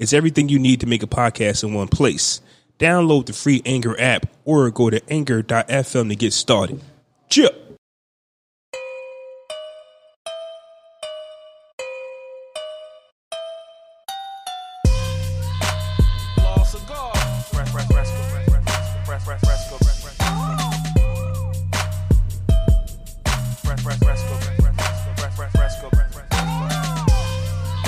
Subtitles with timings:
[0.00, 2.40] It's everything you need to make a podcast in one place.
[2.78, 6.80] Download the free Anchor app or go to anchor.fm to get started.
[7.28, 7.70] Chip.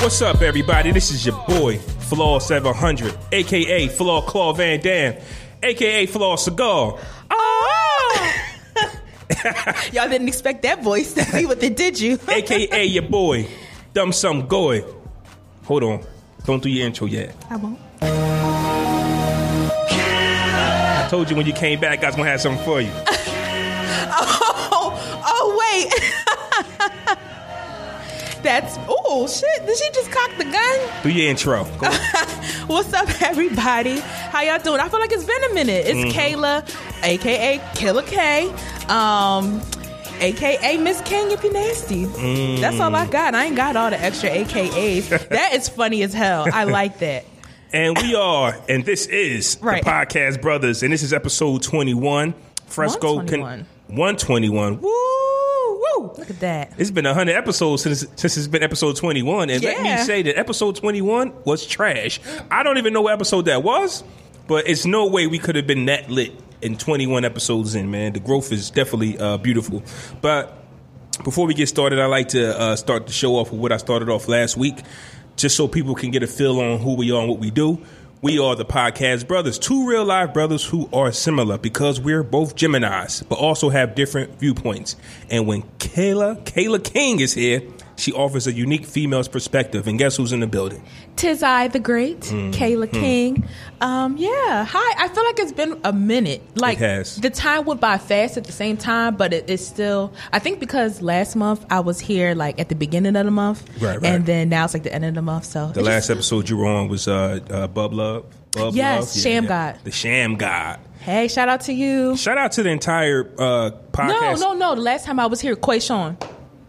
[0.02, 0.92] What's up, everybody?
[0.92, 1.80] This is your boy,
[2.12, 5.14] Flaw 700, aka Flaw Claw Van Dam,
[5.62, 6.98] aka Flaw Cigar.
[7.30, 8.34] Oh!
[9.94, 12.18] Y'all didn't expect that voice to be with it, did you?
[12.28, 13.48] aka your boy,
[13.94, 14.84] Dumb Some Goy.
[15.64, 16.04] Hold on.
[16.44, 17.34] Don't do your intro yet.
[17.48, 17.80] I won't.
[20.92, 22.92] I told you when you came back, I was going to have something for you.
[24.74, 24.92] Oh,
[25.24, 25.90] oh wait.
[28.42, 29.66] That's oh shit!
[29.66, 31.02] Did she just cock the gun?
[31.04, 31.64] Do your intro.
[32.66, 34.00] What's up, everybody?
[34.00, 34.80] How y'all doing?
[34.80, 35.84] I feel like it's been a minute.
[35.86, 38.48] It's Kailah, aka Killer K,
[38.88, 39.62] um,
[40.20, 42.06] aka Miss King if you nasty.
[42.60, 43.34] That's all I got.
[43.36, 45.08] I ain't got all the extra AKAs.
[45.28, 46.46] that is funny as hell.
[46.52, 47.24] I like that.
[47.72, 49.82] And we are, and this is Right.
[49.84, 52.34] the Podcast Brothers, and this is episode 21.
[52.66, 53.66] Fresco 121.
[53.88, 54.80] 121.
[54.80, 54.90] Woo,
[55.96, 56.12] woo.
[56.18, 56.72] Look at that.
[56.78, 59.50] It's been 100 episodes since, since it's been episode 21.
[59.50, 60.04] And let me Yeah.
[60.04, 62.20] say that episode 21 was trash.
[62.50, 64.04] I don't even know what episode that was,
[64.48, 68.12] but it's no way we could have been that lit in 21 episodes in, man.
[68.12, 69.82] The growth is definitely uh, beautiful.
[70.20, 70.58] But
[71.24, 73.76] before we get started, I like to uh, start the show off with what I
[73.76, 74.80] started off last week,
[75.36, 77.78] just so people can get a feel on who we are and what we do.
[78.22, 82.54] We are the podcast brothers, two real life brothers who are similar because we're both
[82.54, 84.94] Geminis, but also have different viewpoints.
[85.28, 87.62] And when Kailah, Kailah King is here,
[88.02, 89.86] she offers a unique female's perspective.
[89.86, 90.82] And guess who's in the building?
[91.16, 92.50] Tis I, the great Mm-hmm.
[92.50, 93.44] Kailah King.
[93.80, 95.04] Um, yeah, hi.
[95.04, 96.42] I feel like it's been a minute.
[96.56, 97.16] Like has.
[97.16, 100.12] the time went by fast at the same time, but it, it's still.
[100.32, 103.62] I think because last month I was here like at the beginning of the month,
[103.80, 104.04] Right, right.
[104.04, 105.44] and then now it's like the end of the month.
[105.46, 108.24] So The last just- episode you were on was uh, uh, Bub Love.
[108.52, 109.22] Bub Yes, Love?
[109.22, 109.78] Sham God.
[109.84, 110.78] The Sham God.
[111.00, 112.16] Hey, shout out to you.
[112.16, 114.38] Shout out to the entire uh, podcast.
[114.40, 114.52] no, no.
[114.54, 114.74] No.
[114.74, 115.56] The last time I was here,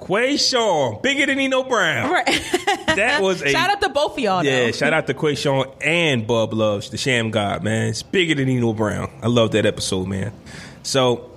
[0.07, 1.01] Quay Sean.
[1.01, 2.11] Bigger than Eno Brown.
[2.11, 2.29] Right.
[2.93, 4.43] That was a shout out to both of y'all.
[4.45, 4.65] yeah.
[4.65, 4.71] though.
[4.71, 7.87] Shout out to Quayshawn and Bub Loves, the Sham God, man.
[7.87, 9.09] It's bigger than Eno Brown.
[9.23, 10.31] I love that episode, man.
[10.83, 11.31] So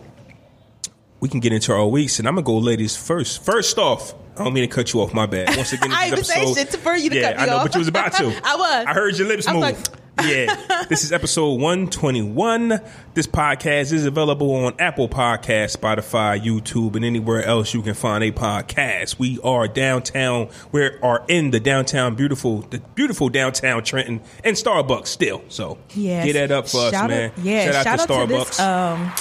[1.20, 3.42] we can get into our weeks, and I'm gonna go ladies first.
[3.42, 5.14] First off, I don't mean to cut you off.
[5.14, 5.56] My bad.
[5.56, 7.46] Once again, this I even say episode- shit for you to yeah, cut me I
[7.46, 7.62] know, off.
[7.64, 8.24] but you was about to.
[8.44, 8.86] I was.
[8.86, 9.62] I heard your lips I move.
[9.62, 9.78] like-
[10.24, 12.80] yeah, this is episode 121.
[13.14, 18.24] This podcast is available on Apple Podcasts, Spotify, YouTube, and anywhere else you can find
[18.24, 19.18] a podcast.
[19.18, 20.48] We are downtown.
[20.72, 25.42] We are in the downtown, beautiful, the beautiful downtown Trenton, and Starbucks still.
[25.48, 26.24] So Yes.
[26.24, 27.32] get that up for us, Shout man.
[27.42, 28.46] Yeah, shout, out to Starbucks.
[28.48, 29.12] this um,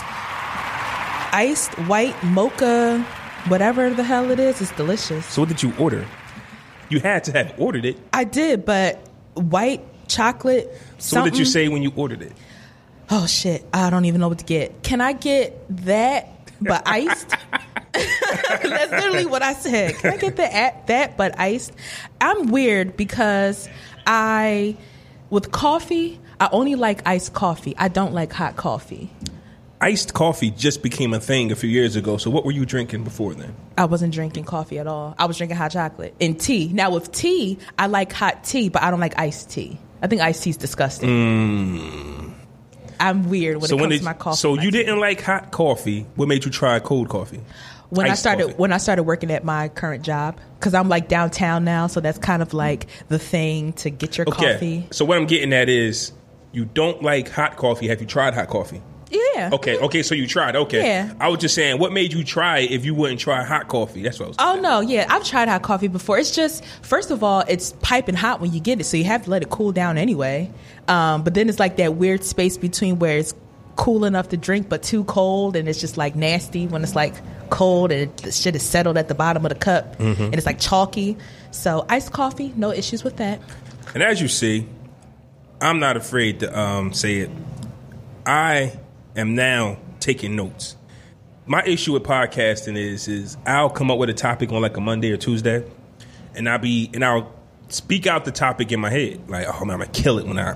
[1.34, 3.02] iced white mocha,
[3.50, 4.62] whatever the hell it is.
[4.62, 5.26] It's delicious.
[5.26, 6.06] so what did you order?
[6.90, 7.98] You had to have ordered it.
[8.14, 9.00] I did, but
[9.34, 10.72] white chocolate.
[10.98, 12.34] So what did you say when you ordered it?
[13.10, 13.64] Oh shit!
[13.74, 14.82] I don't even know what to get.
[14.84, 16.30] Can I get that
[16.62, 17.30] but iced?
[17.94, 19.96] That's literally what I said.
[19.96, 21.74] Can I get the at that but iced?
[22.20, 23.70] I'm weird because
[24.08, 24.78] I
[25.30, 26.20] with coffee.
[26.40, 27.76] I only like iced coffee.
[27.78, 29.10] I don't like hot coffee.
[29.80, 32.18] Iced coffee just became a thing a few years ago.
[32.18, 33.56] So what were you drinking before then?
[33.78, 35.16] I wasn't drinking coffee at all.
[35.18, 36.70] I was drinking hot chocolate and tea.
[36.74, 39.78] Now with tea, I like hot tea, but I don't like iced tea.
[40.06, 41.10] I think iced tea is disgusting.
[43.00, 43.68] I'm weird when Mm.
[43.70, 44.38] so it when comes did, to my coffee.
[44.38, 46.06] so you didn't like hot coffee.
[46.16, 47.42] What made you try cold coffee?
[47.90, 48.56] when I started coffee.
[48.58, 52.20] when I started working at my current job because I'm like downtown now, so that's
[52.20, 54.54] kind of like the thing to get your Okay.
[54.54, 54.88] coffee.
[54.92, 56.12] So what I'm getting at is
[56.52, 57.88] you don't like hot coffee.
[57.88, 58.82] Have you tried hot coffee?
[59.12, 59.52] Yeah.
[59.54, 59.78] Okay.
[59.78, 60.04] Okay.
[60.04, 60.56] So you tried.
[60.56, 60.84] Okay.
[60.84, 61.14] Yeah.
[61.20, 64.02] I was just saying, what made you try if you wouldn't try hot coffee?
[64.02, 64.38] That's what I was.
[64.40, 66.18] Oh no, yeah, I've tried hot coffee before.
[66.18, 69.24] It's just first of all, it's piping hot when you get it, so you have
[69.26, 70.52] to let it cool down anyway.
[70.88, 73.34] Um, but then it's like that weird space between where it's
[73.76, 77.14] cool enough to drink but too cold, and it's just like nasty when it's like
[77.50, 80.46] cold and it, the shit is settled at the bottom of the cup, and it's
[80.46, 81.18] like chalky.
[81.52, 83.40] So iced coffee, no issues with that.
[83.94, 84.68] And as you see,
[85.62, 87.30] I'm not afraid to um, say it.
[88.26, 88.74] I
[89.16, 90.76] am now taking notes.
[91.48, 94.82] My issue with podcasting is is I'll come up with a topic on like a
[94.82, 95.64] Monday or Tuesday,
[96.34, 97.32] and I'll be and I'll
[97.70, 100.40] speak out the topic in my head like, oh man, I'm gonna kill it when
[100.40, 100.54] I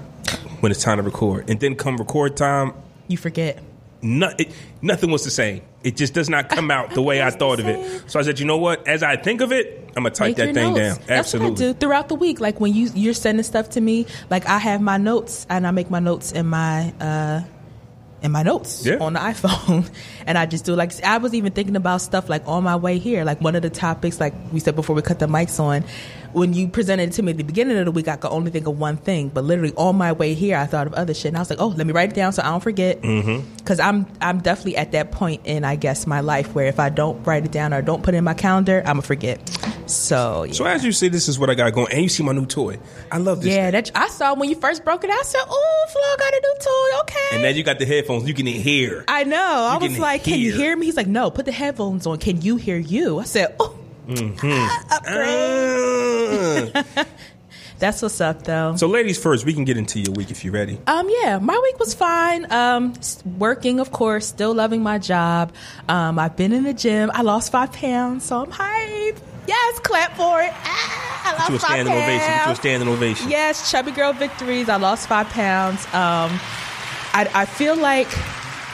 [0.62, 2.74] when it's time to record, and then come record time,
[3.08, 3.62] You forget.
[4.02, 4.52] no, it,
[4.82, 5.62] nothing was the same.
[5.84, 8.10] It just does not come out the way I thought of it.
[8.12, 8.86] So I said, you know what?
[8.88, 10.98] As I think of it, I'm gonna type Make that thing notes.
[10.98, 11.06] down.
[11.08, 11.66] That's what I Absolutely.
[11.68, 12.40] do throughout the week.
[12.40, 15.72] Like when you you're sending stuff to me, like I have my notes and I
[15.72, 17.42] make my notes in my uh
[18.22, 18.98] in my notes Yeah.
[19.00, 19.90] on the iPhone,
[20.26, 22.98] and I just do like I was even thinking about stuff like on my way
[22.98, 23.24] here.
[23.24, 25.84] Like one of the topics, like we said before we cut the mics on,
[26.34, 28.52] when you presented it to me at the beginning of the week, I could only
[28.52, 29.30] think of one thing.
[29.30, 31.60] But literally on my way here, I thought of other shit, and I was like,
[31.60, 33.02] oh, let me write it down so I don't forget.
[33.02, 33.48] Mm-hmm.
[33.58, 36.90] Because I'm I'm definitely at that point in I guess my life where if I
[36.90, 39.40] don't write it down or don't put it in my calendar, I'm gonna forget.
[39.88, 40.54] So yeah.
[40.54, 42.46] So as you see, this is what I got going, and you see my new
[42.46, 42.80] toy.
[43.12, 43.54] I love this.
[43.54, 43.84] Yeah, thing.
[43.84, 45.10] that I saw when you first broke it.
[45.10, 47.00] out, I said, "Oh, Flaw got a new toy.
[47.02, 48.28] Okay." And then you got the headphones.
[48.28, 49.04] You can hear.
[49.08, 49.38] I know.
[49.38, 50.62] I was like, "Can you hear.
[50.62, 52.18] hear me?" He's like, "No, put the headphones on.
[52.18, 53.79] Can you hear you?" I said, "Oh,
[54.92, 57.06] upgrade." Ah.
[57.80, 58.76] That's what's up, though.
[58.76, 60.78] so, ladies first, we can get into your week if you're ready.
[60.86, 62.52] Um, yeah, my week was fine.
[62.52, 62.94] Um,
[63.38, 65.54] working, of course, still loving my job.
[65.88, 67.10] Um, I've been in the gym.
[67.14, 69.18] I lost five pounds, so I'm hype.
[69.48, 70.52] Yes, clap for it.
[70.54, 72.44] Ah, I lost To a five standing ovation.
[72.44, 73.30] To a standing ovation.
[73.30, 74.68] Yes, chubby girl victories.
[74.68, 75.86] I lost five pounds.
[75.88, 76.38] Um,
[77.14, 78.10] I, I feel like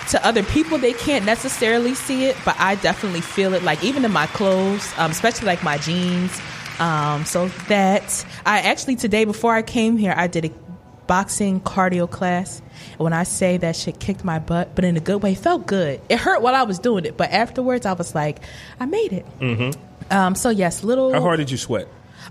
[0.09, 3.63] to other people they can't necessarily see it, but I definitely feel it.
[3.63, 6.39] Like even in my clothes, um, especially like my jeans.
[6.79, 10.51] Um, so that I actually today before I came here, I did a
[11.07, 12.61] boxing cardio class.
[12.93, 15.37] And when I say that shit kicked my butt, but in a good way, it
[15.37, 16.01] felt good.
[16.09, 18.39] It hurt while I was doing it, but afterwards I was like,
[18.79, 19.25] I made it.
[19.39, 20.13] Mm-hmm.
[20.13, 21.87] Um, so yes, little How hard did you sweat?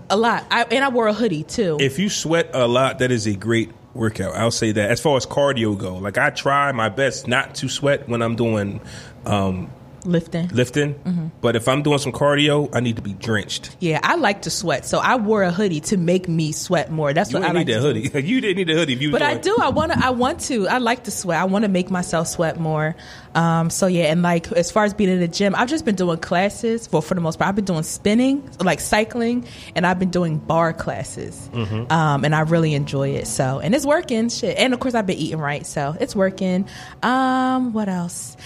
[0.09, 0.45] a lot.
[0.51, 1.77] I, and I wore a hoodie too.
[1.79, 4.35] If you sweat a lot, that is a great workout.
[4.35, 4.91] I'll say that.
[4.91, 8.35] As far as cardio go, like I try my best not to sweat when I'm
[8.35, 8.81] doing
[9.25, 9.71] um,
[10.05, 10.47] lifting.
[10.49, 11.27] lifting, Mm-hmm.
[11.41, 13.75] but if I'm doing some cardio, I need to be drenched.
[13.79, 17.13] Yeah, I like to sweat, so I wore a hoodie to make me sweat more.
[17.13, 17.79] That's You what I like need do.
[17.79, 18.09] hoodie.
[18.25, 19.11] You didn't need a hoodie if you.
[19.11, 19.57] But I do.
[19.61, 20.05] I want to.
[20.05, 20.67] I want to.
[20.67, 21.39] I like to sweat.
[21.39, 22.95] I want to make myself sweat more.
[23.33, 25.95] Um, so yeah, and like as far as being in the gym, I've just been
[25.95, 26.87] doing classes.
[26.87, 30.37] For for the most part, I've been doing spinning, like cycling, and I've been doing
[30.37, 31.49] bar classes.
[31.53, 31.91] Mm-hmm.
[31.91, 33.27] Um, and I really enjoy it.
[33.27, 34.29] So and it's working.
[34.29, 34.57] Shit.
[34.57, 36.67] And of course, I've been eating right, so it's working.
[37.03, 38.37] Um, what else?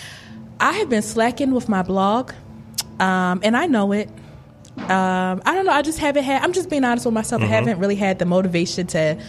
[0.59, 2.33] I have been slacking with my blog,
[2.99, 4.09] um, and I know it.
[4.77, 5.71] Um, I don't know.
[5.71, 6.43] I just haven't had.
[6.43, 7.41] I'm just being honest with myself.
[7.41, 7.51] Mm-hmm.
[7.51, 9.21] I haven't really had the motivation to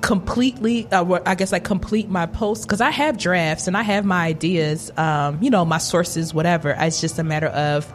[0.00, 0.86] completely.
[0.90, 4.24] Uh, I guess like complete my posts because I have drafts and I have my
[4.26, 4.90] ideas.
[4.96, 6.74] Um, you know, my sources, whatever.
[6.78, 7.92] It's just a matter of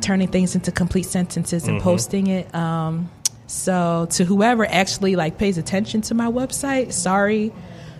[0.00, 2.54] turning things into complete sentences and posting it.
[2.54, 3.10] Um,
[3.46, 7.52] so to whoever actually like pays attention to my website, sorry,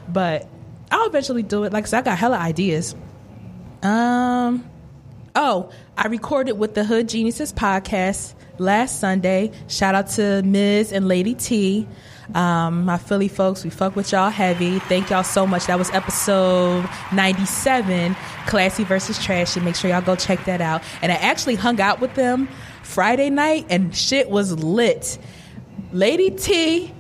[0.09, 0.47] but
[0.91, 1.73] I'll eventually do it.
[1.73, 2.95] Like I said, I got hella ideas.
[3.83, 4.69] Um.
[5.35, 9.53] Oh, I recorded with the Hood Geniuses podcast last Sunday.
[9.69, 10.93] Shout out to Ms.
[10.93, 11.87] and Lady T.
[12.35, 14.79] Um, my Philly folks, we fuck with y'all heavy.
[14.81, 15.67] Thank y'all so much.
[15.67, 19.27] That was episode 97, Classy versus trash.
[19.27, 19.61] Trashy.
[19.61, 20.83] Make sure y'all go check that out.
[21.03, 22.49] And I actually hung out with them
[22.83, 25.19] Friday night and shit was lit.
[25.93, 26.93] Lady T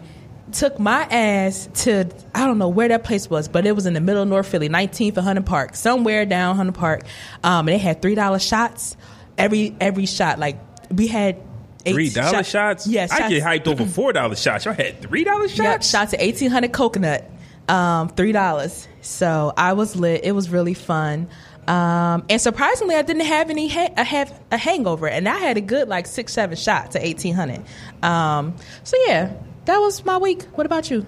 [0.52, 3.94] took my ass to I don't know where that place was, but it was in
[3.94, 7.02] the middle of North Philly, 19th and Hunting Park, somewhere down Hunting Park.
[7.44, 8.96] Um, and they had three dollar shots.
[9.38, 10.58] Every every shot, like
[10.90, 11.36] we had
[11.84, 12.86] Three dollar shot- shots?
[12.88, 14.64] Yes, I get hyped over four dollar shots.
[14.64, 15.58] Y'all had three dollar shots.
[15.58, 17.30] Yep, shots at eighteen hundred coconut,
[17.68, 18.88] um, three dollars.
[19.02, 20.24] So I was lit.
[20.24, 21.28] It was really fun.
[21.68, 25.56] Um, and surprisingly, I didn't have any ha- I have a hangover, and I had
[25.56, 27.62] a good like six seven shots at eighteen hundred.
[28.02, 29.32] Um, so yeah,
[29.66, 30.42] that was my week.
[30.54, 31.06] What about you?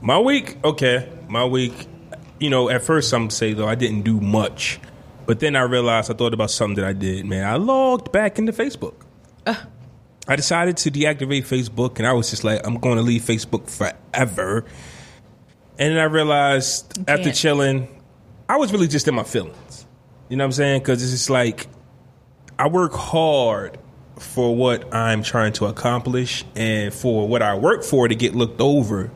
[0.00, 1.08] My week, okay.
[1.28, 1.86] My week,
[2.38, 4.80] you know, at first I'm say though I didn't do much,
[5.26, 7.26] but then I realized I thought about something that I did.
[7.26, 8.94] Man, I logged back into Facebook.
[9.46, 9.56] Uh.
[10.28, 13.68] I decided to deactivate Facebook, and I was just like, I'm going to leave Facebook
[13.68, 14.64] forever.
[15.78, 17.88] And then I realized after chilling,
[18.48, 19.86] I was really just in my feelings.
[20.28, 20.80] You know what I'm saying?
[20.82, 21.66] Because it's just like
[22.58, 23.78] I work hard
[24.20, 28.60] for what I'm trying to accomplish and for what I work for to get looked
[28.60, 29.10] over.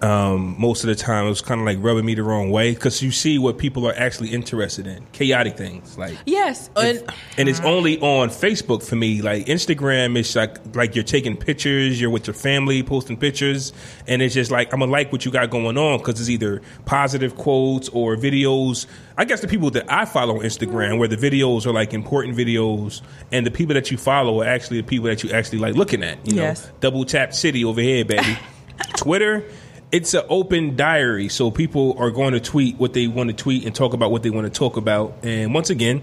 [0.00, 2.72] Um, most of the time, it was kind of like rubbing me the wrong way
[2.72, 7.02] because you see what people are actually interested in chaotic things like Yes, and
[7.36, 9.22] and it's only on Facebook for me.
[9.22, 13.72] Like Instagram is like like you're taking pictures, you're with your family posting pictures,
[14.06, 16.62] and it's just like I'm gonna like what you got going on because it's either
[16.84, 18.86] positive quotes or videos.
[19.16, 22.36] I guess the people that I follow on Instagram, where the videos are like important
[22.36, 23.02] videos,
[23.32, 26.04] and the people that you follow are actually the people that you actually like looking
[26.04, 26.24] at.
[26.24, 26.66] You Yes.
[26.66, 28.38] know, double tap city over here, baby.
[28.96, 29.42] Twitter.
[29.90, 33.64] It's an open diary, so people are going to tweet what they want to tweet
[33.64, 35.18] and talk about what they want to talk about.
[35.22, 36.02] And once again,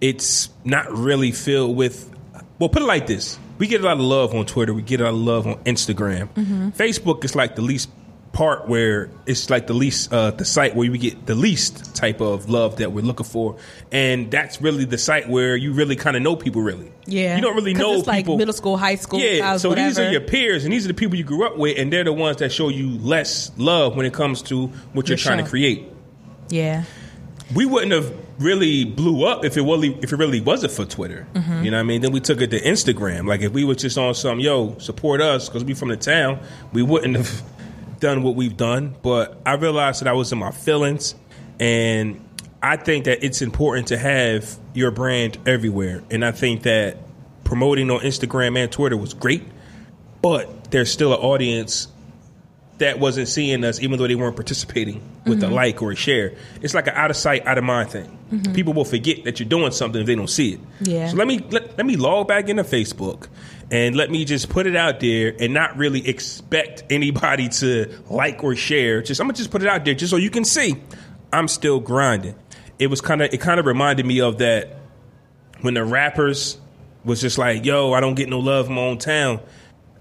[0.00, 2.10] it's not really filled with.
[2.58, 5.00] Well, put it like this: we get a lot of love on Twitter, we get
[5.00, 6.28] a lot of love on Instagram.
[6.30, 6.68] Mm-hmm.
[6.70, 7.90] Facebook is like the least
[8.38, 12.20] part where it's like the least uh, the site where we get the least type
[12.20, 13.56] of love that we're looking for,
[13.90, 16.62] and that's really the site where you really kind of know people.
[16.62, 18.38] Really, Yeah, you don't really know it's like people.
[18.38, 20.94] middle school, high school, Yeah, college, so these are your peers, and these are the
[20.94, 24.06] people you grew up with, and they're the ones that show you less love when
[24.06, 25.88] it comes to what you're trying to create.
[26.48, 26.84] yeah.
[27.56, 31.26] We wouldn't have really blew up if it really if it really wasn't for Twitter.
[31.34, 31.64] Mm-hmm.
[31.64, 32.02] You know what I mean?
[32.02, 33.26] Then we took it to Instagram.
[33.26, 36.40] Like if we were just on some yo support us because we from the town,
[36.74, 37.42] we wouldn't have
[38.00, 38.94] done what we've done.
[39.02, 41.14] But I realized that I was in my feelings,
[41.58, 42.26] and
[42.62, 46.02] I think that it's important to have your brand everywhere.
[46.10, 46.98] And I think that
[47.44, 49.42] promoting on Instagram and Twitter was great,
[50.22, 51.88] but there's still an audience
[52.78, 55.54] that wasn't seeing us, even though they weren't participating with a mm-hmm.
[55.54, 56.34] like or a share.
[56.62, 58.18] It's like an out of sight, out of mind thing.
[58.30, 58.52] Mm-hmm.
[58.52, 60.60] People will forget that you're doing something if they don't see it.
[60.80, 61.08] Yeah.
[61.08, 63.28] So let me let, let me log back into Facebook
[63.70, 68.42] and let me just put it out there and not really expect anybody to like
[68.42, 69.02] or share.
[69.02, 70.76] Just I'm gonna just put it out there just so you can see
[71.32, 72.34] I'm still grinding.
[72.78, 74.78] It was kind of it kind of reminded me of that
[75.60, 76.58] when the rappers
[77.04, 79.40] was just like, "Yo, I don't get no love in my own town."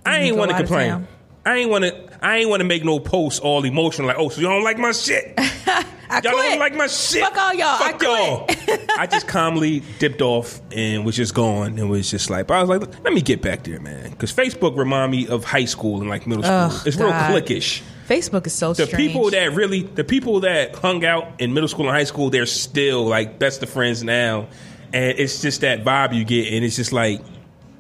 [0.05, 1.07] I ain't want to complain.
[1.45, 2.25] I ain't want to.
[2.25, 4.77] I ain't want to make no posts all emotional like, "Oh, so you don't like
[4.77, 5.38] my shit."
[6.09, 6.49] I Y'all quit.
[6.51, 7.21] don't like my shit.
[7.21, 7.77] Fuck all y'all.
[7.77, 8.45] Fuck I y'all.
[8.97, 12.63] I just calmly dipped off and was just gone and was just like, but I
[12.63, 14.09] was like, let me get back there, man.
[14.11, 16.87] Because Facebook remind me of high school and like middle school.
[16.87, 17.31] It's real God.
[17.43, 17.81] cliquish.
[18.07, 19.11] Facebook is so The strange.
[19.11, 22.45] people that really, the people that hung out in middle school and high school, they're
[22.45, 24.47] still like best of friends now.
[24.93, 26.53] And it's just that vibe you get.
[26.53, 27.19] And it's just like,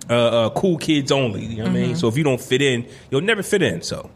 [0.09, 0.13] uh,
[0.47, 1.45] uh, cool kids only.
[1.45, 1.81] You know what I Mm-hmm.
[1.87, 1.95] mean?
[1.95, 3.81] So if you don't fit in, you'll never fit in.
[3.81, 4.09] So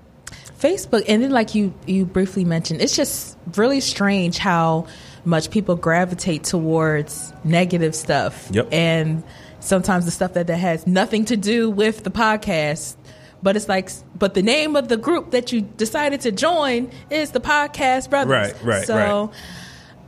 [0.61, 4.87] Facebook, and then like you you briefly mentioned, it's just really strange how
[5.25, 8.47] much people gravitate towards negative stuff.
[8.51, 8.69] Yep.
[8.71, 9.23] And
[9.59, 12.95] sometimes the stuff that, that has nothing to do with the podcast.
[13.43, 17.31] But it's like, but the name of the group that you decided to join is
[17.31, 18.29] the Podcast Brothers.
[18.29, 19.31] Right, right, So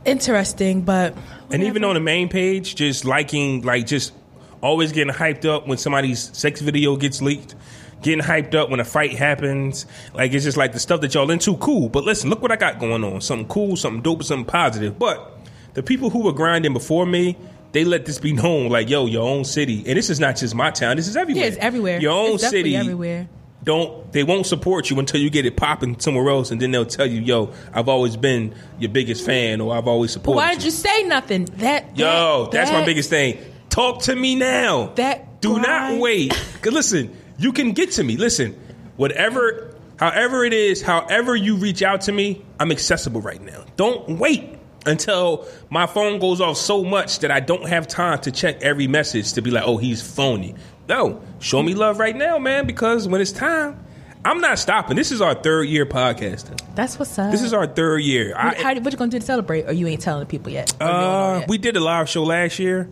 [0.04, 1.16] interesting, but
[1.50, 4.12] And even on the main page, just liking, like, just
[4.60, 7.56] always getting hyped up when somebody's sex video gets leaked,
[8.04, 9.86] getting hyped up when a fight happens.
[10.14, 11.88] Like, it's just like the stuff that y'all into, cool.
[11.88, 13.20] But listen, look what I got going on.
[13.20, 14.96] Something cool, something dope, something positive.
[14.98, 15.36] But
[15.74, 17.36] the people who were grinding before me,
[17.72, 19.78] they let this be known, like, yo, your own city.
[19.86, 21.42] And this is not just my town, this is everywhere.
[21.44, 22.00] yeah, it's everywhere.
[22.00, 22.76] Your own city.
[22.76, 23.28] everywhere.
[23.64, 26.84] Don't they won't support you until you get it popping somewhere else, and then they'll
[26.84, 30.56] tell you, "Yo, I've always been your biggest fan, or I've always supported why you."
[30.58, 31.46] did you say nothing?
[31.46, 33.38] That Yo, that- that's my biggest thing.
[33.70, 34.92] Talk to me now.
[34.96, 36.00] That do not wait.
[36.32, 36.44] wait.
[36.60, 38.16] 'Cause listen, you can get to me.
[38.16, 38.58] Listen,
[38.96, 43.64] whatever, however it is, however you reach out to me, I'm accessible right now.
[43.76, 48.30] Don't wait until my phone goes off so much that I don't have time to
[48.30, 50.54] check every message to be like, oh, he's phony.
[50.88, 53.82] No, show me love right now, man, because when it's time,
[54.24, 54.96] I'm not stopping.
[54.96, 56.58] This is our third year podcasting.
[56.74, 57.30] That's what's up.
[57.30, 58.34] This is our third year.
[58.36, 59.66] I, How, what you gonna do to celebrate?
[59.66, 60.72] Or you ain't telling the people yet?
[60.80, 61.48] Or you don't know uh, yet?
[61.48, 62.88] we did a live show last year.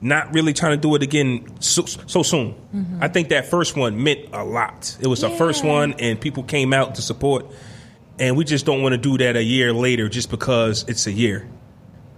[0.00, 2.54] Not really trying to do it again so, so soon.
[2.74, 2.98] Mm-hmm.
[3.02, 4.96] I think that first one meant a lot.
[5.00, 7.46] It was the first one, and people came out to support.
[8.18, 11.12] And we just don't want to do that a year later just because it's a
[11.12, 11.48] year.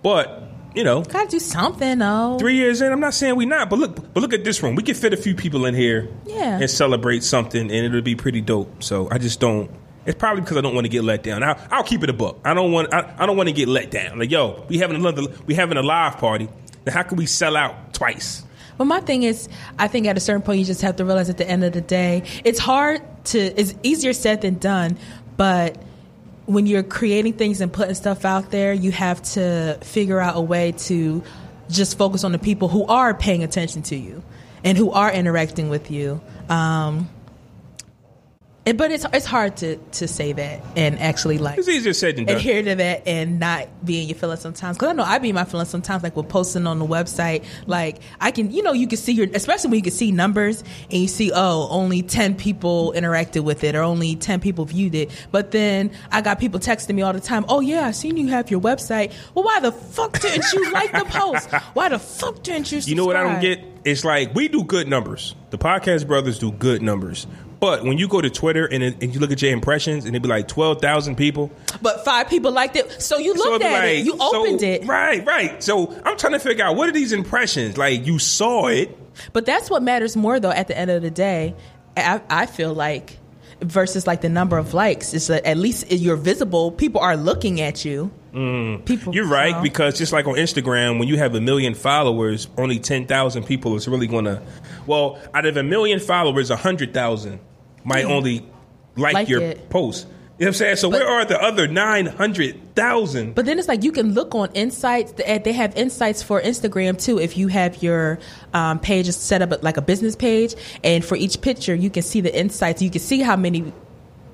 [0.02, 0.42] But
[0.74, 2.36] you know, gotta do something though.
[2.38, 3.68] three years in, I'm not saying we not.
[3.70, 4.74] But look, but look at this room.
[4.76, 6.58] We could fit a few people in here, Yeah.
[6.60, 8.82] and celebrate something, and it'll be pretty dope.
[8.82, 9.70] So I just don't.
[10.06, 11.42] It's probably because I don't want to get let down.
[11.42, 12.40] I'll, I'll keep it a book.
[12.44, 12.94] I don't want.
[12.94, 14.18] I, I don't want to get let down.
[14.18, 15.22] Like yo, we having another.
[15.46, 16.48] We having a live party.
[16.88, 18.44] How can we sell out twice?
[18.76, 21.28] But my thing is, I think at a certain point you just have to realize
[21.28, 23.38] at the end of the day, it's hard to.
[23.38, 24.98] It's easier said than done,
[25.36, 25.76] but
[26.46, 30.40] when you're creating things and putting stuff out there, you have to figure out a
[30.40, 31.22] way to
[31.68, 34.22] just focus on the people who are paying attention to you
[34.64, 36.20] and who are interacting with you.
[36.48, 37.10] Um,
[38.76, 42.24] but it's it's hard to to say that and actually like It's easier said than
[42.24, 42.36] done.
[42.36, 44.76] adhere to that and not be in your feelings sometimes.
[44.76, 47.44] Because I know I be in my feelings sometimes, like with posting on the website.
[47.66, 50.62] Like I can, you know, you can see your, especially when you can see numbers
[50.90, 54.94] and you see, oh, only ten people interacted with it or only ten people viewed
[54.94, 55.10] it.
[55.30, 57.44] But then I got people texting me all the time.
[57.48, 59.12] Oh yeah, I seen you have your website.
[59.34, 61.50] Well, why the fuck didn't you like the post?
[61.74, 62.80] Why the fuck didn't you?
[62.80, 62.88] Subscribe?
[62.88, 63.64] You know what I don't get?
[63.84, 65.34] It's like we do good numbers.
[65.50, 67.26] The podcast brothers do good numbers.
[67.60, 70.14] But when you go to Twitter and, it- and you look at your impressions and
[70.14, 71.50] it'd be like twelve thousand people,
[71.82, 74.62] But five people liked it, so you looked be at it, like- you so- opened
[74.62, 74.86] it.
[74.86, 75.62] Right, right.
[75.62, 77.76] So I'm trying to figure out what are these impressions?
[77.76, 78.96] Like you saw it.
[79.32, 80.50] But that's what matters more, though.
[80.52, 81.54] At the end of the day,
[81.96, 83.18] I, I feel like
[83.60, 86.70] versus like the number of likes is that at least you're visible.
[86.70, 88.12] People are looking at you.
[88.32, 92.48] People, You're right so- because just like on Instagram, when you have a million followers,
[92.56, 94.42] only ten thousand people is really gonna.
[94.86, 97.40] Well, out of a million followers, a hundred thousand
[97.84, 98.44] might only
[98.96, 99.70] like, Like your it.
[99.70, 100.06] post.
[100.38, 100.76] You know what I'm saying?
[100.76, 103.34] So But- where are the other nine hundred thousand?
[103.34, 105.10] But then it's like you can look on insights.
[105.12, 107.18] They they have insights for Instagram too.
[107.18, 108.18] If you have your
[108.54, 110.54] um, page set up like a business page,
[110.84, 112.80] and for each picture, you can see the insights.
[112.82, 113.72] You can see how many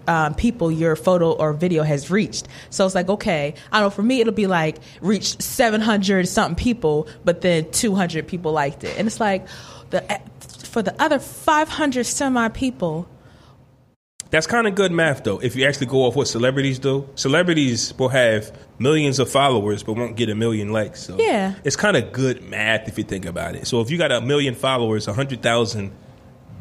[0.07, 2.49] um, people your photo or video has reached.
[2.71, 3.91] So it's like, okay, I don't know.
[3.91, 8.53] For me, it'll be like reached seven hundred something people, but then two hundred people
[8.53, 9.47] liked it, and it's like
[9.91, 10.21] the
[10.65, 13.09] for the other five hundred semi people.
[14.31, 15.39] That's kind of good math, though.
[15.39, 19.93] If you actually go off what celebrities do, celebrities will have millions of followers but
[19.93, 21.05] won't get a million likes.
[21.05, 21.55] So Yeah.
[21.63, 23.69] it's kind of good math if you think about it.
[23.69, 25.93] So if you got a million followers, a hundred thousand.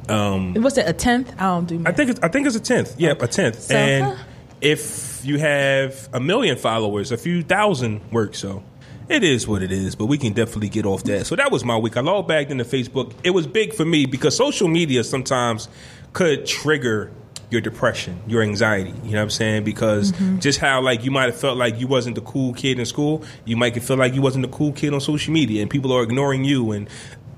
[0.08, 0.88] What's it?
[0.88, 1.34] A tenth?
[1.38, 1.84] I don't do.
[1.86, 2.96] I think it's, I think it's a tenth.
[2.98, 3.62] Yeah, a tenth.
[3.62, 4.24] So, and huh.
[4.62, 8.36] if you have a million followers, a few thousand work.
[8.36, 8.64] So
[9.10, 9.96] it is what it is.
[9.96, 11.26] But we can definitely get off that.
[11.26, 11.98] So that was my week.
[11.98, 13.14] I logged back into Facebook.
[13.24, 15.70] It was big for me because social media sometimes
[16.14, 17.12] could trigger
[17.50, 18.90] your depression, your anxiety.
[19.04, 19.64] You know what I'm saying?
[19.64, 20.40] Because Mm-hmm.
[20.40, 23.24] just how like you might have felt like you wasn't the cool kid in school,
[23.46, 26.04] you might feel like you wasn't the cool kid on social media, and people are
[26.04, 26.90] ignoring you and.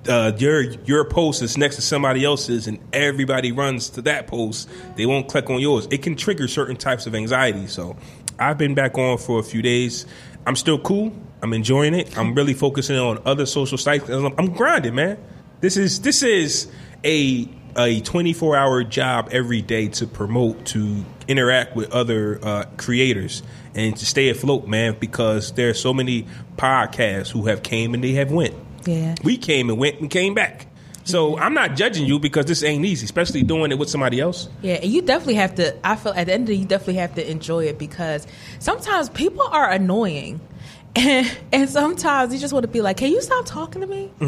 [0.07, 4.69] Uh, your your post is next to somebody else's, and everybody runs to that post.
[4.95, 5.88] They won't click on yours.
[5.89, 7.67] It can trigger certain types of anxiety.
[7.67, 7.97] So,
[8.38, 10.05] I've been back on for a few days.
[10.45, 11.12] I'm still cool.
[11.41, 12.17] I'm enjoying it.
[12.17, 14.09] I'm really focusing on other social sites.
[14.09, 15.17] I'm, grinding, man.
[15.62, 16.67] This is this is
[17.03, 23.43] a a 24 hour job every day to promote, to interact with other uh, creators,
[23.74, 24.97] and to stay afloat, man.
[25.00, 26.25] Because there are so many
[26.57, 28.55] podcasts who have came and they have went.
[28.86, 29.15] Yeah.
[29.24, 30.68] We came and went and came back.
[31.06, 34.50] So I'm not judging you because this ain't easy, especially doing it with somebody else.
[34.63, 35.75] Yeah, and you definitely have to.
[35.88, 38.25] I feel at the end of the day, you definitely have to enjoy it because
[38.58, 40.42] sometimes people are annoying.
[40.96, 44.12] And, and sometimes you just want to be like, "Can you stop talking to me?"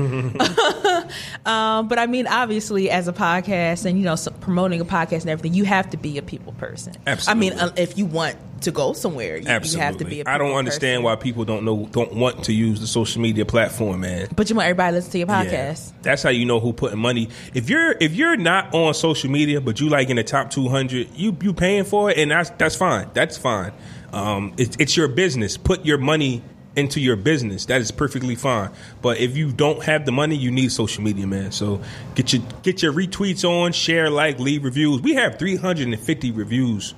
[1.45, 5.21] um, but I mean, obviously, as a podcast and you know, so promoting a podcast
[5.21, 6.93] and everything, you have to be a people person.
[7.05, 7.47] Absolutely.
[7.47, 9.77] I mean, uh, if you want to go somewhere, you, Absolutely.
[9.79, 10.21] you have to be.
[10.21, 11.03] a I don't understand person.
[11.03, 14.27] why people don't know don't want to use the social media platform, man.
[14.35, 15.45] But you want everybody to listen to your Yeah.
[15.45, 15.93] podcast.
[16.01, 17.29] That's how you know who putting money.
[17.53, 20.67] If you're if you're not on social media, but you like in the top two
[20.69, 23.09] hundred, you you paying for it, and that's that's fine.
[23.13, 23.71] That's fine.
[24.11, 25.57] Um, it's it's your business.
[25.57, 26.41] Put your money
[26.77, 27.65] into your business.
[27.65, 28.69] That is perfectly fine.
[29.01, 31.51] But if you don't have the money, you need social media, man.
[31.51, 31.81] So
[32.15, 35.01] get your get your retweets on, share, like, leave reviews.
[35.01, 36.93] We have three hundred and fifty reviews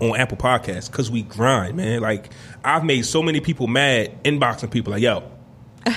[0.00, 2.00] on Apple Podcasts because we grind, man.
[2.00, 2.30] Like
[2.64, 5.30] I've made so many people mad inboxing people like, yo,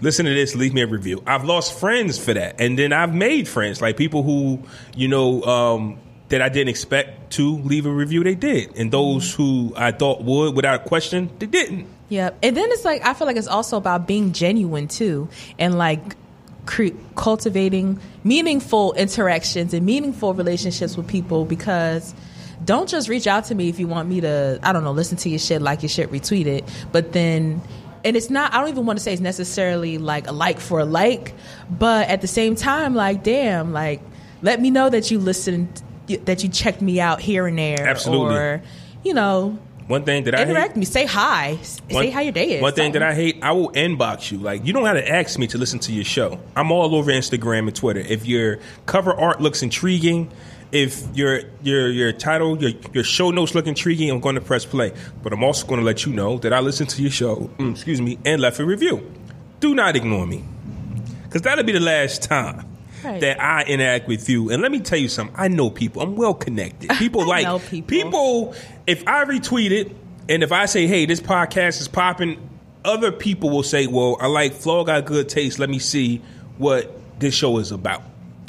[0.00, 1.22] listen to this, leave me a review.
[1.26, 2.60] I've lost friends for that.
[2.60, 4.62] And then I've made friends, like people who,
[4.94, 8.76] you know, um, that I didn't expect to leave a review, they did.
[8.76, 9.36] And those mm.
[9.36, 11.86] who I thought would without question, they didn't.
[12.08, 12.38] Yep.
[12.42, 16.16] And then it's like I feel like it's also about being genuine too, and like
[16.66, 21.44] cre- cultivating meaningful interactions and meaningful relationships with people.
[21.44, 22.14] Because
[22.64, 25.16] don't just reach out to me if you want me to, I don't know, listen
[25.18, 27.60] to your shit, like your shit, retweet it, but then.
[28.06, 28.52] And it's not.
[28.52, 31.32] I don't even want to say it's necessarily like a like for a like,
[31.70, 34.02] but at the same time, like, damn, like,
[34.42, 35.82] let me know that you listened,
[36.24, 38.36] that you checked me out here and there, Absolutely.
[38.36, 38.62] or,
[39.04, 40.84] you know, One thing that I interact me.
[40.84, 41.58] Say hi.
[41.60, 42.62] S- say how your day is.
[42.62, 44.38] One thing that I hate, I will inbox you.
[44.38, 46.38] Like you don't have to ask me to listen to your show.
[46.56, 48.00] I'm all over Instagram and Twitter.
[48.00, 50.30] If your cover art looks intriguing,
[50.72, 54.64] if your your your title, your your show notes look intriguing, I'm going to press
[54.64, 54.92] play.
[55.22, 57.72] But I'm also going to let you know that I listened to your show, mm,
[57.72, 59.10] excuse me, and left a review.
[59.60, 60.44] Do not ignore me,
[61.24, 62.66] because that'll be the last time.
[63.04, 63.20] Right.
[63.20, 65.36] That I interact with you, and let me tell you something.
[65.38, 66.02] I know people.
[66.02, 66.90] I'm well connected.
[66.98, 67.88] People I like know people.
[67.88, 68.54] people.
[68.86, 69.94] If I retweet it,
[70.28, 72.48] and if I say, "Hey, this podcast is popping,"
[72.84, 75.58] other people will say, "Well, I like Flaw got good taste.
[75.58, 76.22] Let me see
[76.58, 78.02] what this show is about."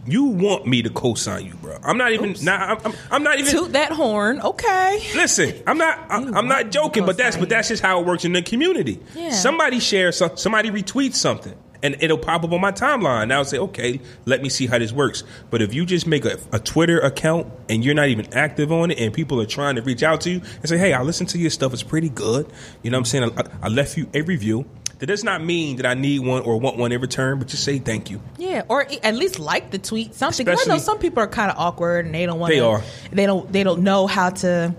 [0.08, 1.80] You want me to co-sign you, bro?
[1.84, 2.36] I'm not even.
[2.44, 3.52] Nah, I'm, I'm, I'm not even.
[3.52, 4.40] toot that horn.
[4.40, 5.04] Okay.
[5.16, 6.00] Listen, I'm not.
[6.10, 9.00] I'm, I'm not joking, but that's but that's just how it works in the community.
[9.16, 9.32] Yeah.
[9.32, 13.24] Somebody shares somebody retweets something, and it'll pop up on my timeline.
[13.24, 15.24] And I'll say, okay, let me see how this works.
[15.50, 18.92] But if you just make a, a Twitter account and you're not even active on
[18.92, 21.26] it, and people are trying to reach out to you and say, hey, I listen
[21.28, 21.74] to your stuff.
[21.74, 22.52] It's pretty good.
[22.84, 23.32] You know what I'm saying?
[23.38, 24.66] I, I left you a review.
[25.00, 27.66] That does not mean that I need one or want one in return, but just
[27.66, 28.22] say thank you.
[28.38, 30.48] Yeah, or at least like the tweet something.
[30.48, 32.54] I know some people are kind of awkward and they don't want.
[32.54, 32.82] They are.
[33.12, 33.52] They don't.
[33.52, 34.74] They don't know how to.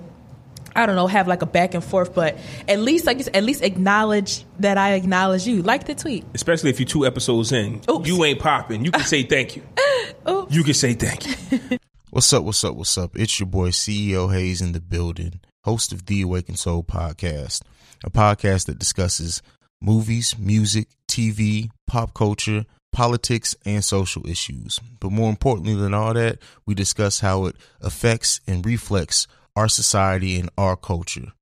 [0.77, 1.07] I don't know.
[1.07, 2.37] Have like a back and forth, but
[2.69, 5.63] at least like you at least acknowledge that I acknowledge you.
[5.63, 6.25] Like the tweet.
[6.35, 8.07] Especially if you're two episodes in, Oops.
[8.07, 8.85] you ain't popping.
[8.85, 9.63] You can say thank you.
[10.29, 10.55] Oops.
[10.55, 11.79] You can say thank you.
[12.11, 12.45] What's up?
[12.45, 12.77] What's up?
[12.77, 13.17] What's up?
[13.17, 17.63] It's your boy CEO Hayes in the building, host of the Awakened Soul podcast,
[18.05, 19.43] a podcast that discusses
[19.81, 24.79] movies, music, TV, pop culture, politics, and social issues.
[25.01, 30.39] But more importantly than all that, we discuss how it affects and reflects our society
[30.39, 31.33] and our culture.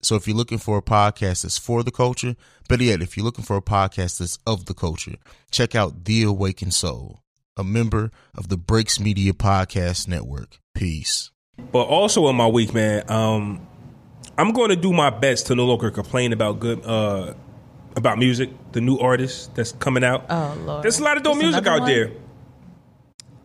[0.00, 2.36] So if you're looking for a podcast that's for the culture,
[2.68, 5.16] but yet, if you're looking for a podcast that's of the culture,
[5.50, 7.22] check out The Awakened Soul,
[7.56, 10.60] a member of the Breaks Media Podcast Network.
[10.74, 11.30] Peace.
[11.72, 13.66] But also in my week, man, um,
[14.36, 17.34] I'm going to do my best to no longer complain about good uh,
[17.96, 20.26] about music, the new artists that's coming out.
[20.30, 21.90] Oh lord, There's a lot of dope There's music out one?
[21.90, 22.12] there.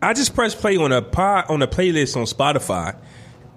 [0.04, 2.95] I just pressed play on a pod, on a playlist on Spotify,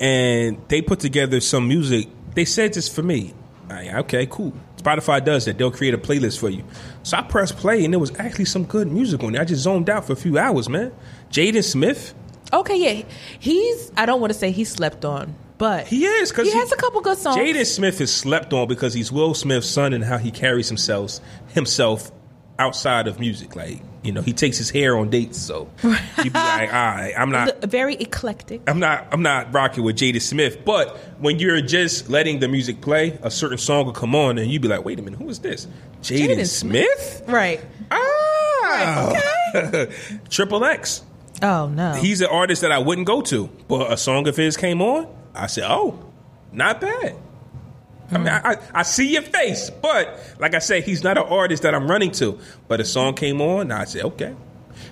[0.01, 2.09] and they put together some music.
[2.35, 3.35] They said this for me.
[3.71, 4.53] I- okay, cool.
[4.77, 5.59] Spotify does that.
[5.59, 6.63] They'll create a playlist for you.
[7.03, 9.43] So I pressed play, and there was actually some good music on there.
[9.43, 10.93] I just zoned out for a few hours, man.
[11.31, 12.15] Jaden Smith,
[12.53, 13.05] Okay, yeah,
[13.41, 13.91] he's.
[13.97, 16.77] I don't want to say he slept on, but he is because he has a
[16.77, 17.37] couple good songs.
[17.37, 21.19] Jaden Smith is slept on because he's Will Smith's son and how he carries himself
[21.49, 22.13] himself
[22.59, 23.57] outside of music.
[23.57, 27.13] Like you know, he takes his hair on dates, so you'd be like, all right,
[27.17, 27.63] I'm not.
[27.63, 28.63] Very eclectic.
[28.69, 32.81] I'm not I'm not rocking with Jada Smith, but when you're just letting the music
[32.81, 35.29] play, a certain song will come on and you'd be like, wait a minute, who
[35.29, 35.67] is this?
[36.03, 37.25] Jaden Jaden Smith?
[37.27, 37.61] Right.
[37.91, 39.21] Ah
[40.31, 41.03] Triple X.
[41.43, 41.95] Oh no.
[41.95, 45.09] He's an artist that I wouldn't go to, but a song of his came on.
[45.35, 45.99] I said, "Oh,
[46.53, 47.17] not bad."
[48.11, 51.25] I mean, I, I, I see your face, but like I said, he's not an
[51.25, 52.39] artist that I'm running to.
[52.69, 54.35] But a song came on, I said, "Okay."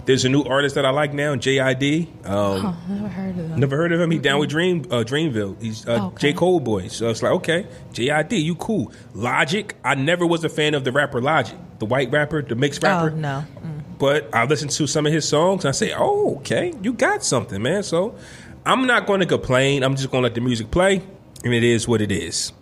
[0.07, 2.27] There's a new artist that I like now, JID.
[2.27, 3.61] Um, Never heard of them.
[3.61, 4.11] Never heard of him.
[4.11, 5.61] He down with Dream uh, Dreamville.
[5.63, 6.33] He's uh, Okay.
[6.33, 6.89] J Cole boy.
[6.89, 8.93] So it's like okay, JID, you cool.
[9.15, 9.75] Logic.
[9.85, 12.89] I never was a fan of the rapper Logic, the white rapper, the mixed Oh
[12.89, 13.45] rapper no.
[13.63, 13.81] Mm.
[13.99, 17.23] but I listened to some of his songs and I say, "Oh, okay, you got
[17.25, 18.15] something, man." So
[18.67, 19.83] I'm not going to complain.
[19.85, 21.03] I'm just going to let the music play,
[21.45, 22.53] and it is what it is.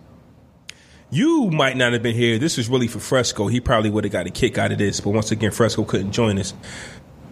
[1.13, 2.39] You might not have been here.
[2.39, 3.45] This was really for Fresco.
[3.45, 6.11] He probably would have got a kick out of this, but once again, Fresco couldn't
[6.11, 6.55] join us.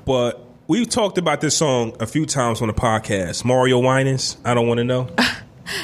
[0.05, 3.43] But we've talked about this song a few times on the podcast.
[3.43, 5.07] Mario Winans, I don't want to know.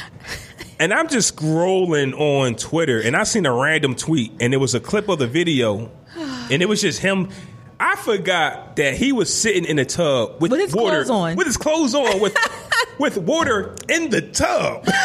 [0.80, 4.76] and I'm just scrolling on Twitter, and I seen a random tweet, and it was
[4.76, 7.30] a clip of the video, and it was just him.
[7.80, 11.36] I forgot that he was sitting in a tub with, With his water, clothes on.
[11.36, 12.38] with his clothes on, with
[13.00, 14.88] with water in the tub.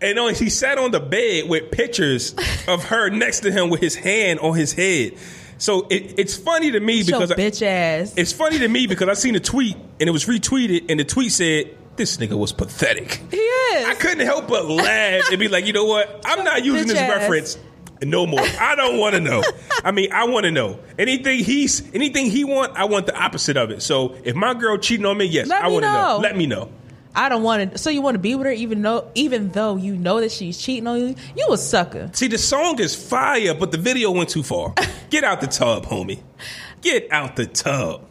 [0.00, 2.34] And on, he sat on the bed with pictures
[2.66, 5.12] of her next to him with his hand on his head.
[5.58, 8.14] So it, it's funny to me because I- bitch ass.
[8.16, 11.04] it's funny to me because I seen a tweet and it was retweeted, and the
[11.04, 13.86] tweet said, "This nigga was pathetic." He is.
[13.86, 16.22] I couldn't help but laugh and be like, you know what?
[16.24, 17.10] I'm not using Bitch this ass.
[17.18, 17.58] reference
[18.02, 18.38] no more.
[18.40, 19.42] I don't want to know.
[19.84, 22.76] I mean, I want to know anything he's anything he want.
[22.76, 23.82] I want the opposite of it.
[23.82, 26.02] So if my girl cheating on me, yes, Let I want to know.
[26.14, 26.18] know.
[26.18, 26.70] Let me know.
[27.14, 27.78] I don't want to.
[27.78, 30.58] So you want to be with her, even though, even though you know that she's
[30.58, 31.14] cheating on you.
[31.36, 32.10] You a sucker.
[32.12, 34.74] See, the song is fire, but the video went too far.
[35.10, 36.20] Get out the tub, homie.
[36.80, 38.04] Get out the tub.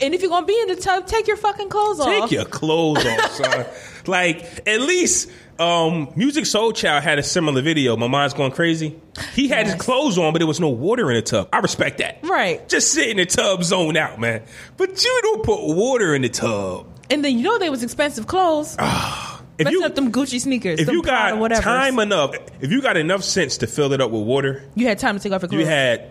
[0.00, 2.06] And if you're gonna be in the tub, take your fucking clothes off.
[2.06, 3.66] Take your clothes off, son.
[4.06, 7.96] Like at least um, Musiq Soulchild had a similar video.
[7.96, 8.98] My mind's going crazy.
[9.34, 11.48] He had his clothes on, but there was no water in the tub.
[11.52, 12.20] I respect that.
[12.22, 12.66] Right.
[12.68, 14.42] Just sit in the tub, zone out, man.
[14.76, 16.86] But you don't put water in the tub.
[17.10, 18.76] And then you know they was expensive clothes.
[18.78, 20.80] Ah, if Messing you up them Gucci sneakers.
[20.80, 21.62] if you Prada got whatever.
[21.62, 24.98] time enough, if you got enough sense to fill it up with water, you had
[24.98, 25.60] time to take off your clothes.
[25.60, 26.10] you had.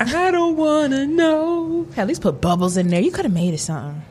[0.00, 1.86] I don't want to know.
[1.96, 3.00] At least put bubbles in there.
[3.00, 4.02] You could have made it something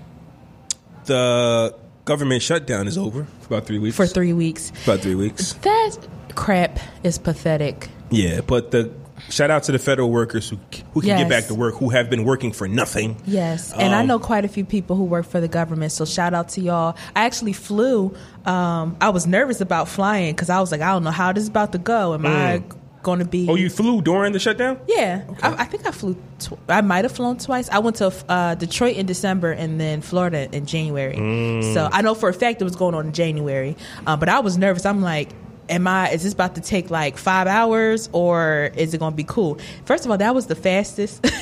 [1.06, 3.96] The government shutdown is over for about three weeks.
[3.96, 4.72] for three weeks.
[4.84, 5.54] about three weeks.
[5.54, 5.98] That
[6.36, 7.90] crap is pathetic.
[8.10, 8.92] Yeah, but the
[9.30, 10.58] shout out to the federal workers who
[10.94, 11.20] who can Yes.
[11.22, 13.18] get back to work, who have been working for nothing.
[13.26, 15.92] Yes, and I Um, know quite a few people who work for the government.
[15.92, 16.96] So shout out to y'all.
[17.16, 18.14] I actually flew.
[18.46, 21.44] Um, I was nervous about flying because I was like, I don't know how this
[21.44, 22.14] is about to go.
[22.14, 22.64] Am I
[23.04, 23.48] going to be?
[23.50, 24.78] Oh, you flew during the shutdown?
[24.88, 26.16] Yeah, I, I think I flew.
[26.40, 27.70] Tw- I might have flown twice.
[27.70, 31.16] I went to uh, Detroit in December and then Florida in January.
[31.74, 33.76] So I know for a fact it was going on in January.
[34.06, 34.86] Uh, but I was nervous.
[34.86, 35.30] I'm like,
[35.72, 36.10] am I?
[36.12, 39.58] Is this about to take like five hours or is it going to be cool?
[39.86, 41.26] First of all, that was the fastest.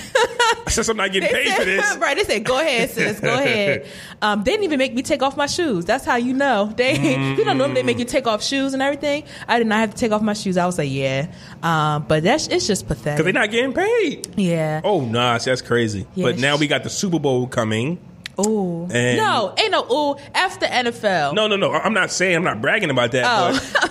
[0.68, 1.98] Since I'm not getting paid for this.
[2.00, 2.16] right?
[2.16, 3.20] They said, "Go ahead, sis.
[3.20, 3.88] Go ahead."
[4.22, 5.84] Um, they didn't even make me take off my shoes.
[5.86, 6.94] That's how you know they.
[7.36, 9.24] you know, normally they make you take off shoes and everything.
[9.48, 10.58] I did not have to take off my shoes.
[10.58, 11.28] I was like, "Yeah,"
[11.64, 13.18] um, but that's it's just pathetic.
[13.18, 14.28] Because they're not getting paid.
[14.38, 14.82] yeah.
[14.84, 16.06] Oh, nah, see, that's crazy.
[16.14, 17.98] Yeah, but now we got the Super Bowl coming.
[18.46, 18.88] Ooh.
[18.92, 20.16] And- no, ain't no ooh.
[20.36, 21.34] After NFL.
[21.34, 21.72] No, no, no.
[21.74, 23.26] I'm not saying, I'm not bragging about that.
[23.28, 23.88] Oh.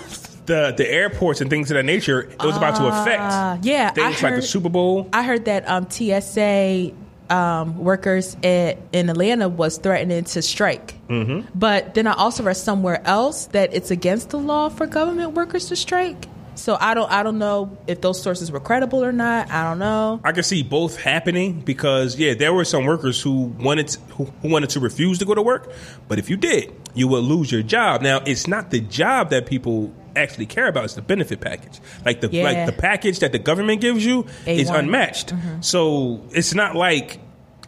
[0.48, 3.90] The, the airports and things of that nature, it was about to affect Ah, yeah,
[3.90, 5.08] I things like the Super Bowl.
[5.12, 6.92] I heard that um, TSA
[7.30, 10.94] um, workers at, in Atlanta was threatening to strike.
[11.08, 11.48] Mm-hmm.
[11.54, 15.66] But then I also read somewhere else that it's against the law for government workers
[15.66, 16.26] to strike.
[16.54, 19.48] So I don't I don't know if those sources were credible or not.
[19.50, 20.20] I don't know.
[20.24, 24.24] I can see both happening because yeah, there were some workers who wanted to, who,
[24.42, 25.70] who wanted to refuse to go to work,
[26.08, 28.02] but if you did, you would lose your job.
[28.02, 31.80] Now it's not the job that people actually care about; is the benefit package.
[32.04, 32.44] Like the Yeah.
[32.44, 34.78] like the package that the government gives you is A1.
[34.80, 35.28] unmatched.
[35.34, 35.60] Mm-hmm.
[35.60, 37.18] So it's not like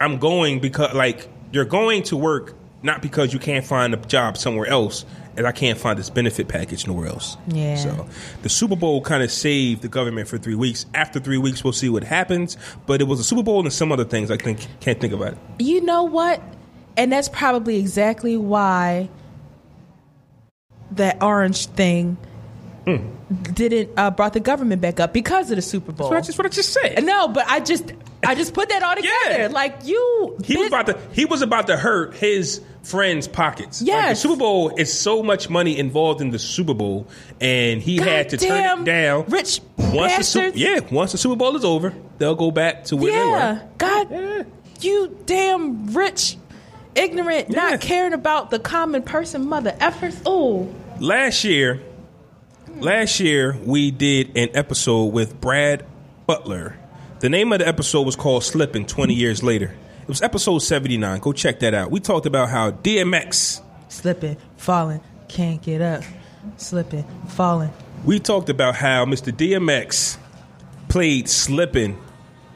[0.00, 4.36] I'm going because like you're going to work not because you can't find a job
[4.38, 5.04] somewhere else.
[5.36, 7.36] And I can't find this benefit package nowhere else.
[7.46, 7.76] Yeah.
[7.76, 8.06] So
[8.42, 10.86] the Super Bowl kind of saved the government for three weeks.
[10.92, 12.56] After three weeks, we'll see what happens.
[12.86, 15.34] But it was a Super Bowl and some other things I think can't think about
[15.34, 15.38] it.
[15.58, 16.42] You know what?
[16.96, 19.08] And that's probably exactly why
[20.92, 22.16] that orange thing
[23.54, 26.10] didn't uh, brought the government back up because of the Super Bowl.
[26.10, 27.04] That's just what I just said.
[27.04, 27.92] No, but I just
[28.26, 29.42] I just put that all together.
[29.42, 29.48] Yeah.
[29.50, 33.82] Like you, He was about to he was about to hurt his friends' pockets.
[33.82, 37.06] Like, the Super Bowl is so much money involved in the Super Bowl,
[37.40, 39.24] and he had to turn it down.
[39.26, 39.92] Rich once
[40.32, 40.56] the bastards.
[40.56, 43.18] yeah, once the Super Bowl is over, they'll go back to where yeah.
[43.18, 43.68] they were.
[43.78, 44.42] God, Yeah.
[44.80, 46.36] you damn rich,
[46.94, 47.70] ignorant, Yeah.
[47.70, 50.20] not caring about the common person, mother effers.
[50.26, 51.80] Oh, Last year,
[52.80, 55.84] last year we did an episode with Brad
[56.26, 56.76] Butler.
[57.20, 60.96] The name of the episode was called "Slipping." Twenty years later, it was episode seventy
[60.96, 61.20] nine.
[61.20, 61.90] Go check that out.
[61.90, 63.60] We talked about how DMX.
[63.88, 66.02] slipping, falling, can't get up,
[66.56, 67.70] slipping, falling.
[68.04, 69.30] We talked about how Mr.
[69.32, 70.16] DMX
[70.88, 71.98] played slipping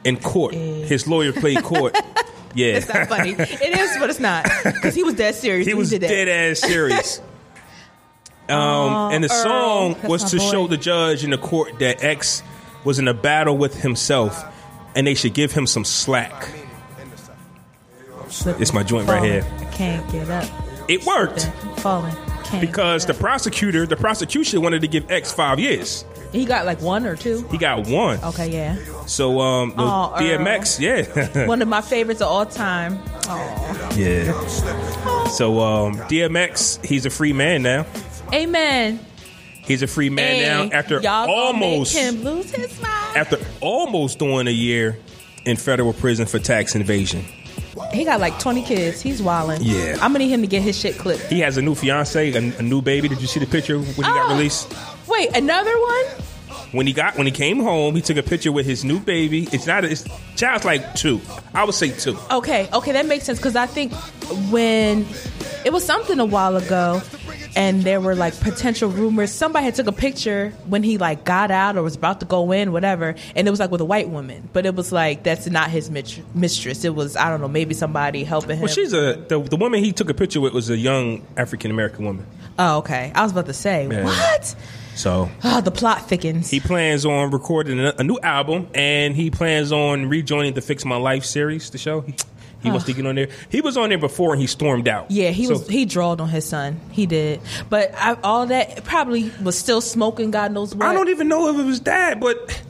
[0.03, 0.55] in court.
[0.55, 0.85] Eh.
[0.85, 1.95] His lawyer played court.
[2.57, 3.31] Yeah, It's not funny.
[3.37, 5.67] it is, but it's not because he was dead serious.
[5.67, 6.07] he was did that.
[6.07, 7.19] dead ass serious.
[8.49, 10.51] Um, and the song was to boy.
[10.51, 12.43] show the judge in the court that X
[12.83, 14.43] was in a battle with himself,
[14.95, 16.49] and they should give him some slack.
[18.29, 19.45] Slipping, It's my joint right here.
[19.59, 20.49] I can't get up.
[20.87, 25.59] It worked Slipping, falling, can't because the prosecutor, the prosecution wanted to give X five
[25.59, 26.05] years.
[26.31, 27.47] he got like one or two.
[27.49, 28.23] He got one.
[28.23, 28.77] Okay, yeah.
[29.05, 30.21] So um, the Aw, Earl.
[30.21, 32.99] DMX, yeah, One of my favorites of all time.
[33.27, 34.31] Oh, yeah.
[35.29, 37.85] So um, DMX, he's a free man now.
[38.35, 38.99] Amen.
[39.63, 43.17] He's a free man Hey, now after almost make him lose his mind.
[43.17, 44.99] after almost doing a year
[45.45, 47.25] in federal prison for tax invasion.
[47.91, 49.01] He got like twenty kids.
[49.01, 49.61] He's wilding.
[49.61, 49.93] Yeah.
[49.93, 51.23] I'm gonna need him to get his shit clipped.
[51.23, 53.07] He has a new fiance, a, a new baby.
[53.07, 54.35] Did you see the picture when he got Oh.
[54.35, 54.73] released?
[55.07, 56.05] Wait, another one?
[56.71, 59.47] When he got when he came home, he took a picture with his new baby.
[59.51, 61.21] It's not it's child's like two.
[61.53, 62.17] I would say two.
[62.31, 63.93] Okay, okay, that makes sense because I think
[64.51, 65.05] when
[65.65, 67.01] it was something a while ago,
[67.55, 69.31] and there were like potential rumors.
[69.31, 72.51] Somebody had took a picture when he like got out or was about to go
[72.51, 75.47] in, whatever, and it was like with a white woman, but it was like that's
[75.47, 76.83] not his mit- mistress.
[76.85, 78.61] It was I don't know, maybe somebody helping him.
[78.63, 81.71] Well, she's a the, the woman he took a picture with was a young African
[81.71, 82.25] American woman.
[82.59, 83.11] oh, okay.
[83.15, 84.03] I was about to say Yeah.
[84.05, 84.55] what?
[84.95, 86.49] So Oh, the plot thickens.
[86.49, 90.85] he plans on recording a, a new album, and he plans on rejoining the Fix
[90.85, 92.05] My Life series, the show.
[92.71, 93.29] He, to get on there.
[93.49, 95.09] He was on there before, and he stormed out.
[95.11, 95.67] Yeah, he So- was.
[95.67, 96.79] He drawled on his son.
[96.91, 100.31] He did, but I, all that probably was still smoking.
[100.31, 100.87] God knows what.
[100.87, 102.61] I don't even know if it was that, but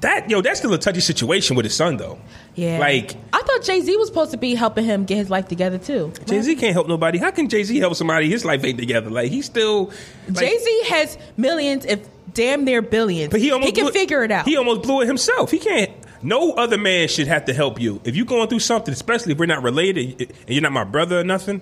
[0.00, 2.18] that yo, that's still a touchy situation with his son, though.
[2.54, 5.46] Yeah, like I thought Jay Z was supposed to be helping him get his life
[5.48, 6.12] together too.
[6.26, 7.18] Jay Z can't help nobody.
[7.18, 9.10] How can Jay Z help somebody his life ain't together?
[9.10, 9.92] Like he's still
[10.28, 12.00] like, Jay Z has millions, if
[12.34, 13.30] damn near billions.
[13.30, 14.44] but he almost he can blew- figure it out.
[14.44, 15.50] He almost blew it himself.
[15.52, 15.90] He can't.
[16.22, 19.38] No other man should have to help you if you're going through something, especially if
[19.38, 21.60] we're not related and you're not my brother or nothing.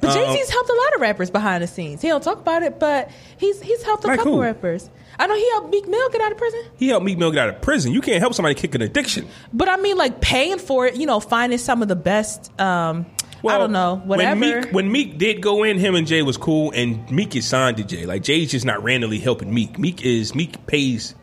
[0.00, 2.02] but Jay um, Z's helped a lot of rappers behind the scenes.
[2.02, 4.42] He don't talk about it, but he's he's helped a Like couple who?
[4.42, 4.90] rappers.
[5.18, 7.48] I know he helped Meek Mill get out of prison, He helped Meek Mill get
[7.48, 7.92] out of prison.
[7.92, 9.28] You can't help somebody kick an addiction.
[9.52, 10.96] but I mean, like paying for it.
[10.96, 12.50] You know, finding some of the best.
[12.60, 13.06] Um,
[13.46, 14.40] I don't know, whatever.
[14.40, 17.46] When Meek, when Meek did go in, him and Jay was cool, and Meek is
[17.46, 18.06] signed to Jay.
[18.06, 19.78] Like Jay's just not randomly helping Meek.
[19.78, 21.14] Meek is Meek pays.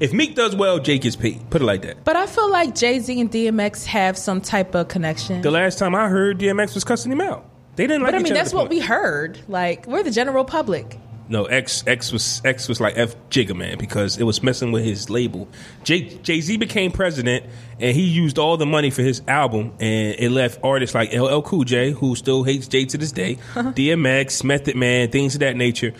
[0.00, 1.48] If Meek does well, Jay gets paid.
[1.50, 2.04] Put it like that.
[2.04, 5.42] but I feel like Jay Z and DMX have some type of connection.
[5.42, 7.44] The last time I heard, DMX was cussing him out.
[7.76, 8.70] They didn't like But I mean, that's what point.
[8.70, 9.38] we heard.
[9.48, 10.98] Like, we're the general public.
[11.28, 14.84] No, X X was X was like F Jigga man because it was messing with
[14.84, 15.48] his label.
[15.84, 17.46] Jay Jay Z became president
[17.78, 21.40] and he used all the money for his album and it left artists like LL
[21.42, 25.56] Cool J who still hates Jay to this day, DMX, Method Man, things of that
[25.56, 25.92] nature.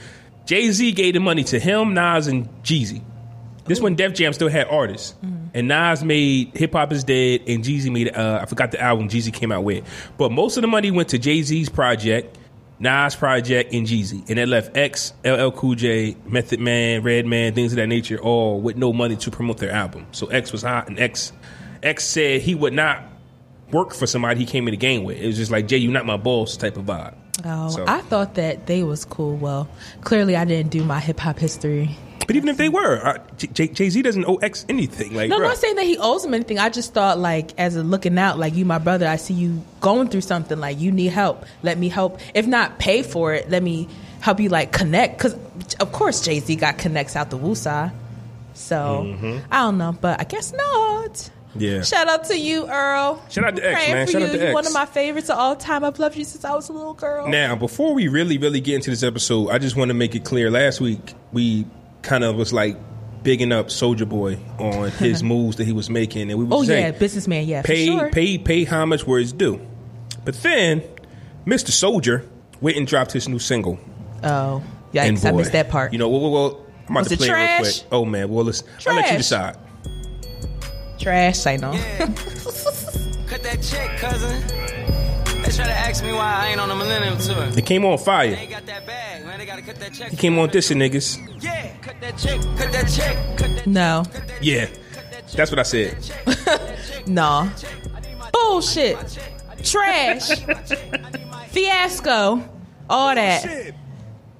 [0.46, 3.02] Jay Z gave the money to him, Nas, and Jeezy.
[3.70, 5.14] This when Def Jam still had artists.
[5.54, 9.08] And Nas made Hip Hop is Dead, and Jeezy made, uh, I forgot the album
[9.08, 9.84] Jeezy came out with.
[10.18, 12.36] But most of the money went to Jay Z's project,
[12.80, 14.28] Nas project, and Jeezy.
[14.28, 18.60] And that left X, LL Cool J, Method Man, Redman, things of that nature, all
[18.60, 20.08] with no money to promote their album.
[20.10, 21.32] So X was hot, and X,
[21.80, 23.04] X said he would not
[23.70, 25.16] work for somebody he came in the game with.
[25.16, 27.14] It was just like Jay, you not my boss type of vibe.
[27.44, 29.36] Oh, So- I thought that they was cool.
[29.36, 29.68] Well,
[30.02, 31.96] clearly I didn't do my hip hop history.
[32.26, 35.14] But even if they were, Jay Z doesn't owe X anything.
[35.14, 36.60] Like, No, I'm not saying that he owes him anything.
[36.60, 39.64] I just thought, like, as a looking out, like you, my brother, I see you
[39.80, 40.60] going through something.
[40.60, 41.44] Like you need help.
[41.64, 42.20] Let me help.
[42.32, 43.88] If not pay for it, let me
[44.20, 45.18] help you like connect.
[45.18, 45.34] Because
[45.80, 47.90] of course Jay Z got connects out the Woosah.
[48.54, 49.38] So mm-hmm.
[49.50, 51.30] I don't know, but I guess not.
[51.56, 51.82] Yeah.
[51.82, 53.22] Shout out to you, Earl.
[53.28, 54.06] Shout out to X, man.
[54.06, 54.26] Shout you.
[54.26, 54.54] out to You're X.
[54.54, 55.84] one of my favorites of all time.
[55.84, 57.28] I've loved you since I was a little girl.
[57.28, 60.24] Now, before we really, really get into this episode, I just want to make it
[60.24, 60.50] clear.
[60.50, 61.66] Last week, we
[62.02, 62.76] kind of was like
[63.22, 66.58] bigging up Soulja Boy on his moves that he was making, and we were oh
[66.60, 67.46] was yeah, businessman.
[67.46, 68.10] Yeah, pay, for sure.
[68.10, 69.60] pay, pay homage where it's due.
[70.24, 70.82] But then,
[71.46, 71.70] Mr.
[71.70, 72.26] Soulja
[72.60, 73.78] went and dropped his new single.
[74.22, 75.24] Oh, yikes!
[75.24, 75.92] I missed that part.
[75.92, 77.84] You know, well, well, well I'm about Was to play it real quick.
[77.90, 79.56] Oh man, well, listen, I'll let you decide.
[81.00, 81.46] Trash.
[81.46, 81.72] I know.
[83.26, 84.40] Cut that check, cousin.
[85.42, 87.58] They try to ask me why I ain't on the Millennium Tour.
[87.58, 88.26] It came on fire.
[88.34, 89.38] ain't got that bag, man.
[89.38, 90.10] They gotta cut that check.
[90.10, 91.42] He came on dissing niggas.
[91.42, 94.04] Yeah, cut that check, cut that check, cut that No.
[94.42, 94.68] Yeah,
[95.34, 95.96] that's what I said.
[97.06, 97.50] No.
[98.32, 98.98] Bullshit.
[99.64, 100.30] Trash.
[101.48, 102.46] Fiasco.
[102.90, 103.72] All that.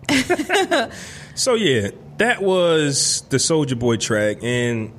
[1.35, 4.92] So yeah, that was the Soulja Boy track, and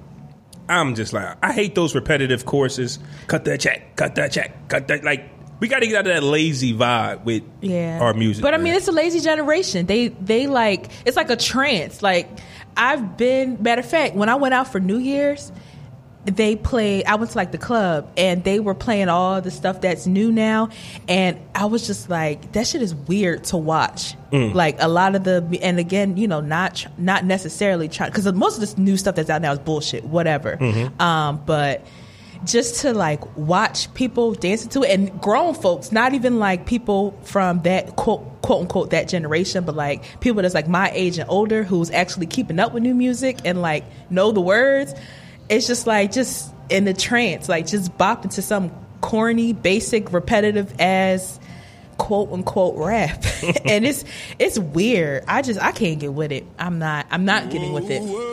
[0.72, 3.00] I'm just like, I hate those repetitive courses.
[3.28, 5.04] Cut that check, cut that check, cut that.
[5.04, 5.30] Like,
[5.60, 8.00] we got to get out of that lazy vibe with Yeah.
[8.02, 8.42] our music.
[8.42, 9.86] But I mean it's a lazy generation.
[9.86, 12.02] They they like it's like a trance.
[12.02, 12.28] Like
[12.76, 15.52] I've been matter of fact, when I went out for New Year's,
[16.26, 19.82] they played I went to like the club and they were playing all the stuff
[19.82, 20.70] that's new now
[21.08, 24.16] and I was just like that shit is weird to watch.
[24.32, 24.54] Mm.
[24.54, 28.56] Like a lot of the and again, you know, not not necessarily trying cuz most
[28.56, 30.58] of this new stuff that's out now is bullshit, whatever.
[30.58, 31.02] Mm-hmm.
[31.02, 31.86] Um but
[32.44, 37.18] just to like watch people dancing to it and grown folks, not even like people
[37.24, 41.30] from that quote quote unquote that generation, but like people that's like my age and
[41.30, 44.94] older who's actually keeping up with new music and like know the words.
[45.52, 50.74] It's just like just in the trance, like just bop into some corny, basic, repetitive
[50.80, 51.40] as
[51.98, 53.24] quote unquote rap.
[53.66, 54.06] and it's
[54.40, 55.26] it's weird.
[55.28, 56.46] I just I can't get with it.
[56.58, 58.02] I'm not I'm not getting with it.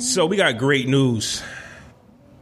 [0.00, 1.42] So we got great news.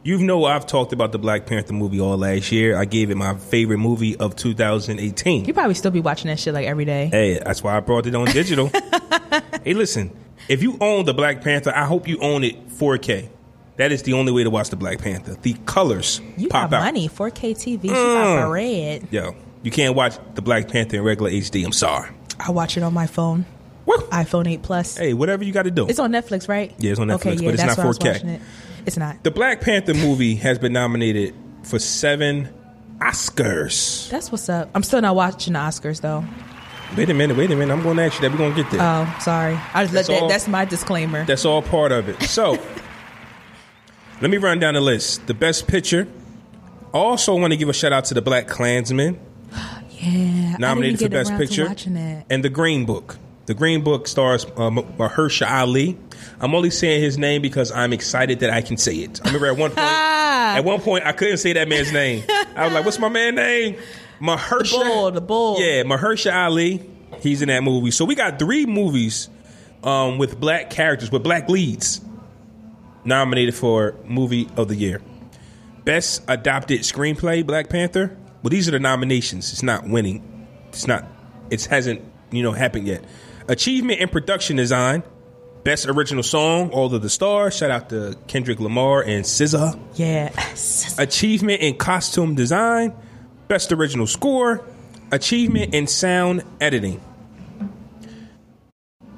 [0.03, 2.77] You know I've talked about the Black Panther movie all last year.
[2.77, 5.45] I gave it my favorite movie of 2018.
[5.45, 7.07] You probably still be watching that shit like every day.
[7.07, 8.67] Hey, that's why I brought it on digital.
[9.63, 10.15] hey, listen,
[10.49, 13.29] if you own the Black Panther, I hope you own it 4K.
[13.77, 15.35] That is the only way to watch the Black Panther.
[15.35, 16.85] The colors You pop got out.
[16.85, 17.83] money, 4K TV.
[17.83, 18.49] You got mm.
[18.49, 19.07] bread.
[19.11, 21.63] Yo, you can't watch the Black Panther in regular HD.
[21.63, 22.09] I'm sorry.
[22.39, 23.45] I watch it on my phone,
[23.85, 23.97] Woo.
[23.97, 24.97] iPhone 8 Plus.
[24.97, 25.87] Hey, whatever you got to do.
[25.87, 26.73] It's on Netflix, right?
[26.79, 28.25] Yeah, it's on Okay, Netflix, yeah, but it's not why I was 4K.
[28.25, 28.41] it.
[28.85, 29.23] It's not.
[29.23, 32.49] the Black Panther movie has been nominated for seven
[32.99, 34.09] Oscars.
[34.09, 34.69] That's what's up.
[34.73, 36.23] I'm still not watching the Oscars though.
[36.95, 37.73] Wait a minute, wait a minute.
[37.73, 38.31] I'm going to ask you that.
[38.31, 38.81] We're going to get there.
[38.81, 39.59] Oh, sorry.
[39.73, 40.21] I just let That's that.
[40.21, 41.25] all- That's my disclaimer.
[41.25, 42.21] That's all part of it.
[42.23, 42.57] So,
[44.21, 45.27] let me run down the list.
[45.27, 46.07] The best picture.
[46.93, 49.19] Also, want to give a shout out to the Black Klansman,
[49.91, 51.67] yeah, nominated for Best Picture,
[52.29, 53.17] and The Green Book.
[53.45, 55.97] The Green Book stars um, Mahershala Ali.
[56.39, 59.19] I'm only saying his name because I'm excited that I can say it.
[59.23, 62.23] I remember at one point, at one point, I couldn't say that man's name.
[62.55, 63.75] I was like, "What's my man name?"
[64.19, 64.83] Mahershala.
[64.83, 65.59] bull, the bull.
[65.59, 66.89] Yeah, Mahershala Ali.
[67.21, 67.91] He's in that movie.
[67.91, 69.29] So we got three movies
[69.83, 72.01] um, with black characters with black leads
[73.05, 75.01] nominated for movie of the year.
[75.85, 78.15] Best adopted screenplay, Black Panther.
[78.43, 79.53] Well, these are the nominations.
[79.53, 80.47] It's not winning.
[80.69, 81.05] It's not.
[81.49, 82.01] It hasn't
[82.31, 83.03] you know happened yet.
[83.47, 85.03] Achievement in production design.
[85.63, 87.57] Best original song, All of the Stars.
[87.57, 89.77] Shout out to Kendrick Lamar and SZA.
[89.95, 90.31] Yeah,
[91.03, 92.93] Achievement in costume design,
[93.47, 94.65] best original score,
[95.11, 97.01] achievement in sound editing.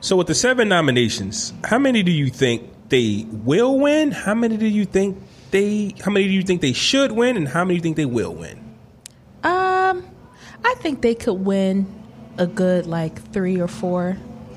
[0.01, 4.11] So with the seven nominations, how many do you think they will win?
[4.11, 5.17] How many do you think
[5.51, 7.97] they how many do you think they should win and how many do you think
[7.97, 8.57] they will win?
[9.43, 10.05] um,
[10.63, 11.87] I think they could win
[12.37, 14.13] a good like three or four.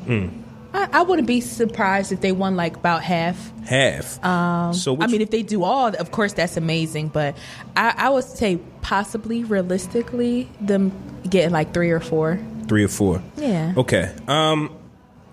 [0.06, 0.41] Hmm.
[0.74, 3.52] I, I wouldn't be surprised if they won like about half.
[3.66, 4.24] Half.
[4.24, 7.08] Um, so I mean, if they do all, of course, that's amazing.
[7.08, 7.36] But
[7.76, 10.92] I, I would say possibly, realistically, them
[11.28, 12.38] getting like three or four.
[12.68, 13.22] three or four.
[13.36, 13.74] Yeah.
[13.76, 14.14] Okay.
[14.28, 14.74] Um,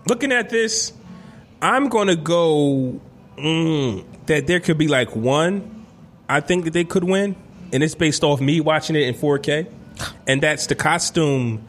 [0.08, 0.94] looking at this,
[1.62, 3.00] I'm gonna go
[3.38, 5.86] mm, that there could be like one.
[6.28, 7.36] I think that they could win,
[7.74, 9.68] and it's based off me watching it in 4K,
[10.28, 11.66] and that's the costume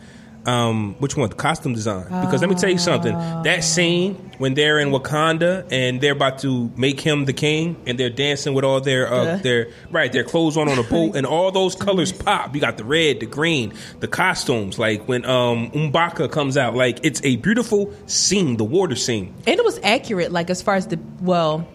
[0.46, 1.28] Um, which one?
[1.28, 2.04] The costume design.
[2.04, 3.12] Because let me tell you something.
[3.42, 7.98] That scene when they're in Wakanda and they're about to make him the king, and
[7.98, 11.26] they're dancing with all their uh, their right their clothes on on a boat, and
[11.26, 12.54] all those colors pop.
[12.54, 14.78] You got the red, the green, the costumes.
[14.78, 18.56] Like when um M'Baku comes out, like it's a beautiful scene.
[18.56, 19.34] The water scene.
[19.46, 21.66] and it was accurate like as far as the well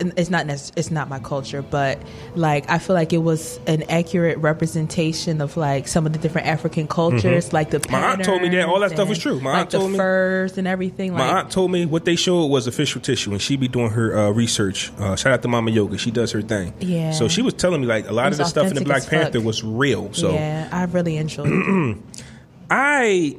[0.00, 1.98] it's not it's not my culture but
[2.36, 6.46] like i feel like it was an accurate representation of like some of the different
[6.46, 7.92] african cultures like the Mm-hmm.
[7.92, 8.68] My aunt told me that.
[8.68, 9.40] All that stuff was true.
[9.40, 12.16] My like aunt told me- furs and everything My like aunt told me what they
[12.16, 14.92] showed was official tissue, and she be doing her uh, research.
[14.98, 16.74] Uh, shout out to Mama Yoga, she does her thing.
[16.80, 17.12] Yeah.
[17.12, 19.10] So she was telling me like a lot of the stuff in the Black fuck.
[19.10, 20.12] Panther was real.
[20.12, 21.96] So yeah i really enjoyed it
[22.70, 23.36] I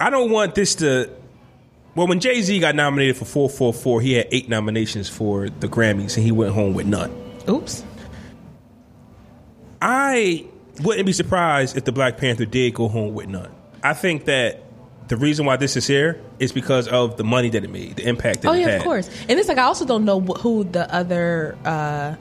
[0.00, 1.10] I don't want this to.
[1.94, 6.16] Well, when Jay Z got nominated for 444, he had eight nominations for the Grammys,
[6.16, 7.10] and he went home with none.
[7.48, 7.84] oops
[9.80, 10.46] I
[10.82, 13.50] wouldn't be surprised if the Black Panther did go home with none.
[13.82, 14.62] I think that
[15.08, 18.08] the reason why this is here is because of the money that it made, the
[18.08, 18.76] impact that oh yeah had.
[18.78, 22.14] of course and it's like i also don't know who the other uh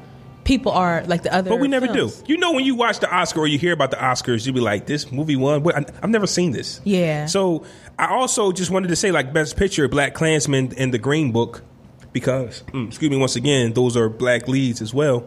[0.51, 2.21] people are like the other But we never films.
[2.21, 2.33] do.
[2.33, 4.59] You know, when you watch the Oscar or you hear about the Oscars, you be
[4.59, 5.75] like, "This movie won." What?
[5.75, 6.81] I, I've never seen this.
[6.83, 7.25] Yeah.
[7.27, 7.63] So
[7.97, 11.63] I also just wanted to say, like, Best Picture, Black Klansman, and The Green Book,
[12.11, 15.23] because mm, excuse me, once again, those are black leads as well.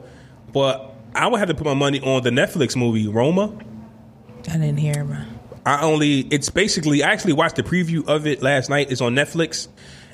[0.53, 3.57] But I would have to put my money on the Netflix movie Roma.
[4.51, 5.17] i didn't hear him
[5.65, 8.93] I only it's basically I actually watched the preview of it last night.
[8.93, 9.69] It's on Netflix,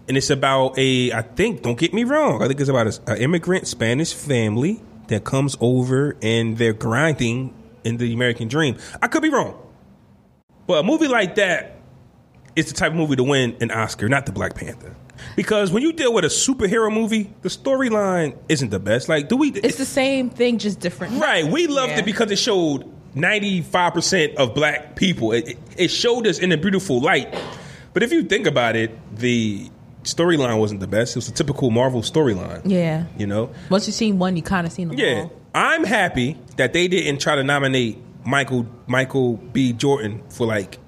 [0.07, 2.41] and it's about a I think don't get me wrong.
[2.41, 4.81] I think it's about an immigrant Spanish family
[5.11, 7.55] that comes over and they're grinding
[7.85, 8.77] in the American dream.
[9.01, 9.57] I could be wrong,
[10.67, 11.77] but a movie like that
[12.57, 14.97] is the type of movie to win an Oscar, not the Black Panther.
[15.37, 19.09] Because when you deal with a superhero movie, the storyline isn't the best.
[19.09, 19.51] Like, do we?
[19.51, 21.45] it's the same thing just different Right.
[21.47, 21.99] We loved Yeah.
[22.01, 22.85] it because it showed
[23.15, 25.33] 95% of black people.
[25.33, 27.35] It, it- it showed us in a beautiful light.
[27.93, 29.71] But if you think about it, the
[30.05, 31.15] storyline wasn't the best.
[31.15, 32.63] It was a typical Marvel storyline.
[32.65, 33.51] yeah You know?
[33.69, 35.05] once you've seen one you kind of seen them all.
[35.05, 35.23] Yeah.
[35.23, 39.73] all I'm happy that they didn't try to nominate Michael Michael B.
[39.73, 40.79] Jordan for like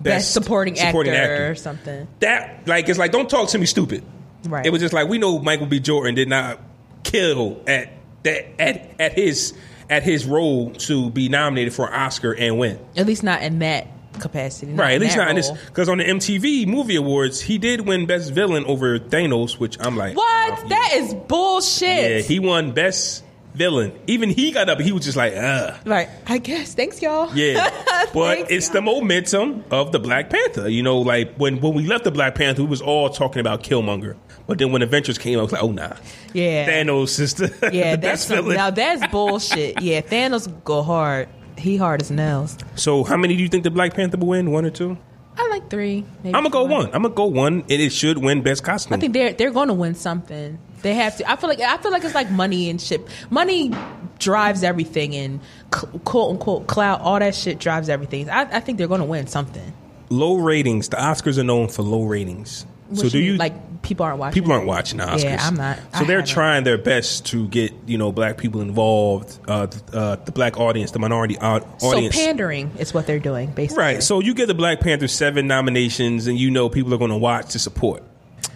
[0.00, 2.06] best, supporting, actor, or something.
[2.20, 4.04] That like it's like don't talk to me stupid.
[4.44, 4.66] Right.
[4.66, 5.80] It was just like we know Michael B.
[5.80, 6.60] Jordan did not
[7.02, 7.92] kill at
[8.24, 9.54] that at at his
[9.88, 12.78] at his role to be nominated for an Oscar and win.
[12.96, 13.86] At least not in that
[14.20, 14.72] capacity.
[14.72, 18.06] Right, at least not in this because on the MTV Movie Awards he did win
[18.06, 20.68] Best Villain over Thanos, which I'm like, What?
[20.68, 22.10] That is bullshit.
[22.10, 23.92] Yeah, he won Best Villain.
[24.08, 24.80] Even he got up.
[24.80, 26.08] He was just like, uh Right.
[26.26, 26.74] I guess.
[26.74, 27.34] Thanks, y'all.
[27.34, 27.70] Yeah,
[28.12, 30.68] but Thanks, it's the momentum of the Black Panther.
[30.68, 33.62] You know, like when when we left the Black Panther, we was all talking about
[33.62, 34.16] Killmonger.
[34.46, 35.94] But then when Avengers came, I was like, oh nah,
[36.34, 36.68] Yeah.
[36.68, 37.48] Thanos sister.
[37.72, 39.80] Yeah, that's some, now that's bullshit.
[39.80, 41.28] Yeah, Thanos go hard.
[41.56, 42.56] He hard as nails.
[42.74, 44.50] so how many do you think the Black Panther will win?
[44.50, 44.98] One or two?
[45.36, 46.04] I like three.
[46.22, 46.86] Maybe I'm gonna go one.
[46.86, 48.94] I'm gonna go one, and it should win Best Costume.
[48.94, 50.58] I think they're they're going to win something.
[50.82, 51.28] They have to.
[51.30, 53.00] I feel like I feel like it's like money and shit.
[53.30, 53.72] Money
[54.20, 55.40] drives everything, and
[55.70, 57.00] quote unquote clout.
[57.00, 58.30] All that shit drives everything.
[58.30, 59.72] I, I think they're going to win something.
[60.10, 60.88] low ratings.
[60.90, 62.64] The Oscars are known for low ratings.
[62.92, 64.34] so Which do you like people aren't watching?
[64.42, 65.22] people aren't watching the Oscars?
[65.22, 65.76] Yeah, I'm not.
[65.78, 66.26] So I they're haven't.
[66.32, 70.58] trying their best to get you know black people involved, uh, th- uh, the black
[70.58, 73.82] audience, the minority au- So pandering is what they're doing, basically.
[73.82, 74.02] Right.
[74.02, 77.16] So you get the Black Panther seven nominations, and you know people are going to
[77.16, 78.02] watch to support.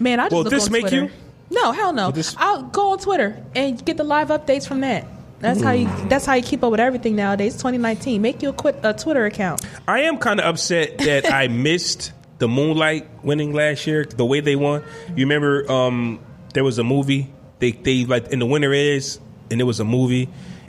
[0.01, 0.97] Man, I just Will look this on make Twitter.
[1.05, 1.11] you-
[1.51, 2.11] No, hell no.
[2.11, 5.07] This- I'll go on Twitter and get the live updates from that.
[5.41, 5.89] That's how you.
[6.09, 7.55] That's how you keep up with everything nowadays.
[7.55, 8.21] 2019.
[8.21, 9.65] Make you a, quit, a Twitter account.
[9.87, 14.05] I am kind of upset that I missed the Moonlight winning last year.
[14.05, 14.83] The way they won.
[15.09, 15.71] You remember?
[15.71, 16.21] Um,
[16.55, 17.33] there was a movie.
[17.59, 19.19] They they like in the winner is,
[19.51, 20.29] and it was a movie,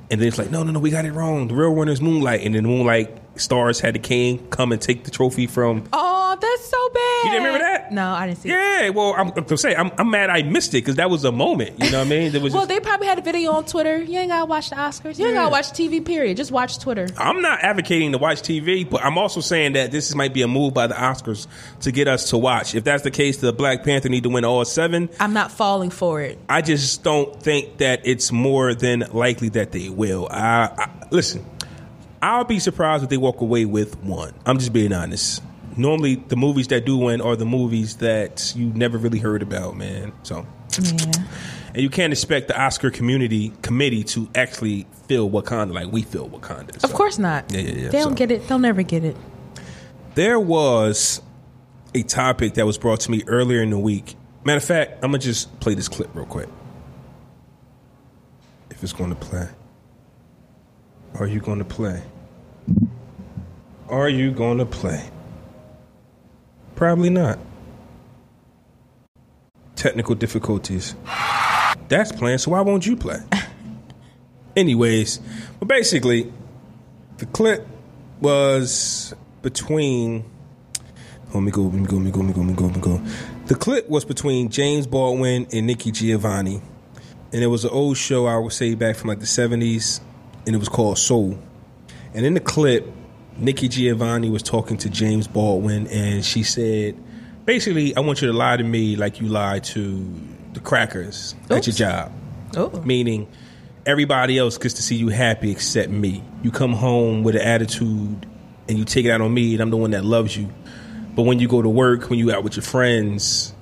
[0.09, 1.47] and then it's like no no no we got it wrong.
[1.47, 5.03] The real winner is Moonlight, and then Moonlight stars had the king come and take
[5.03, 7.23] the trophy from Oh, that's so bad.
[7.25, 7.91] You didn't remember that?
[7.91, 8.49] No, I didn't see.
[8.49, 8.53] it.
[8.53, 11.31] Yeah, well, I'm, I'm saying I'm, I'm mad I missed it because that was a
[11.31, 11.83] moment.
[11.83, 12.31] You know what I mean?
[12.31, 13.97] There was Well, just- they probably had a video on Twitter.
[14.01, 15.17] You ain't gotta watch the Oscars.
[15.19, 16.03] You ain't gotta watch TV.
[16.05, 16.37] Period.
[16.37, 17.07] Just watch Twitter.
[17.17, 20.47] I'm not advocating to watch TV, but I'm also saying that this might be a
[20.47, 21.47] move by the Oscars
[21.81, 22.75] to get us to watch.
[22.75, 25.09] If that's the case, the Black Panther need to win all seven.
[25.19, 26.37] I'm not falling for it.
[26.47, 30.27] I just don't think that it's more than likely that they will.
[30.31, 31.45] I, I listen.
[32.21, 34.33] I'll be surprised if they walk away with one.
[34.45, 35.41] I'm just being honest.
[35.79, 39.77] Normally, the movies that do win are the movies that you never really heard about,
[39.77, 40.11] man.
[40.23, 40.45] So,
[40.81, 41.11] Yeah.
[41.73, 46.27] and you can't expect the Oscar community committee to actually feel Wakanda like we feel
[46.29, 46.83] Wakanda.
[46.83, 47.45] Of course not.
[47.51, 47.89] Yeah, yeah, yeah.
[47.89, 48.47] They don't So- get it.
[48.49, 49.15] They'll never get it.
[50.15, 51.21] There was
[51.95, 54.15] a topic that was brought to me earlier in the week.
[54.43, 56.49] Matter of fact, I'm gonna just play this clip real quick.
[58.69, 59.47] If it's going to play.
[61.15, 62.01] Are you going to play?
[63.89, 65.03] Are you going to play?
[66.79, 67.37] Probably not.
[69.75, 70.95] Technical difficulties.
[71.89, 73.19] That's playing, so why won't you play?
[74.55, 75.19] Anyways,
[75.59, 76.31] but basically,
[77.17, 77.67] the clip
[78.21, 80.23] was between.
[81.33, 82.63] Let me go, let me go, let me go, let me go, let me go,
[82.67, 83.01] let me go.
[83.47, 86.61] The clip was between James Baldwin and Nikki Giovanni.
[87.33, 89.99] And it was an old show, I would say, back from like the 70s,
[90.47, 91.37] and it was called Soul.
[92.13, 92.89] And in the clip,
[93.39, 96.95] Nikki Giovanni was talking to James Baldwin, and she said,
[97.45, 100.13] basically, I want you to lie to me like you lied to
[100.53, 102.11] the crackers at your job.
[102.57, 103.27] Oh, Meaning,
[103.85, 106.23] everybody else gets to see you happy except me.
[106.43, 108.25] You come home with an attitude
[108.67, 110.49] and you take it out on me, and I'm the one that loves you.
[111.15, 113.53] But when you go to work, when you out with your friends,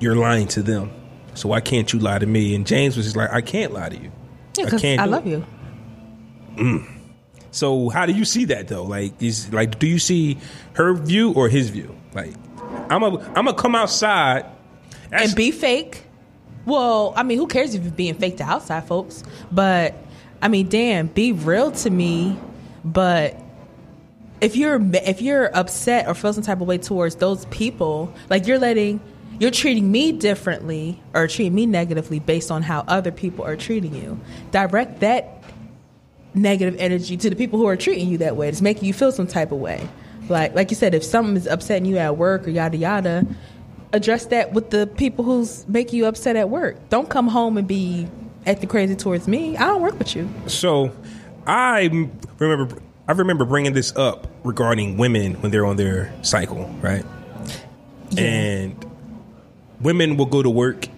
[0.00, 0.90] you're lying to them.
[1.34, 2.54] So why can't you lie to me?
[2.54, 4.10] And James was just like, I can't lie to you.
[4.56, 5.30] yeah, I can't I, love it.
[5.30, 5.46] you.
[6.56, 6.97] Mm.
[7.50, 8.84] So how do you see that though?
[8.84, 10.38] Like, is like, do you see
[10.74, 11.94] her view or his view?
[12.14, 12.34] Like,
[12.90, 14.46] I'm a, I'm gonna come outside
[15.10, 16.04] and be fake.
[16.66, 19.24] Well, I mean, who cares if you're being fake to outside folks?
[19.50, 19.94] But
[20.42, 22.38] I mean, damn, be real to me.
[22.84, 23.40] But
[24.40, 28.46] if you're if you're upset or feel some type of way towards those people, like
[28.46, 29.00] you're letting
[29.40, 33.94] you're treating me differently or treating me negatively based on how other people are treating
[33.94, 34.20] you.
[34.50, 35.37] Direct that
[36.34, 38.48] negative energy to the people who are treating you that way.
[38.48, 39.88] It's making you feel some type of way.
[40.28, 43.26] Like like you said, if something is upsetting you at work or yada yada,
[43.92, 46.76] address that with the people who's making you upset at work.
[46.90, 48.06] Don't come home and be
[48.46, 49.56] acting crazy towards me.
[49.56, 50.28] I don't work with you.
[50.46, 50.92] So,
[51.46, 52.08] I
[52.38, 57.04] remember I remember bringing this up regarding women when they're on their cycle, right?
[58.16, 58.84] And
[59.80, 60.88] women will go to work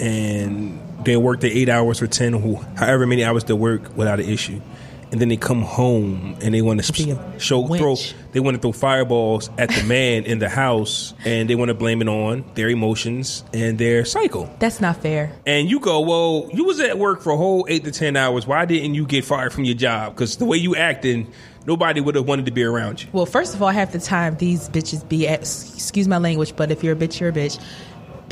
[0.00, 2.32] and they work the eight hours or ten,
[2.76, 4.60] however many hours they work without an issue,
[5.10, 7.96] and then they come home and they want to show throw
[8.32, 11.74] they want to throw fireballs at the man in the house, and they want to
[11.74, 14.48] blame it on their emotions and their cycle.
[14.58, 15.32] That's not fair.
[15.46, 18.46] And you go, well, you was at work for a whole eight to ten hours.
[18.46, 20.14] Why didn't you get fired from your job?
[20.14, 21.30] Because the way you acting,
[21.66, 23.08] nobody would have wanted to be around you.
[23.12, 26.70] Well, first of all, half the time these bitches be at, excuse my language, but
[26.70, 27.62] if you're a bitch, you're a bitch.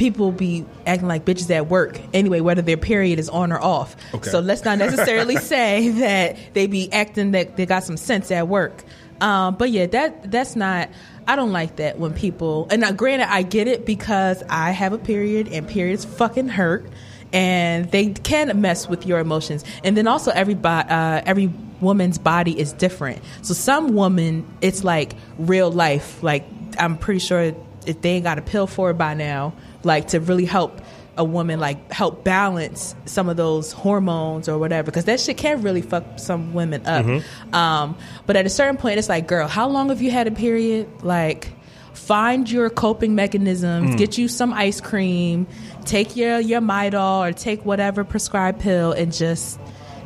[0.01, 3.95] People be acting like bitches at work anyway, whether their period is on or off.
[4.15, 4.31] Okay.
[4.31, 8.49] So let's not necessarily say that they be acting that they got some sense at
[8.49, 8.83] work.
[9.21, 10.89] Um, but yeah, that that's not.
[11.29, 12.67] I don't like that when people.
[12.71, 16.87] And now, granted, I get it because I have a period and periods fucking hurt,
[17.31, 19.67] and they can mess with your emotions.
[19.85, 23.23] And then also, every uh, every woman's body is different.
[23.43, 26.23] So some woman, it's like real life.
[26.23, 26.47] Like
[26.79, 27.55] I'm pretty sure
[27.87, 29.53] if they ain't got a pill for it by now,
[29.85, 30.81] like to really help
[31.17, 35.61] a woman like help balance some of those hormones or whatever because that shit can
[35.63, 37.05] really fuck some women up.
[37.53, 40.31] Um, but at a certain point it's like girl how long have you had a
[40.31, 40.89] period?
[41.03, 41.53] Like
[41.93, 45.47] find your coping mechanisms get you some ice cream
[45.85, 49.59] take your your midol or take whatever prescribed pill and just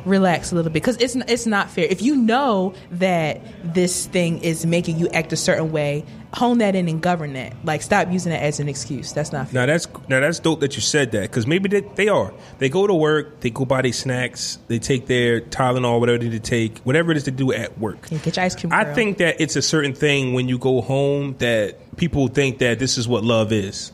[0.05, 0.73] relax a little bit.
[0.73, 1.85] Because it's it's not fair.
[1.85, 6.05] If you know that this thing is making you act a certain way,
[6.35, 7.53] hone that in and govern that.
[7.63, 9.13] Like stop using it as an excuse.
[9.13, 9.61] That's not fair.
[9.61, 12.33] Now that's now that's dope that you said that because maybe they, they are.
[12.59, 16.29] They go to work, they go buy their snacks, they take their Tylenol, whatever they
[16.29, 18.07] need to take, whatever it is to do at work.
[18.11, 18.73] Yeah, get your ice cream.
[18.73, 18.95] I girl.
[18.95, 22.97] think that it's a certain thing when you go home that people think that this
[22.97, 23.93] is what love is,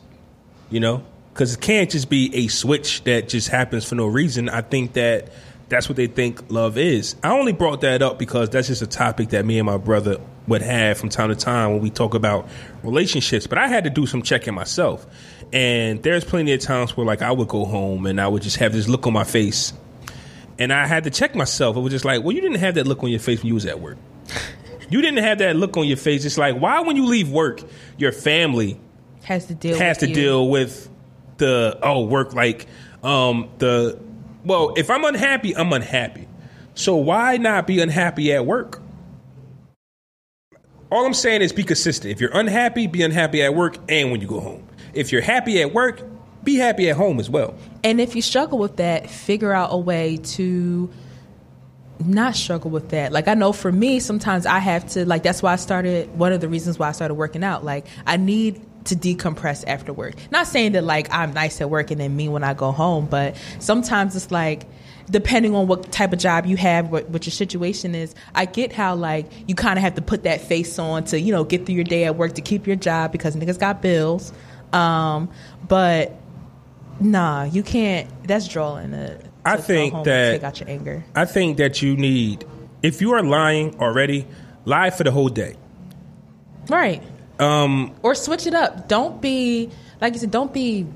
[0.68, 4.48] you know, because it can't just be a switch that just happens for no reason.
[4.48, 5.30] I think that
[5.68, 7.16] that's what they think love is.
[7.22, 10.18] I only brought that up because that's just a topic that me and my brother
[10.48, 12.48] would have from time to time when we talk about
[12.82, 13.46] relationships.
[13.46, 15.06] But I had to do some checking myself,
[15.52, 18.56] and there's plenty of times where like I would go home and I would just
[18.56, 19.72] have this look on my face
[20.58, 21.76] and I had to check myself.
[21.76, 23.54] It was just like, well, you didn't have that look on your face when you
[23.54, 23.96] was at work.
[24.90, 26.24] You didn't have that look on your face.
[26.24, 27.62] It's like, why when you leave work,
[27.96, 28.78] your family
[29.22, 30.14] has to deal has with to you.
[30.14, 30.88] deal with
[31.38, 32.66] the oh work like
[33.02, 33.98] um the
[34.44, 36.28] well, if I'm unhappy, I'm unhappy.
[36.74, 38.81] So why not be unhappy at work?
[40.92, 42.12] All I'm saying is be consistent.
[42.12, 44.68] If you're unhappy, be unhappy at work and when you go home.
[44.92, 46.02] If you're happy at work,
[46.44, 47.54] be happy at home as well.
[47.82, 50.90] And if you struggle with that, figure out a way to
[52.04, 53.10] not struggle with that.
[53.10, 56.34] Like I know for me, sometimes I have to like that's why I started one
[56.34, 57.64] of the reasons why I started working out.
[57.64, 60.12] Like I need to decompress after work.
[60.30, 63.06] Not saying that like I'm nice at work and then mean when I go home,
[63.06, 64.66] but sometimes it's like
[65.10, 68.72] depending on what type of job you have, what, what your situation is, I get
[68.72, 71.66] how like you kind of have to put that face on to you know get
[71.66, 74.32] through your day at work to keep your job because niggas got bills.
[74.72, 75.30] Um,
[75.68, 76.16] but
[77.00, 78.08] nah, you can't.
[78.26, 78.92] That's drawing.
[78.92, 81.04] To I think that- take out your anger.
[81.14, 82.44] I think that you need,
[82.82, 84.26] if you are lying already,
[84.64, 85.56] lie for the whole day.
[86.68, 87.02] Right.
[87.38, 88.88] Um, or switch it up.
[88.88, 90.30] Don't be like you said.
[90.30, 90.86] Don't be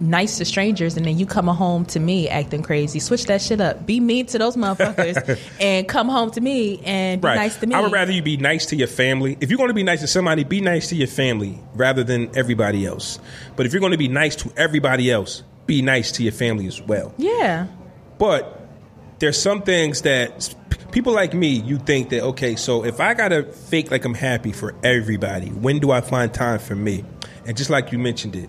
[0.00, 2.98] nice to strangers and then you come home to me acting crazy.
[2.98, 3.86] Switch that shit up.
[3.86, 7.36] Be mean to those motherfuckers and come home to me and be right.
[7.36, 7.74] nice to me.
[7.74, 9.36] I would rather you be nice to your family.
[9.40, 12.30] If you're going to be nice to somebody, be nice to your family rather than
[12.36, 13.18] everybody else.
[13.56, 16.66] But if you're going to be nice to everybody else, be nice to your family
[16.66, 17.14] as well.
[17.16, 17.66] yeah.
[18.18, 18.62] But
[19.18, 20.54] there's some things that
[20.90, 24.52] people like me, you think that okay, so if I gotta fake like I'm happy
[24.52, 27.04] for everybody, when do I find time for me?
[27.44, 28.48] And just like you mentioned it,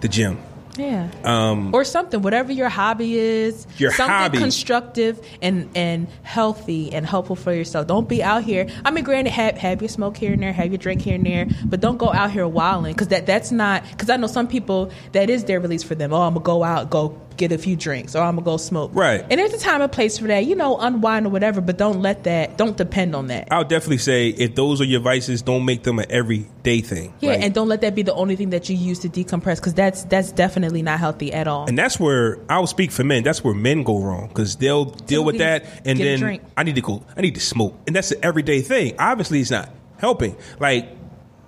[0.00, 0.38] the gym.
[0.78, 1.10] Yeah.
[1.24, 3.66] Um, or something, whatever your hobby is.
[3.78, 4.38] Your something hobby.
[4.38, 7.86] constructive and, and healthy and helpful for yourself.
[7.86, 8.68] Don't be out here.
[8.84, 11.26] I mean, granted, have, have your smoke here and there, have your drink here and
[11.26, 14.46] there, but don't go out here wilding because that, that's not, because I know some
[14.46, 16.12] people, that is their release for them.
[16.12, 18.56] Oh, I'm going to go out, go get a few drinks, or I'm to go
[18.56, 18.90] smoke.
[18.92, 19.24] Right.
[19.30, 22.02] And there's a time and place for that, you know, unwind or whatever, but don't
[22.02, 23.48] let that, don't depend on that.
[23.50, 27.14] I'll definitely say if those are your vices, don't make them an everyday thing.
[27.20, 29.56] Yeah, Like, and don't let that be the only thing that you use to decompress
[29.56, 31.66] because that's that's definitely not healthy at all.
[31.66, 33.22] And that's where I'll speak for men.
[33.22, 36.40] That's where men go wrong because they'll deal with that, and then.
[36.56, 37.04] I need to go.
[37.16, 38.96] I need to smoke, and that's an everyday thing.
[38.98, 40.36] Obviously, it's not helping.
[40.58, 40.88] Like,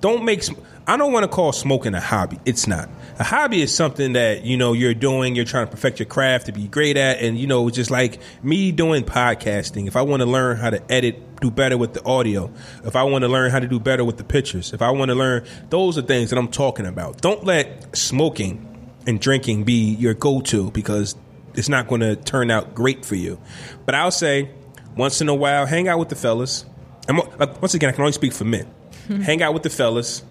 [0.01, 0.45] don't make.
[0.87, 2.39] I don't want to call smoking a hobby.
[2.45, 2.89] It's not.
[3.19, 5.37] A hobby is something that you know you're doing.
[5.37, 7.91] You're trying to perfect your craft to be great at, and you know, it's just
[7.91, 9.87] like me doing podcasting.
[9.87, 12.51] If I want to learn how to edit, do better with the audio.
[12.85, 14.73] If I want to learn how to do better with the pictures.
[14.73, 17.21] If I want to learn, those are things that I'm talking about.
[17.21, 18.67] Don't let smoking
[19.07, 21.17] and drinking be your go-to because
[21.55, 23.41] it's not going to turn out great for you.
[23.87, 24.51] But I'll say,
[24.97, 26.65] once in a while, hang out with the fellas.
[27.09, 28.71] I'm, like, once again, I can only speak for men.
[29.23, 30.23] hang out with the fellas.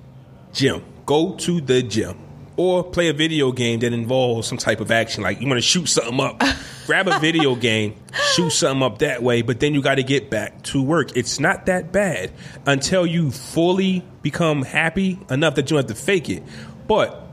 [0.54, 0.84] Gym.
[1.06, 2.18] Go to the gym.
[2.56, 5.24] Or play a video game that involves some type of action.
[5.24, 6.42] Like you want to shoot something up.
[6.86, 7.96] Grab a video game,
[8.34, 11.16] shoot something up that way, but then you got to get back to work.
[11.16, 12.32] It's not that bad
[12.66, 16.42] until you fully become happy enough that you don't have to fake it.
[16.88, 17.30] But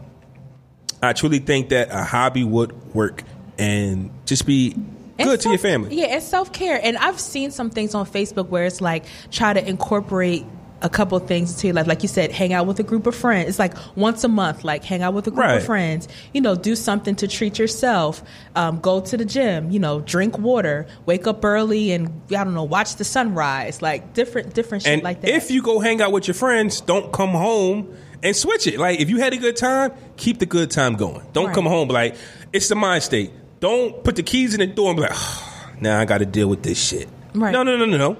[1.02, 3.22] I truly think that a hobby would work
[3.58, 4.76] and just be
[5.18, 5.94] good to your family.
[5.96, 6.78] Yeah, and self care.
[6.82, 10.44] And I've seen some things on Facebook where it's like try to incorporate
[10.82, 11.86] a couple things to your life.
[11.86, 13.48] Like you said, hang out with a group of friends.
[13.48, 15.56] It's like once a month, like hang out with a group Right.
[15.56, 16.06] of friends.
[16.34, 18.22] You know, do something to treat yourself.
[18.54, 19.70] Um, go to the gym.
[19.70, 20.86] You know, drink water.
[21.06, 23.80] Wake up early and I don't know, watch the sunrise.
[23.80, 25.30] Like different different shit And like that.
[25.30, 28.78] if you go hang out with your friends, don't come home and switch it.
[28.78, 31.22] Like if you had a good time, keep the good time going.
[31.32, 31.54] Don't Right.
[31.54, 32.16] come home like
[32.52, 33.30] it's the mind state.
[33.60, 35.16] Don't put the keys in the door and be like,
[35.80, 37.08] now I got to deal with this shit.
[37.34, 37.50] Right.
[37.50, 38.16] No, no, no, no, no.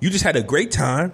[0.00, 1.12] You just had a great time.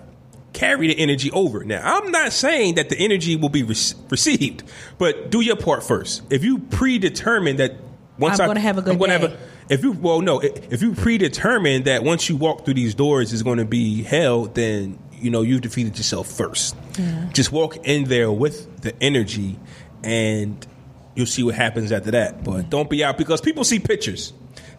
[0.57, 1.65] Carry the energy over.
[1.65, 3.77] Now, I'm not saying that the energy will be re-
[4.11, 4.63] received,
[4.97, 6.23] but do your part first.
[6.31, 7.77] If you predetermine that
[8.19, 9.27] once I'm gonna have a good I'm gonna day.
[9.29, 9.39] have a
[9.75, 13.43] if you well no if you predetermine that once you walk through these doors is
[13.43, 16.75] going to be hell then you know you've defeated yourself first
[17.35, 19.59] just walk in there with the energy
[20.03, 20.67] and
[21.15, 24.33] you'll see what happens after that but don't be out because people see pictures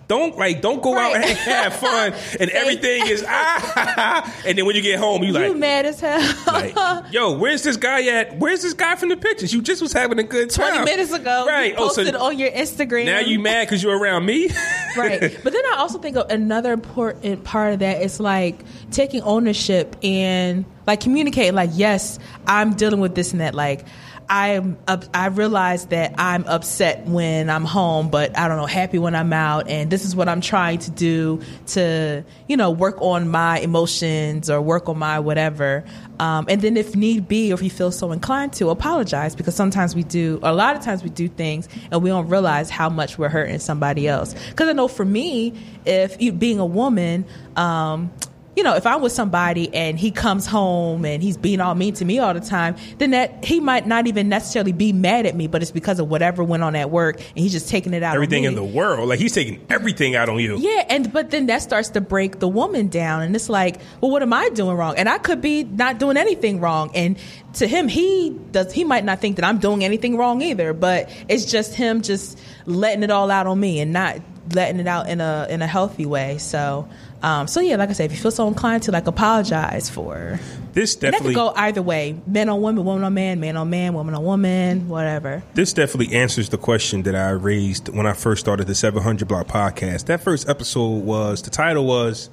[0.08, 4.76] don't like don't go out and have fun and everything is ah and then when
[4.76, 6.22] you get home you you like You mad as hell.
[6.48, 6.74] like,
[7.12, 8.38] yo, where's this guy at?
[8.40, 9.54] Where's this guy from the pictures?
[9.54, 10.72] You just was having a good time.
[10.86, 11.72] 20 minutes ago, right?
[11.72, 13.06] you Oh, so posted on your Instagram.
[13.06, 14.48] now you mad because you're around me?
[14.98, 15.20] right.
[15.44, 18.60] But then I also think of another important part of that is like
[18.92, 21.54] taking ownership and like communicating.
[21.56, 23.54] Like, yes, I'm dealing with this and that.
[23.56, 23.86] Like,
[24.30, 29.00] I'm up, I realize that I'm upset when I'm home, but I don't know, happy
[29.00, 33.02] when I'm out, and this is what I'm trying to do to you know work
[33.02, 35.86] on my emotions or work on my whatever.
[36.20, 39.56] Um, and then if need be, or if you feel so inclined to, apologize because
[39.56, 42.90] sometimes we do, a lot of times we do things and we don't realize how
[42.90, 44.34] much we're hurting somebody else.
[44.50, 45.54] Because I know for me,
[45.86, 47.26] if you, being a woman,
[47.56, 48.12] um,
[48.58, 51.94] you know, if I'm with somebody and he comes home and he's being all mean
[51.94, 55.36] to me all the time, then that he might not even necessarily be mad at
[55.36, 58.02] me, but it's because of whatever went on at work and he's just taking it
[58.02, 59.10] out everything in the world.
[59.10, 60.58] Like he's taking everything out on you.
[60.58, 64.10] Yeah, and but then that starts to break the woman down, and it's like, well,
[64.10, 64.96] what am I doing wrong?
[64.98, 67.20] And I could be not doing anything wrong, and
[67.54, 68.74] to him, he does.
[68.74, 72.40] He might not think that I'm doing anything wrong either, but it's just him just
[72.66, 74.20] letting it all out on me and not
[74.54, 76.38] letting it out in a in a healthy way.
[76.38, 76.88] So,
[77.24, 80.40] um, so yeah, like I said, if you feel so inclined to like apologize for,
[80.74, 83.58] This and that definitely could go either way: men on women, woman on man, man
[83.58, 85.42] on man, woman on woman, whatever.
[85.56, 89.48] this definitely answers the question that I raised when I first started the 700 Block
[89.48, 90.06] podcast.
[90.06, 92.30] That first episode was the title was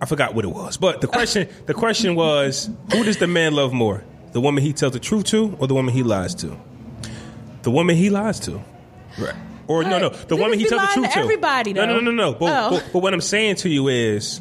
[0.00, 3.52] I forgot what it was, but the question the question was who does the man
[3.54, 4.02] love more?
[4.32, 6.56] The woman he tells the truth to, or the woman he lies to?
[7.62, 8.62] The woman he lies to,
[9.18, 9.34] right?
[9.70, 12.10] Or no, no, the woman he tells the truth to everybody, no, no, no, no,
[12.10, 12.32] no.
[12.32, 12.70] But, Oh.
[12.70, 14.40] but, but what I'm saying to you is,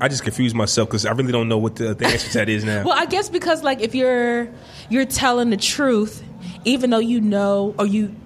[0.00, 2.48] I just confused myself because I really don't know what the, the answer to that
[2.48, 2.84] is now.
[2.86, 4.48] Well, I guess because like if you're
[4.88, 6.24] you're telling the truth,
[6.64, 8.16] even though you know or you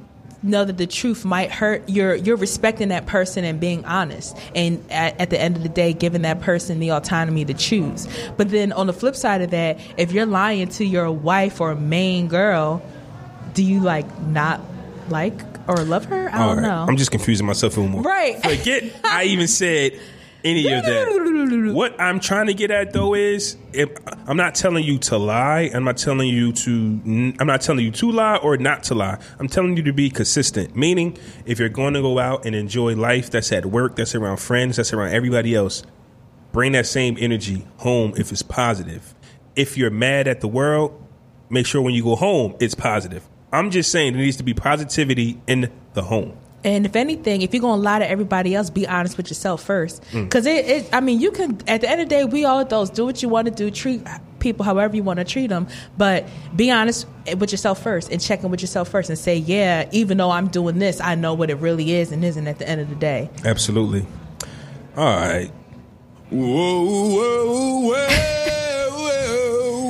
[0.44, 4.84] know that the truth might hurt, you're you're respecting that person and being honest, and
[4.88, 8.06] at, at the end of the day, giving that person the autonomy to choose.
[8.36, 11.74] But then on the flip side of that, if you're lying to your wife or
[11.74, 12.82] main girl,
[13.54, 14.60] do you like not
[15.08, 16.28] like or love her?
[16.30, 16.68] I All don't right.
[16.68, 16.86] know.
[16.88, 18.02] I'm just confusing myself even more.
[18.02, 18.42] Right.
[18.42, 20.00] Forget I even said
[20.44, 21.20] any of that.
[21.74, 23.90] What I'm trying to get at though is if
[24.26, 25.70] I'm not telling you to lie.
[25.74, 29.18] I'm not telling you to I'm not telling you to lie or not to lie.
[29.38, 30.76] I'm telling you to be consistent.
[30.76, 34.36] Meaning if you're going to go out and enjoy life that's at work, that's around
[34.38, 35.82] friends, that's around everybody else,
[36.52, 39.14] bring that same energy home if it's positive.
[39.56, 41.02] If you're mad at the world,
[41.48, 43.26] make sure when you go home it's positive.
[43.54, 46.36] I'm just saying there needs to be positivity in the home.
[46.64, 50.02] And if anything, if you're gonna lie to everybody else, be honest with yourself first.
[50.12, 50.24] Mm.
[50.24, 51.60] Because it, it, I mean, you can.
[51.68, 53.70] At the end of the day, we all adults do what you want to do.
[53.70, 54.02] Treat
[54.40, 56.26] people however you want to treat them, but
[56.56, 57.06] be honest
[57.38, 60.48] with yourself first and check in with yourself first and say, yeah, even though I'm
[60.48, 62.96] doing this, I know what it really is and isn't at the end of the
[62.96, 63.30] day.
[63.44, 64.06] Absolutely.
[64.96, 65.50] All right.
[66.30, 68.63] Whoa, whoa, whoa.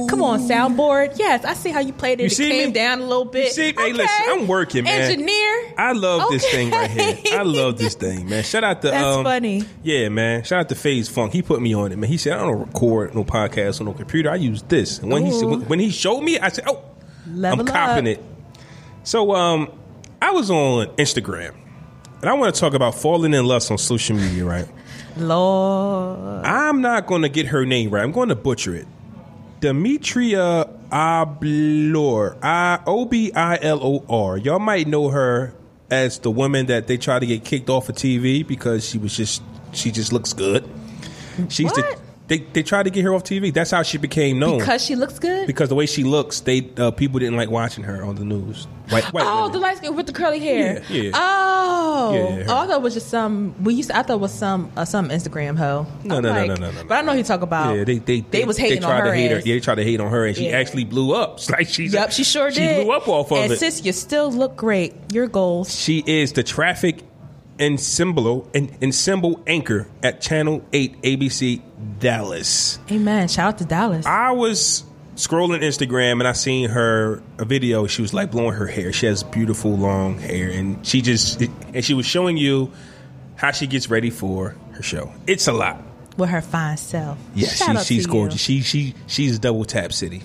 [0.08, 1.18] Come on, soundboard.
[1.18, 2.24] Yes, I see how you played it.
[2.24, 2.72] You it see came me?
[2.72, 3.46] down a little bit.
[3.46, 3.62] You see?
[3.62, 3.92] Hey, Okay.
[3.92, 5.00] listen, I'm working, man.
[5.02, 5.74] Engineer.
[5.78, 7.38] I love this thing right here.
[7.38, 8.42] I love this thing, man.
[8.44, 9.64] Shout out to That's um, funny.
[9.82, 10.42] Yeah, man.
[10.44, 11.32] Shout out to Phase Funk.
[11.32, 12.08] He put me on it, man.
[12.10, 14.30] He said I don't record no podcast on no computer.
[14.30, 14.98] I use this.
[14.98, 16.82] And when he said, when he showed me, I said, "Oh,
[17.26, 18.18] Level I'm copping up.
[18.18, 18.24] it."
[19.02, 19.70] So, um,
[20.22, 21.54] I was on Instagram,
[22.20, 24.68] and I want to talk about falling in lust on social media, right?
[25.16, 26.44] Lord.
[26.44, 28.02] I'm not going to get her name right.
[28.02, 28.86] I'm going to butcher it.
[29.60, 32.36] Demetria Obilor.
[32.42, 34.38] I O B I L O R.
[34.38, 35.54] Y'all might know her
[35.90, 39.16] as the woman that they tried to get kicked off of TV because she was
[39.16, 39.42] just
[39.72, 40.68] she just looks good.
[41.48, 42.00] She's the What?
[42.26, 43.52] They they tried to get her off TV.
[43.52, 44.58] That's how she became known.
[44.58, 45.46] Because she looks good.
[45.46, 48.66] Because the way she looks, they uh, people didn't like watching her on the news.
[48.88, 49.52] White, white Oh, women.
[49.52, 50.82] the light skin with the curly hair.
[50.88, 51.10] Yeah, yeah.
[51.14, 52.56] Oh, Yeah, oh.
[52.58, 53.54] I thought it was just some.
[53.62, 53.90] We used.
[53.90, 55.86] To, I thought it was some uh, some Instagram hoe.
[56.02, 56.84] No, no, no, no, no, no, no.
[56.84, 57.76] But I know he talk about.
[57.76, 59.10] Yeah, they they they was hating they tried on her.
[59.12, 59.38] to hate her.
[59.38, 60.56] Yeah, they tried to hate on her, and she Yeah.
[60.58, 61.34] actually blew up.
[61.34, 62.84] It's like she's Yep, she sure she did.
[62.84, 63.58] blew up off of and it.
[63.58, 64.94] sis, you still look great.
[65.12, 65.78] Your goals.
[65.78, 67.02] She is the traffic
[67.58, 71.62] and symbol and, and symbol anchor at Channel Eight ABC
[71.98, 72.78] Dallas.
[72.90, 73.28] Amen.
[73.28, 74.06] Shout out to Dallas.
[74.06, 74.84] I was
[75.16, 77.86] scrolling Instagram and I seen her a video.
[77.86, 78.92] She was like blowing her hair.
[78.92, 82.72] She has beautiful long hair, and she just and she was showing you
[83.36, 85.12] how she gets ready for her show.
[85.26, 85.82] It's a lot.
[86.16, 87.18] with her fine self.
[87.34, 88.40] Yeah, she, she's gorgeous.
[88.40, 90.22] She she she's double tap city.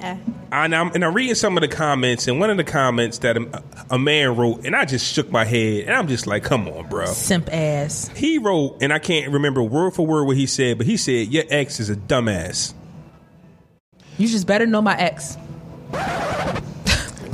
[0.00, 0.16] Uh,
[0.52, 3.36] and I'm and I'm reading some of the comments, and one of the comments that
[3.36, 6.66] a, a man wrote, and I just shook my head, and I'm just like, "Come
[6.68, 8.08] on, bro." Simp ass.
[8.16, 11.28] He wrote, and I can't remember word for word what he said, but he said,
[11.28, 12.74] "Your ex is a dumbass."
[14.18, 15.36] You just better know my ex.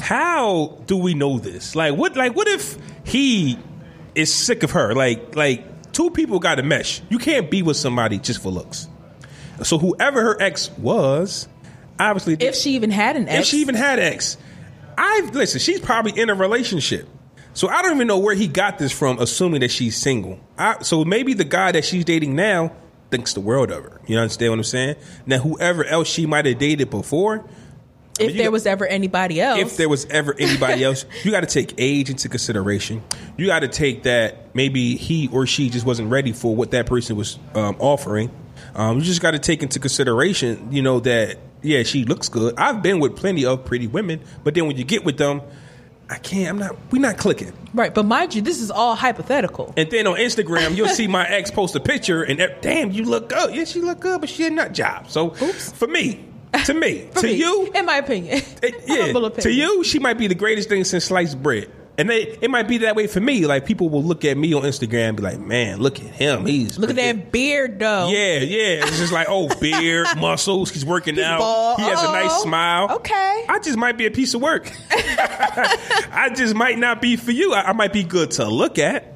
[0.00, 1.74] How do we know this?
[1.74, 2.16] Like, what?
[2.16, 3.58] Like, what if he
[4.14, 4.94] is sick of her?
[4.94, 7.00] Like, like two people got to mesh.
[7.08, 8.88] You can't be with somebody just for looks.
[9.62, 11.48] So whoever her ex was,
[11.98, 13.40] obviously, If she even had an ex.
[13.40, 14.36] if she even had ex,
[14.98, 15.60] I listen.
[15.60, 17.08] She's probably in a relationship,
[17.52, 19.18] so I don't even know where he got this from.
[19.18, 22.72] Assuming that she's single, I, so maybe the guy that she's dating now
[23.10, 24.00] thinks the world of her.
[24.06, 24.96] You understand what I'm saying?
[25.26, 27.44] Now, whoever else she might have dated before,
[28.18, 29.60] if you there got- was ever anybody else.
[29.60, 33.02] if there was ever anybody else, you got to take age into consideration.
[33.36, 36.86] You got to take that maybe he or she just wasn't ready for what that
[36.86, 38.30] person was um, offering.
[38.74, 42.54] Um, you just got to take into consideration, you know, that yeah, she looks good.
[42.56, 45.42] I've been with plenty of pretty women, but then when you get with them,
[46.08, 46.48] I can't.
[46.50, 46.76] I'm not.
[46.92, 47.52] We're not clicking.
[47.74, 49.74] right, but mind you, this is all hypothetical.
[49.76, 53.28] And then on Instagram, you'll see my ex post a picture, and damn, you look
[53.28, 53.54] good.
[53.54, 55.10] Yeah, she look good, but she a nut job.
[55.10, 55.72] So Oops.
[55.72, 56.24] for me,
[56.64, 59.98] to me, to me, you, in my opinion, eh, it- yeah, Humble to you, she
[59.98, 61.68] might be the greatest thing since sliced bread.
[61.98, 63.46] And they, it might be that way for me.
[63.46, 66.44] Like people will look at me on Instagram and be like, "Man, look at him.
[66.44, 68.08] He's Look at that beard, though.
[68.10, 68.84] Yeah, yeah.
[68.86, 70.70] It's just like, oh, beard, muscles.
[70.70, 71.38] He's working out.
[71.38, 71.78] bald.
[71.80, 72.96] He has a nice smile.
[72.96, 73.44] Okay.
[73.48, 74.70] I just might be a piece of work.
[74.90, 77.54] I just might not be for you.
[77.54, 79.14] I, I might be good to look at.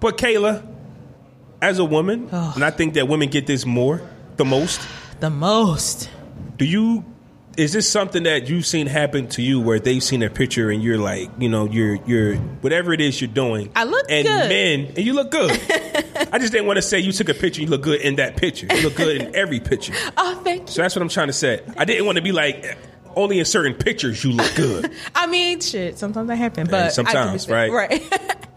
[0.00, 0.66] But Kailah,
[1.60, 2.54] as a woman, Ugh.
[2.54, 4.00] and I think that women get this more,
[4.36, 4.80] the most.
[5.20, 6.08] the most.
[6.56, 7.04] Do you?
[7.56, 10.82] Is this something that you've seen happen to you, where they've seen a picture and
[10.82, 13.70] you're like, you know, you're you're whatever it is you're doing.
[13.74, 14.48] I look and good.
[14.48, 15.50] men, and you look good.
[16.32, 17.60] I just didn't want to say you took a picture.
[17.60, 18.66] You look good in that picture.
[18.70, 19.92] You look good in every picture.
[20.16, 20.66] Oh, thank you.
[20.68, 21.62] So that's what I'm trying to say.
[21.76, 22.76] I didn't want to be like
[23.16, 24.92] only in certain pictures you look good.
[25.14, 25.98] I mean, shit.
[25.98, 27.70] Sometimes that happen, but can sometimes, right?
[27.70, 28.02] Right.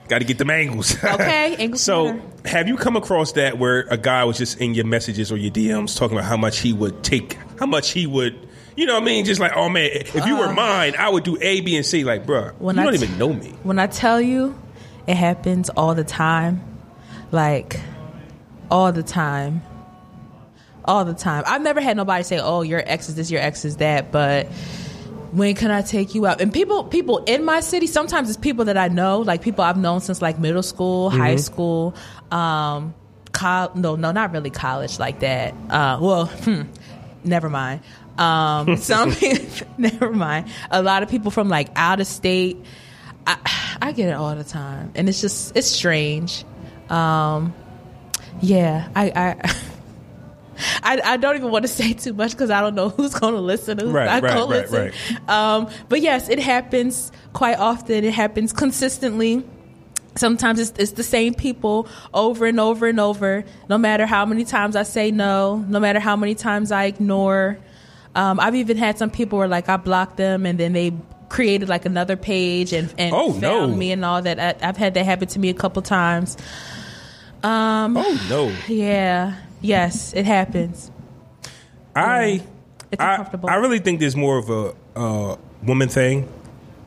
[0.09, 1.01] Got to get the angles.
[1.03, 2.49] Okay, angles so, matter.
[2.49, 5.51] have you come across that where a guy was just in your messages or your
[5.51, 9.03] DMs talking about how much he would take, how much he would, you know what
[9.03, 9.26] I mean?
[9.26, 12.03] Just like, oh man, if you were mine, I would do A, B, and C.
[12.03, 12.53] Like, bruh, Uh.
[12.59, 13.49] When you I don't t- even know me.
[13.63, 14.59] When I tell you,
[15.07, 16.61] it happens all the time.
[17.32, 17.80] Like,
[18.71, 19.61] all the time.
[20.86, 21.43] All the time.
[21.47, 24.47] I've never had nobody say, oh, your ex is this, your ex is that, but
[25.32, 26.41] when can I take you out?
[26.41, 29.78] And people, people in my city, sometimes it's people that I know, like people I've
[29.78, 31.95] known since like middle school, high school,
[32.32, 32.93] um,
[33.32, 35.53] col- no, no, not really college like that.
[35.69, 36.63] Uh, well, hmm,
[37.24, 37.82] never mind.
[38.18, 39.16] Um, some
[39.78, 40.47] never mind.
[40.72, 42.57] A lot of people from like out of state.
[43.26, 46.43] I, I get it all the time, and it's just it's strange.
[46.89, 47.53] Um,
[48.41, 49.53] yeah, I, I
[50.84, 53.34] I, I don't even want to say too much because I don't know who's going
[53.34, 55.30] to listen, who's Right, not right, going right, to listen.
[55.30, 58.03] Um, but yes, it happens quite often.
[58.03, 59.43] It happens consistently.
[60.16, 63.43] Sometimes it's, it's the same people over and over and over.
[63.70, 67.57] No matter how many times I say no, no matter how many times I ignore.
[68.16, 70.93] Um, I've even had some people where like I blocked them and then they
[71.30, 73.76] created like another page and, and Oh, found no.
[73.78, 74.39] me and all that.
[74.39, 76.38] I, I've had that happen to me a couple times.
[77.41, 78.51] Um, Oh, no.
[78.68, 79.36] Yeah.
[79.61, 80.91] Yes, it happens.
[81.95, 82.43] I,
[82.91, 83.49] It's I, uncomfortable.
[83.49, 86.28] I really think there's more of a uh, woman thing,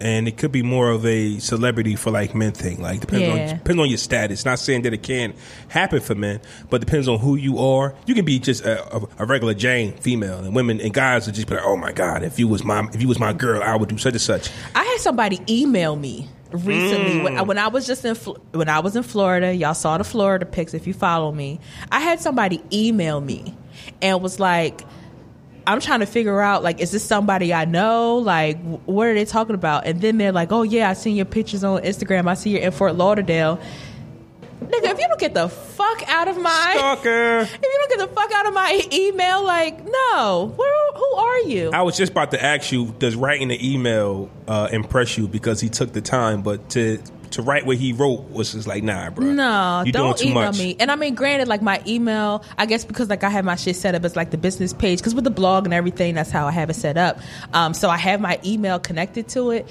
[0.06, 2.80] and it could be more of a celebrity for like men thing.
[2.80, 4.44] Like depends on depends on your status.
[4.44, 5.34] Not saying that it can't
[5.68, 6.40] happen for men,
[6.70, 7.94] but depends on who you are.
[8.06, 11.34] You can be just a, a, a regular Jane female, and women and guys would
[11.34, 13.62] just be like, "Oh my god, if you was my if you was my girl,
[13.62, 17.46] I would do such and such." I had somebody email me recently when, Mm.
[17.48, 18.14] when I was just in
[18.52, 19.54] when I was in Florida.
[19.54, 21.58] Y'all saw the Florida pics if you follow me.
[21.90, 23.54] I had somebody email me
[24.00, 24.82] and was like,
[25.66, 28.16] "I'm trying to figure out like, is this somebody I know?
[28.16, 31.26] Like, what are they talking about?" And then they're like, "Oh yeah, I seen your
[31.26, 32.28] pictures on Instagram.
[32.28, 33.60] I see you're in Fort Lauderdale."
[34.64, 37.38] Nigga, if you don't get the fuck out of my Stalker.
[37.40, 41.40] if you don't get the fuck out of my email, like, no, where, who are
[41.40, 41.70] you?
[41.72, 45.60] I was just about to ask you, does writing the email uh, impress you because
[45.60, 46.98] he took the time, but to
[47.32, 49.26] to write what he wrote was just like, nah, bro.
[49.26, 50.58] No, you don't doing too email much.
[50.58, 50.76] me.
[50.78, 53.76] And I mean, granted, like my email, I guess because like I have my shit
[53.76, 56.46] set up as like the business page, because with the blog and everything, that's how
[56.46, 57.18] I have it set up.
[57.52, 59.68] Um, so I have my email connected to it.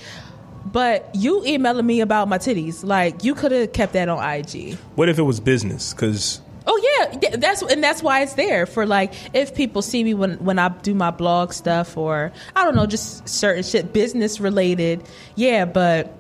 [0.66, 4.76] But you emailing me about my titties, like you could have kept that on IG.
[4.96, 5.94] What if it was business?
[5.94, 10.04] Because Oh yeah, th- that's and that's why it's there for like if people see
[10.04, 13.94] me when when I do my blog stuff or I don't know just certain shit
[13.94, 15.04] business related.
[15.36, 16.18] Yeah, but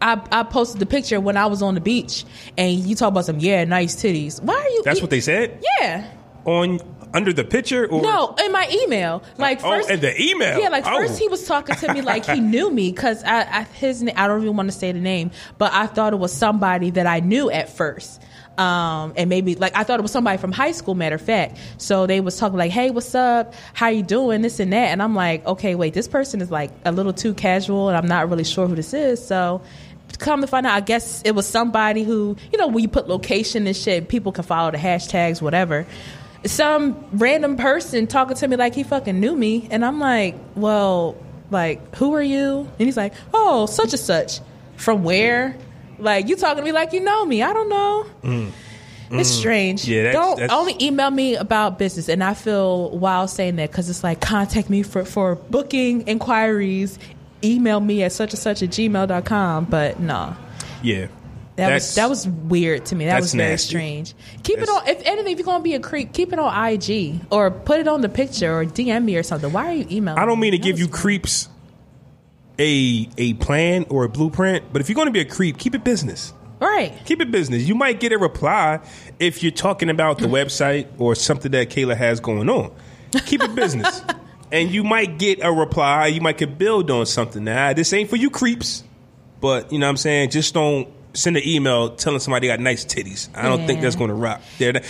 [0.00, 2.24] I I posted the picture when I was on the beach
[2.56, 4.42] and you talk about some yeah nice titties.
[4.42, 4.82] Why are you?
[4.84, 6.06] that's e- what they said Yeah.
[6.44, 6.80] on
[7.14, 10.58] under the picture, or No, in my email, like Oh, first in the email.
[10.60, 10.94] Yeah, like Oh.
[10.98, 14.26] first he was talking to me like he knew me because I, I his I
[14.26, 17.20] don't even want to say the name, but I thought it was somebody that I
[17.20, 18.22] knew at first.
[18.58, 20.96] Um, and maybe like I thought it was somebody from high school.
[20.96, 23.54] Matter of fact, so they was talking like, "Hey, what's up?
[23.72, 24.42] How you doing?
[24.42, 27.34] This and that." And I'm like, "Okay, wait, this person is like a little too
[27.34, 29.62] casual, and I'm not really sure who this is." So
[30.18, 33.08] come to find out, I guess it was somebody who, you know, when you put
[33.08, 35.86] location and shit, people can follow the hashtags, whatever.
[36.44, 41.16] Some random person talking to me like he fucking knew me, and I'm like, well,
[41.50, 42.68] like, who are you?
[42.78, 44.40] And he's like, oh, such and such.
[44.76, 45.56] From where?
[45.98, 47.42] Like, you talking to me like you know me.
[47.42, 48.52] I don't know.
[49.10, 49.82] It's strange.
[49.82, 49.88] Mm.
[49.88, 53.70] Yeah, that's- don't that's- only email me about business, and I feel wild saying that
[53.72, 56.98] because it's like contact me for for booking inquiries.
[57.44, 59.64] Email me at such and such at gmail.com.
[59.66, 60.36] But no,
[60.82, 61.08] yeah, that
[61.56, 63.04] That's- was that was weird to me.
[63.06, 63.68] That was very nasty.
[63.68, 64.14] strange.
[64.42, 64.88] Keep That's- it on.
[64.96, 67.88] If anything, if you're gonna be a creep, keep it on IG or put it
[67.88, 69.52] on the picture or DM me or something.
[69.52, 70.18] Why are you emailing?
[70.18, 70.94] I don't mean to That give you weird.
[70.94, 71.48] creeps
[72.58, 75.74] a a plan or a blueprint, but if you're going to be a creep, keep
[75.74, 76.32] it business.
[76.60, 76.92] right.
[77.04, 77.62] Keep it business.
[77.62, 78.80] You might get a reply
[79.20, 82.72] if you're talking about the website or something that Kailah has going on.
[83.26, 84.02] Keep it business.
[84.52, 86.06] and you might get a reply.
[86.06, 87.44] You might could build on something.
[87.44, 88.84] Now, this ain't for you creeps,
[89.40, 90.30] but you know what I'm saying?
[90.30, 93.28] Just don't send an email telling somebody they got nice titties.
[93.34, 94.40] I don't think that's going to rock.
[94.58, 94.80] There,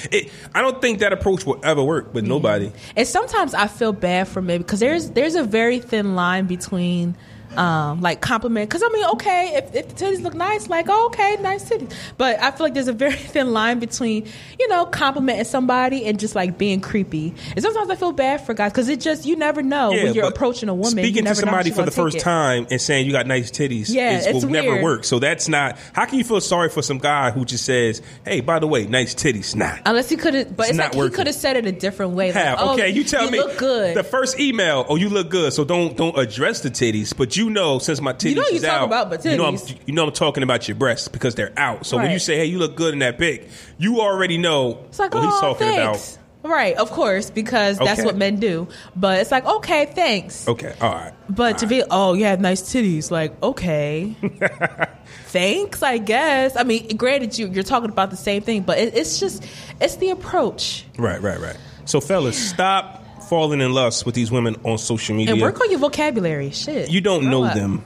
[0.54, 2.70] I don't think that approach will ever work with nobody.
[2.96, 7.16] And sometimes I feel bad for maybe because there's there's a very thin line between
[7.56, 8.68] um, like compliment.
[8.68, 11.92] Because I mean, okay, if, if the titties look nice, like oh, okay, nice titties.
[12.16, 14.26] But I feel like there's a very thin line between
[14.58, 17.34] you know complimenting somebody and just like being creepy.
[17.54, 20.26] And sometimes I feel bad for guys because it just you never know when you're
[20.28, 20.90] approaching a woman.
[20.90, 22.20] Speaking to never somebody for the first it.
[22.20, 24.82] time and saying you got nice titties Yeah, is, it's will never weird.
[24.84, 25.04] work.
[25.04, 25.78] So that's not.
[25.92, 28.86] How can you feel sorry for some guy who just says, "Hey, by the way,
[28.86, 29.54] nice titties"?
[29.54, 29.76] Nah.
[29.86, 31.72] Unless he could have, but It's it's, not like he could have said it a
[31.72, 32.32] different way.
[32.32, 32.56] Like, How?
[32.58, 33.38] oh, okay, you tell me.
[33.38, 33.96] look good.
[33.96, 35.52] The first email, oh, you look good.
[35.52, 38.56] So don't don't address the titties, but you know, since my titties You know you
[38.56, 39.78] is talk out, about my you know, I'm, titties.
[39.86, 41.86] you know I'm talking about your breasts because they're out.
[41.86, 44.98] So when you say, "Hey, you look good in that pic," you already know It's
[44.98, 46.18] like, what he's oh, talking thanks.
[46.44, 48.06] Right, of course, because that's Okay.
[48.06, 48.68] what men do.
[48.94, 50.46] But it's like, okay, thanks.
[50.46, 51.12] Okay, all right.
[51.28, 53.10] But to be, oh, you have nice titties.
[53.10, 54.14] Like, okay,
[55.26, 56.56] thanks, I guess.
[56.56, 59.44] I mean, granted, you you're talking about the same thing, but it, it's just
[59.80, 60.84] it's the approach.
[60.96, 61.56] Right, right, right.
[61.84, 65.34] So, fellas, stop falling in lust with these women on social media.
[65.34, 66.50] And work on your vocabulary.
[66.50, 67.54] Shit, you don't Grow know up.
[67.54, 67.84] them.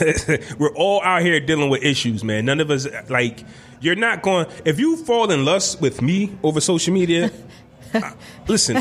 [0.58, 2.44] We're all out here dealing with issues, man.
[2.44, 3.44] None of us like.
[3.80, 4.46] You're not going.
[4.64, 7.32] If you fall in lust with me over social media,
[7.94, 8.12] uh,
[8.46, 8.80] listen,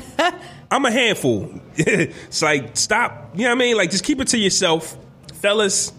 [0.70, 1.52] I'm a handful.
[1.76, 3.32] it's like stop.
[3.34, 3.78] You know what I mean?
[3.78, 4.96] Like just keep it to yourself,
[5.34, 5.92] fellas.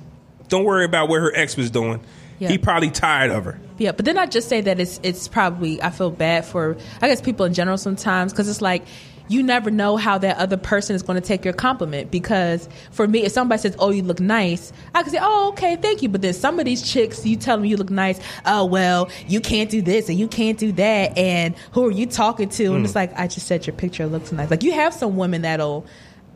[0.47, 2.01] Don't worry about what her ex was doing.
[2.39, 2.49] Yeah.
[2.49, 3.61] He probably tired of her.
[3.79, 7.09] Yeah, but then I just say that it's it's probably I feel bad for I
[7.09, 8.85] guess people in general sometimes because it's like
[9.29, 13.07] you never know how that other person is going to take your compliment because for
[13.07, 16.09] me if somebody says oh you look nice I can say oh okay thank you
[16.09, 19.41] but then some of these chicks you tell them you look nice oh well you
[19.41, 22.85] can't do this and you can't do that and who are you talking to and
[22.85, 25.87] it's like I just said your picture looks nice like you have some women that'll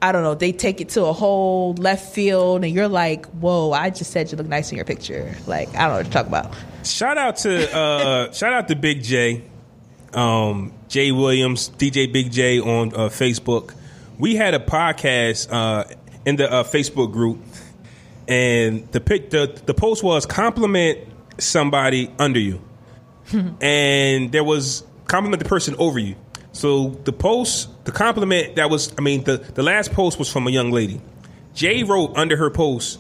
[0.02, 0.34] I don't know.
[0.34, 3.72] They take it to a whole left field, and you're like, "Whoa!
[3.72, 6.12] I just said you look nice in your picture." Like, I don't know what you're
[6.12, 6.54] talking about.
[6.86, 9.42] Shout out to uh, shout out to Big J,
[10.16, 13.74] um, Jay Williams, DJ Big J on uh, Facebook.
[14.18, 15.84] We had a podcast uh,
[16.24, 17.38] in the uh, Facebook group,
[18.26, 20.98] and the pic the the post was compliment
[21.38, 22.60] somebody under you,
[23.60, 26.16] and there was compliment the person over you.
[26.52, 30.46] So the post, the compliment that was, I mean, the the last post was from
[30.46, 31.00] a young lady.
[31.54, 32.98] Jay wrote under her post,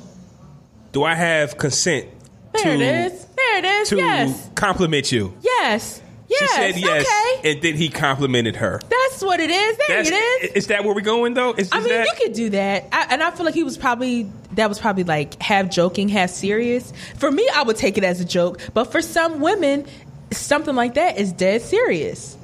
[0.92, 2.08] "Do I have consent
[2.52, 3.24] There to it is.
[3.24, 3.88] There it is.
[3.88, 4.50] to yes.
[4.54, 6.02] compliment you?" Yes.
[6.28, 6.40] Yes.
[6.40, 7.06] She said yes,
[7.40, 7.52] Okay.
[7.52, 8.80] and then he complimented her.
[8.88, 9.76] That's what it is.
[9.86, 10.50] There That's, it is.
[10.52, 11.52] Is that where we're going though?
[11.52, 13.62] Is, I is mean, that, you could do that, I, and I feel like he
[13.62, 16.92] was probably that was probably like half joking, half serious.
[17.16, 19.86] For me, I would take it as a joke, but for some women,
[20.32, 22.36] something like that is dead serious.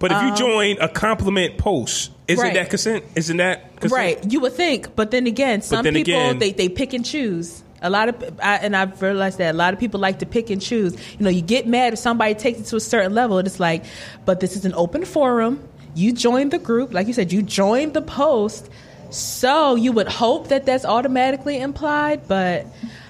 [0.00, 2.54] but if you join a compliment post, isn't um, Right.
[2.54, 3.04] that consent?
[3.14, 3.92] Isn't that consent?
[3.92, 4.32] Right.
[4.32, 7.62] You would think, but then again, some then people again- they, they pick and choose.
[7.82, 10.50] A lot of, I, and I've realized that a lot of people like to pick
[10.50, 10.94] and choose.
[11.18, 13.58] You know, you get mad if somebody takes it to a certain level, and it's
[13.60, 13.84] like,
[14.24, 15.66] but this is an open forum.
[15.94, 18.68] You joined the group, like you said, you joined the post,
[19.10, 22.28] so you would hope that that's automatically implied.
[22.28, 22.66] But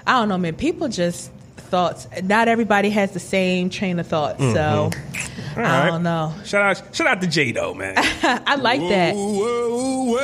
[0.07, 0.55] I don't know, man.
[0.55, 2.07] People just thoughts.
[2.23, 5.59] Not everybody has the same train of thought, so Mm-hmm.
[5.59, 5.87] I right.
[5.89, 6.33] don't know.
[6.45, 7.95] Shout out, shout out to J though, man.
[8.23, 9.13] I like that.
[9.15, 10.15] Whoa, whoa.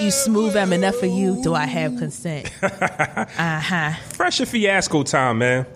[0.00, 1.42] You smooth am enough for you.
[1.42, 2.52] Do I have consent?
[2.62, 3.92] uh huh.
[4.10, 5.66] Fresher fiasco time, man.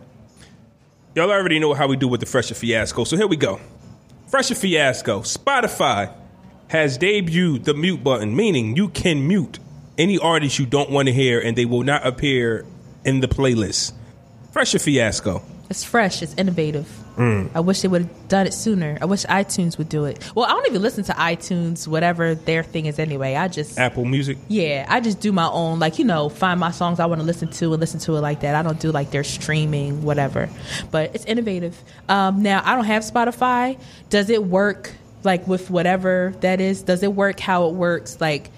[1.14, 3.58] Y'all already know how we do with the Fresher fiasco, so here we go.
[4.28, 5.20] Fresher fiasco.
[5.20, 6.12] Spotify
[6.68, 9.58] has debuted the mute button, meaning you can mute
[9.96, 12.66] any artist you don't want to hear, and they will not appear
[13.04, 13.92] in the playlist.
[14.52, 15.42] Fresher fiasco.
[15.70, 16.22] It's fresh.
[16.22, 16.86] It's innovative.
[17.20, 17.50] Mm.
[17.54, 18.96] I wish they would have done it sooner.
[18.98, 20.18] I wish iTunes would do it.
[20.34, 23.34] Well, I don't even listen to iTunes, whatever their thing is anyway.
[23.34, 24.38] I just Apple Music.
[24.48, 27.26] yeah, I just do my own, like you know, find my songs I want to
[27.26, 28.54] listen to and listen to it like that.
[28.54, 30.48] I don't do like their streaming, whatever.
[30.90, 31.76] But it's innovative.
[32.08, 33.78] Um, now I don't have Spotify.
[34.08, 34.92] Does it work
[35.22, 36.82] like with whatever that is?
[36.82, 38.50] Does it work how it works like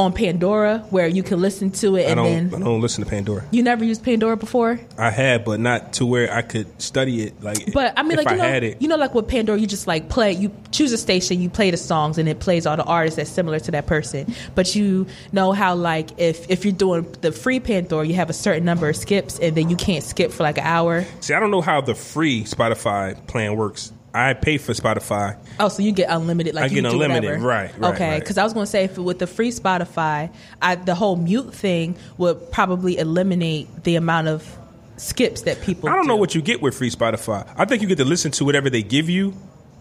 [0.00, 2.50] on Pandora, where you can listen to it and don't.
[2.50, 3.44] then I don't listen to Pandora.
[3.50, 4.80] you never used Pandora before?
[4.98, 7.42] I had, but not to where I could study it.
[7.42, 9.58] Like, But I mean, like you I know, had it, you know, like with Pandora,
[9.58, 10.32] you just like play.
[10.32, 13.30] You choose a station, you play the songs, and it plays all the artists that's
[13.30, 14.34] similar to that person.
[14.54, 18.34] But you know how like if if you're doing the free Pandora, you have a
[18.34, 21.04] certain number of skips, and then you can't skip for like an hour.
[21.20, 23.92] see, I don't know how the free Spotify plan works.
[24.12, 25.36] I pay for Spotify.
[25.58, 28.20] Oh, so you get unlimited, like I you get do unlimited, right, right, okay, right.
[28.20, 31.54] because I was going to say if with the free Spotify, I, the whole mute
[31.54, 34.56] thing would probably eliminate the amount of
[34.96, 35.88] skips that people.
[35.88, 37.48] I don't know what you get with free Spotify.
[37.56, 39.34] I think you get to listen to whatever they give you,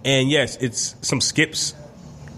[0.06, 1.74] and yes, it's some skips.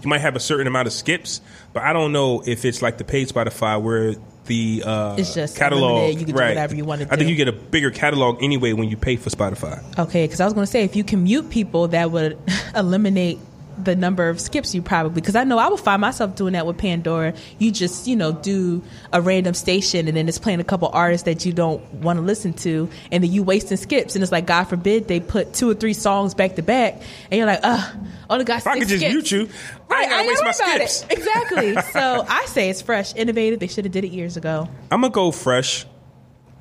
[0.02, 1.40] You might have a certain amount of skips,
[1.72, 4.14] but I don't know if it's like the paid Spotify where
[4.46, 6.10] the uh, It's just catalog.
[6.12, 8.88] You can do whatever you wanna I think you get a bigger catalog anyway when
[8.88, 9.82] you pay for Spotify.
[9.98, 12.38] Okay, because I was going to say if you commute people, that would
[12.74, 13.38] eliminate
[13.78, 15.20] the number of skips you probably.
[15.20, 17.34] Because I know I would find myself doing that with Pandora.
[17.58, 21.24] You just you know do a random station and then it's playing a couple artists
[21.24, 24.14] that you don't want to listen to, and then you wasting skips.
[24.14, 27.00] And it's like God forbid they put two or three songs back to back,
[27.30, 27.96] and you're like, ugh,
[28.30, 29.12] only got If I could just skips.
[29.12, 29.48] mute you,
[29.88, 31.02] Right, I, gotta waste my skips.
[31.04, 31.12] it.
[31.18, 31.74] Exactly.
[31.92, 33.60] so I say it's fresh, innovative.
[33.60, 34.68] They should have did it years ago.
[34.90, 35.84] I'm gonna go fresh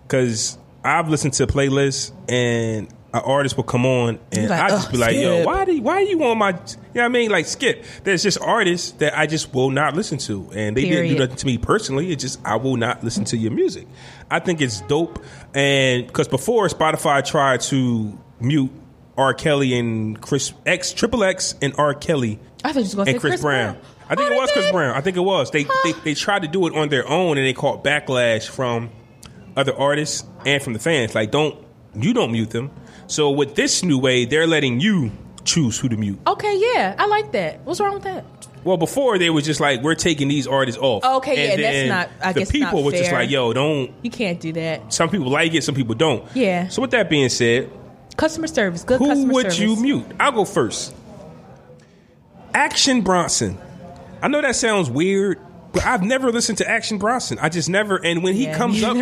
[0.07, 4.87] because I've listened to playlists and an artist will come on and like, I just
[4.87, 6.49] "Ugh, be like, yo, why do you, why you on my?
[6.49, 7.29] You know what I mean?
[7.29, 7.83] Like Skip.
[8.03, 11.35] There's just artists that I just will not listen to, and they didn't do nothing
[11.35, 12.11] to me personally.
[12.11, 13.87] It's just I will not listen to your music.
[14.29, 18.71] I think it's dope, and because before Spotify tried to mute
[19.17, 19.33] R.
[19.33, 21.93] Kelly and Chris X Triple X and R.
[21.93, 23.77] Kelly I thought you was going to say and Chris, Brown.
[24.09, 24.71] I think Oh, it was Chris did?
[24.71, 24.95] Brown.
[24.95, 25.51] I think it was.
[25.51, 28.89] They, they they tried to do it on their own, and they caught backlash from
[29.57, 31.13] other artists and from the fans.
[31.13, 31.57] Like, don't
[31.95, 32.71] you don't mute them.
[33.07, 35.11] So with this new way, they're letting you
[35.43, 36.19] choose who to mute.
[36.27, 37.61] Okay, yeah, I like that.
[37.65, 38.23] What's wrong with that?
[38.63, 41.03] Well, before they was just like, we're taking these artists off.
[41.03, 42.33] Okay, yeah, that's not- I guess not.
[42.33, 43.91] the guess people was just like, yo, don't.
[44.03, 44.93] You can't do that.
[44.93, 46.23] Some people like it, some people don't.
[46.35, 46.67] Yeah.
[46.67, 47.71] So with that being said,
[48.17, 49.59] Customer service, good who would service.
[49.59, 50.05] you mute?
[50.19, 50.93] I'll go first.
[52.53, 53.57] Action Bronson.
[54.21, 55.39] I know that sounds weird,
[55.73, 57.39] but I've never listened to Action Bronson.
[57.39, 57.95] I just never.
[57.95, 58.95] And when he Yeah, comes up,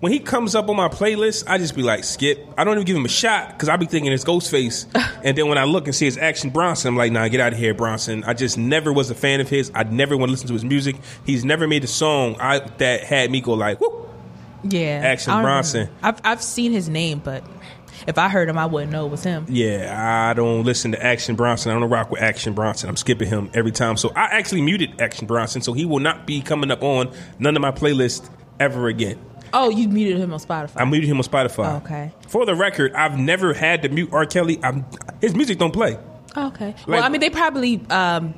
[0.00, 2.46] when he comes up on my playlist, I just be like, skip.
[2.56, 4.86] I don't even give him a shot because I be thinking it's Ghostface.
[5.24, 7.52] and then when I look and see it's Action Bronson, I'm like, nah, get out
[7.52, 8.22] of here, Bronson.
[8.24, 9.70] I just never was a fan of his.
[9.74, 10.96] I never want to listen to his music.
[11.24, 14.08] He's never made a song I, that had me go like, whoo.
[14.64, 15.88] Yeah, Action Bronson.
[16.02, 17.44] I've I've seen his name, but
[18.06, 19.46] if I heard him, I wouldn't know it was him.
[19.48, 19.94] Yeah,
[20.30, 21.72] I don't listen to Action Bronson.
[21.72, 22.88] I don't rock with Action Bronson.
[22.88, 23.96] I'm skipping him every time.
[23.96, 27.56] So I actually muted Action Bronson, so he will not be coming up on none
[27.56, 28.28] of my playlists
[28.60, 29.18] ever again.
[29.52, 30.72] Oh, you muted him on Spotify.
[30.76, 31.72] I muted him on Spotify.
[31.72, 32.12] Oh, Okay.
[32.28, 34.26] For the record, I've never had to mute R.
[34.26, 34.58] Kelly.
[34.62, 34.84] I'm,
[35.20, 35.98] his music don't play.
[36.34, 36.74] Oh, okay.
[36.86, 38.34] well, I mean, they probably um,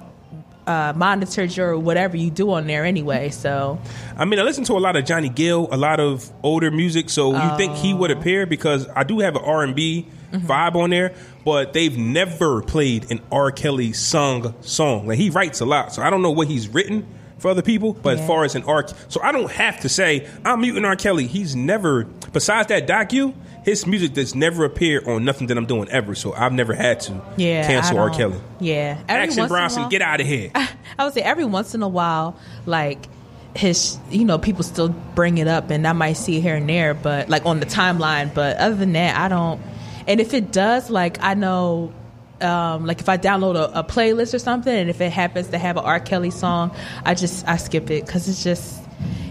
[0.68, 3.30] uh, monitored your whatever you do on there anyway.
[3.30, 3.78] So
[4.16, 7.10] I mean, I listen to a lot of Johnny Gill, a lot of older music.
[7.10, 8.18] So you think he would Oh.
[8.18, 10.46] appear because I do have an R and B Mm-hmm.
[10.46, 13.50] vibe on there, but they've never played an R.
[13.50, 15.06] Kelly sung song.
[15.06, 17.06] Like he writes a lot, so I don't know what he's written
[17.38, 17.94] for other people.
[17.94, 18.22] But Yeah.
[18.24, 20.96] as far as an R, so I don't have to say I'm muting R.
[20.96, 21.26] Kelly.
[21.26, 22.04] He's never,
[22.34, 23.32] besides that docu,
[23.68, 26.14] his music does never appear on nothing that I'm doing ever.
[26.14, 28.08] So I've never had to yeah, cancel R.
[28.08, 28.40] Kelly.
[28.60, 30.50] Yeah, Every Action once in a Bronson, while- get out of here.
[30.98, 33.08] I would say every once in a while, like
[33.54, 36.66] his, you know, people still bring it up, and I might see it here and
[36.68, 38.32] there, but like on the timeline.
[38.32, 39.60] But other than that, I don't.
[40.06, 41.92] And if it does, like I know,
[42.40, 45.58] um, like if I download a, a playlist or something, and if it happens to
[45.58, 46.00] have an R.
[46.00, 48.80] Kelly song, I just I skip it because it's just.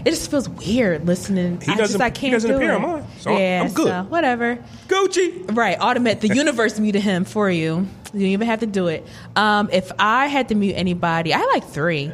[0.04, 1.60] It just feels weird listening.
[1.60, 2.76] He I just I can't doesn't do appear it.
[2.76, 3.88] on mine, so yeah, I'm good.
[3.88, 4.58] so whatever.
[4.86, 5.54] Gucci.
[5.56, 6.20] Right, automatic.
[6.20, 7.86] The universe muted him for you.
[8.14, 9.06] You don't even have to do it.
[9.36, 12.12] Um, if I had to mute anybody, I like three.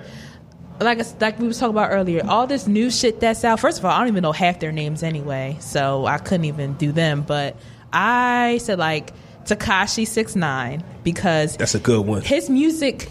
[0.81, 3.61] Like like we was talking about earlier, all this new shit that's out.
[3.61, 6.75] First of all, I don't even know half their names anyway, so I couldn't even
[6.75, 7.23] do them.
[7.23, 7.57] But
[7.93, 9.13] I said like
[9.45, 12.23] Tekashi Six Nine because That's a good one.
[12.23, 13.09] his music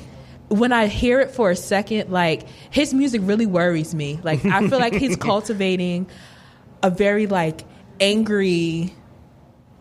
[0.54, 4.20] when I hear it for a second, like his music really worries me.
[4.24, 6.08] Like I feel like he's cultivating
[6.84, 7.66] a very like
[8.00, 8.94] angry,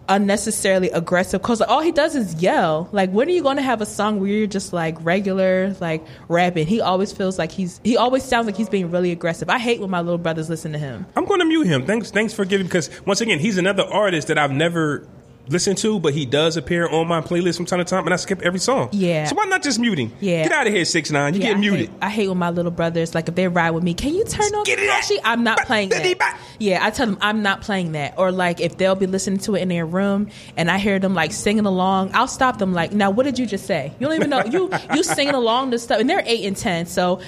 [0.09, 1.43] unnecessarily aggressive.
[1.43, 2.89] Cause like, all he does is yell.
[2.91, 6.05] Like when are you going to have a song where you're just like regular, like
[6.29, 6.67] rapping?
[6.67, 7.79] He always feels like he's.
[7.85, 9.51] He always sounds like he's being really aggressive.
[9.51, 11.05] I hate when my little brothers listen to him.
[11.17, 11.85] I'm going to mute him.
[11.85, 12.67] Thanks, thanks for giving.
[12.67, 15.07] Because once again, he's another artist that I've never
[15.49, 18.17] listened to, but he does appear on my playlist from time to time, and I
[18.17, 18.89] skip every song.
[18.93, 19.25] Yeah.
[19.27, 20.13] So why not just muting?
[20.21, 20.45] Yeah.
[20.45, 21.35] Get out of here, six nine.
[21.35, 21.81] You Yeah, get I muted.
[21.89, 23.95] Hate, I hate when my little brothers like if they ride with me.
[23.95, 25.17] Can you turn on Get it Tekashi?
[25.19, 25.23] out.
[25.25, 26.39] I'm not playing that.
[26.59, 28.15] Yeah, I tell them I'm not playing that.
[28.19, 31.15] Or like if they'll be listening to it in their room and I hear them
[31.15, 32.73] like singing along, I'll stop them.
[32.73, 33.93] Like, now what did you just say?
[33.99, 36.87] You don't even know you you singing along to stuff, and they're eight and ten,
[36.87, 37.21] so.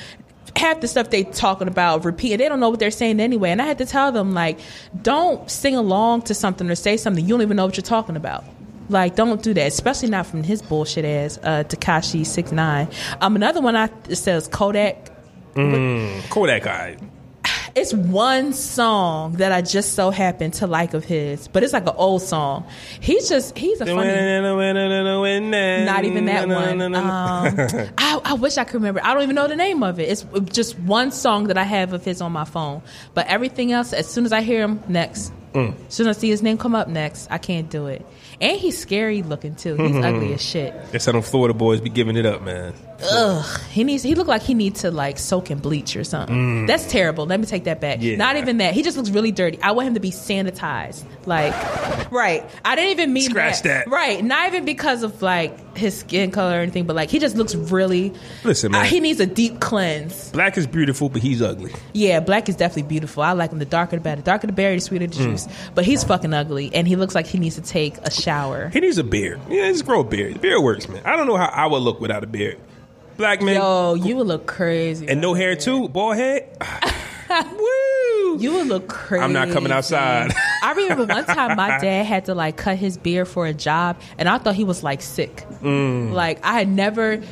[0.56, 3.50] Half the stuff they talking about repeat, they don't know what they're saying anyway.
[3.50, 4.58] And I had to tell them like,
[5.02, 8.16] don't sing along to something or say something you don't even know what you're talking
[8.16, 8.44] about.
[8.88, 12.88] Like, don't do that, especially not from his bullshit ass, uh, Tekashi nine.
[13.20, 15.10] Um, another one I says Kodak.
[16.30, 16.96] Kodak guy.
[17.74, 21.86] It's one song that I just so happened to like of his, but it's like
[21.86, 22.64] an old song.
[23.00, 24.10] He's just he's a funny.
[25.84, 26.94] Not even that one.
[26.94, 29.00] Um, I, I wish I could remember.
[29.02, 30.08] I don't even know the name of it.
[30.08, 32.82] It's just one song that I have of his on my phone.
[33.12, 35.32] But everything else, as soon as I hear him, next.
[35.52, 35.74] Mm.
[35.86, 38.04] As soon as I see his name come up next, I can't do it.
[38.40, 39.76] And he's scary looking too.
[39.76, 40.74] He's ugly as shit.
[40.92, 42.74] That's how them Florida boys be giving it up, man.
[43.10, 43.60] Ugh.
[43.70, 44.02] He needs.
[44.02, 46.66] He look like he needs to like soak in bleach or something.
[46.66, 47.26] That's terrible.
[47.26, 47.98] Let me take that back.
[47.98, 48.02] Mm.
[48.02, 48.16] Yeah.
[48.16, 48.74] Not even that.
[48.74, 49.60] He just looks really dirty.
[49.62, 51.04] I want him to be sanitized.
[51.26, 51.52] Like,
[52.12, 52.44] right.
[52.64, 53.88] I didn't even mean Scratch that.
[53.88, 54.22] Right.
[54.24, 57.54] Not even because of like his skin color or anything, but like he just looks
[57.54, 58.12] really.
[58.44, 58.82] Listen, man.
[58.82, 60.30] Uh, he needs a deep cleanse.
[60.30, 61.72] Black is beautiful, but he's ugly.
[61.92, 63.22] Yeah, black is definitely beautiful.
[63.22, 63.58] I like him.
[63.58, 64.20] The darker the better.
[64.20, 65.10] The darker the berry, the sweeter Mm.
[65.16, 65.48] the juice.
[65.74, 68.68] But he's fucking ugly, and he looks like he needs to take a shower.
[68.68, 69.40] He needs a beard.
[69.48, 70.40] Yeah, just grow a beard.
[70.40, 71.02] Beard works, man.
[71.04, 72.58] I don't know how I would look without a beard.
[73.16, 75.06] Black man Yo, you would look crazy.
[75.08, 76.48] and no hair too, bald head.
[77.30, 78.38] Woo!
[78.38, 79.22] You would look crazy.
[79.22, 80.32] I'm not coming outside.
[80.62, 84.00] I remember one time my dad had to like cut his beard for a job,
[84.18, 85.44] and I thought he was like sick.
[85.62, 86.12] Mm.
[86.12, 87.22] Like I had never.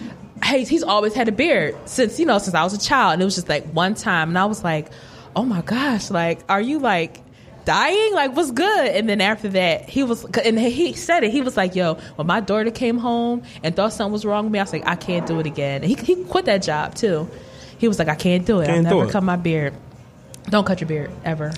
[0.42, 3.22] Hey, he's always had a beard since you know since I was a child, and
[3.22, 4.88] it was just like one time, and I was like,
[5.36, 6.10] "Oh my gosh!
[6.10, 7.21] Like, are you like
[7.64, 8.14] dying?
[8.14, 11.30] Like, what's good?" And then after that, he was, and he said it.
[11.30, 14.52] He was like, "Yo, when my daughter came home and thought something was wrong with
[14.52, 16.94] me, I was like, I can't do it again." And he he quit that job
[16.94, 17.28] too.
[17.78, 18.66] He was like, "I can't do it.
[18.66, 19.74] Can't I'll never cut my beard."
[20.48, 21.52] Don't cut your beard ever.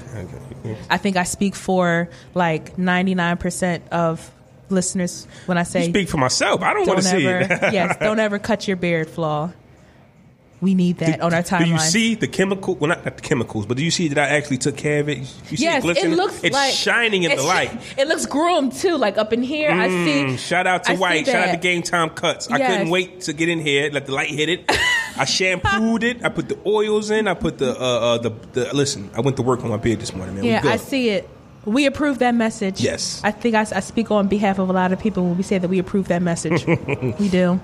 [0.91, 4.31] I think I speak for like 99% of
[4.69, 6.63] listeners when I say Speak for myself.
[6.63, 7.51] I don't want don't to see it.
[7.73, 9.53] yes, don't ever cut your beard flaw.
[10.65, 11.65] We need that on our timeline.
[11.65, 12.75] Do you see the chemical?
[12.77, 15.11] Well, not, not the chemicals, but do you see that I actually took care of
[15.11, 15.19] it?
[15.19, 17.71] You see Yes, it, it looks it's like shining in the light.
[17.99, 18.97] It looks groomed too.
[18.97, 20.25] Like up in here, I see.
[20.25, 21.27] Mm, shout out to I White.
[21.27, 21.59] Shout out to.
[21.59, 22.51] Game Time Cuts.
[22.51, 24.65] I couldn't wait to get in here, let the light hit it.
[25.19, 26.25] I shampooed it.
[26.25, 27.29] I put the oils in.
[27.29, 29.11] I put the uh, uh the, the listen.
[29.15, 30.45] I went to work on my beard this morning, man.
[30.45, 30.73] Yeah, good.
[30.73, 31.29] I see it.
[31.67, 32.81] We approve that message.
[32.81, 33.21] Yes.
[33.23, 35.59] I think I, I speak on behalf of a lot of people when we say
[35.59, 36.67] that we approve that message.
[37.19, 37.61] we do.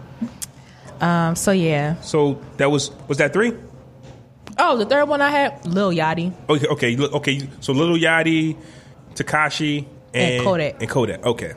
[1.01, 2.01] Um, so yeah.
[2.01, 3.52] So that was was that three?
[4.59, 6.32] Oh, the third one I had, Lil Yachty.
[6.48, 7.48] Okay, okay, okay.
[7.60, 8.59] So Little Yachty,
[9.14, 10.81] Tekashi, and, And Kodak.
[10.81, 11.24] And Kodak.
[11.24, 11.55] Okay.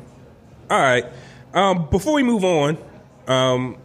[0.69, 1.05] All right.
[1.53, 2.77] Um, before we move on,
[3.27, 3.77] um,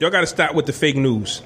[0.00, 1.42] y'all got to stop with the fake news.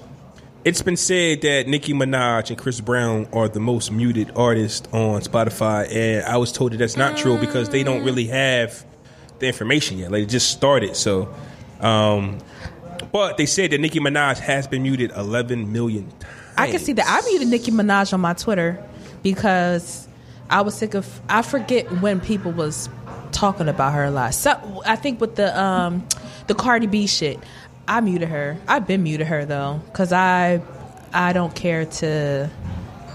[0.64, 5.20] It's been said that Nicki Minaj and Chris Brown are the most muted artists on
[5.22, 8.84] Spotify, and I was told that that's not true because they don't really have
[9.38, 10.10] the information yet.
[10.10, 11.34] Like it just started, so.
[11.80, 12.38] Um,
[13.12, 16.34] but they said that Nicki Minaj has been muted 11 million times.
[16.56, 17.06] I can see that.
[17.08, 18.82] I muted Nicki Minaj on my Twitter
[19.22, 20.08] because
[20.48, 21.20] I was sick of.
[21.28, 22.88] I forget when people was
[23.32, 24.34] talking about her a lot.
[24.34, 26.06] So I think with the um
[26.46, 27.38] the Cardi B shit,
[27.88, 28.58] I muted her.
[28.68, 30.60] I've been muted her though because I
[31.12, 32.50] I don't care to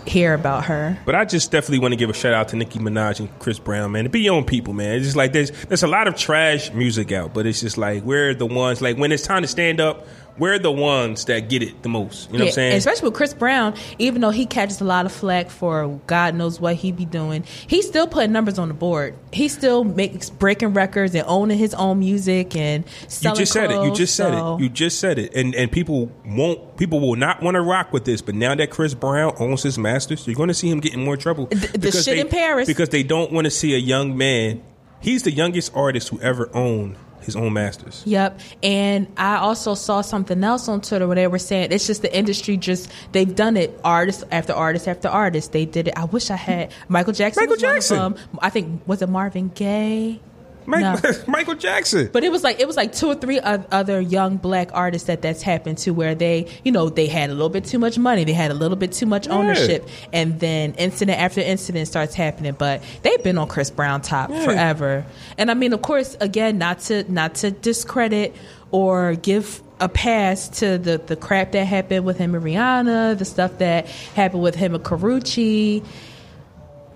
[0.07, 0.97] hear about her.
[1.05, 3.59] But I just definitely want to give a shout out to Nicki Minaj and Chris
[3.59, 4.03] Brown, man.
[4.05, 4.95] To be own people, man.
[4.95, 8.03] It's just like there's there's a lot of trash music out, but it's just like
[8.03, 10.07] we're the ones like when it's time to stand up,
[10.37, 12.29] we're the ones that get it the most.
[12.31, 12.73] You know what I'm saying?
[12.77, 16.59] especially with Chris Brown, even though he catches a lot of flack for God knows
[16.59, 19.15] what he be doing, he's still putting numbers on the board.
[19.31, 23.71] He still makes breaking records and owning his own music and selling you just said
[23.71, 23.75] it.
[23.75, 24.61] You clothes, just said so- it.
[24.61, 25.33] You just said it.
[25.35, 28.21] And and people won't people will not want to rock with this.
[28.21, 31.03] But now that Chris Brown owns his masters, you're going to see him get in
[31.03, 31.45] more trouble.
[31.47, 32.67] The- the shit they- in Paris.
[32.67, 34.61] because they don't want to see a young man.
[34.99, 38.03] He's the youngest artist who ever owned his own masters.
[38.05, 38.39] Yep.
[38.63, 42.15] And I also saw something else on Twitter where they were saying it's just the
[42.15, 45.51] industry just they've done it artist after artist after artist.
[45.51, 45.97] They did it.
[45.97, 47.43] I wish I had Michael Jackson.
[47.43, 48.39] Michael was one of Jackson.
[48.39, 50.19] I think was it Marvin Gaye?
[50.65, 51.11] Mike, No.
[51.27, 52.09] Michael Jackson.
[52.11, 55.21] But it was like it was like two or three other young black artists that
[55.21, 58.23] that's happened to where they, you know, they had a little bit too much money,
[58.23, 62.53] they had a little bit too much ownership, and then incident after incident starts happening.
[62.53, 65.05] But they've been on Chris Brown top forever,
[65.37, 68.35] and I mean, of course, again, not to not to discredit
[68.71, 73.25] or give a pass to the the crap that happened with him and Rihanna, the
[73.25, 75.83] stuff that happened with him and Karrueche,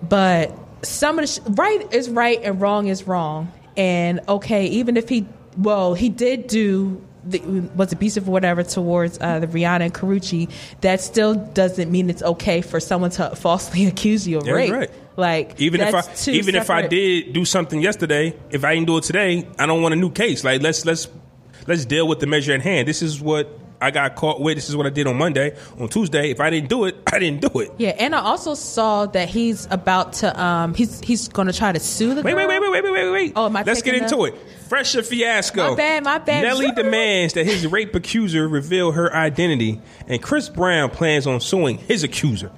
[0.08, 3.52] but some of the sh- right is right and wrong is wrong.
[3.78, 5.28] And okay, even if he,
[5.58, 7.40] well, he did do the,
[7.76, 10.50] was abusive or whatever towards uh, the Rihanna and Karrueche,
[10.82, 14.72] that still doesn't mean it's okay for someone to falsely accuse you of That's rape.
[14.72, 14.92] right.
[15.18, 18.98] Like Even if I even if I did do something yesterday, if I didn't do
[18.98, 20.46] it today, I don't want a new case.
[20.46, 21.10] Like let's let's
[21.68, 22.88] let's deal with the measure at hand.
[22.88, 24.56] This is what I got caught with.
[24.58, 25.56] This is what I did on Monday.
[25.80, 27.72] On Tuesday, if I didn't do it, I didn't do it.
[27.78, 31.72] Yeah, and I also saw that he's about to um he's he's going to try
[31.72, 32.48] to sue the Wait, girl.
[32.48, 33.34] wait, wait, wait, wait, wait, wait, wait.
[33.36, 34.36] Oh, am I Let's get into the- it.
[34.70, 35.72] Fresher fiasco.
[35.72, 36.44] My bad, my bad.
[36.44, 41.78] Nelly demands that his rape accuser reveal her identity, and Chris Brown plans on suing
[41.80, 42.52] his accuser.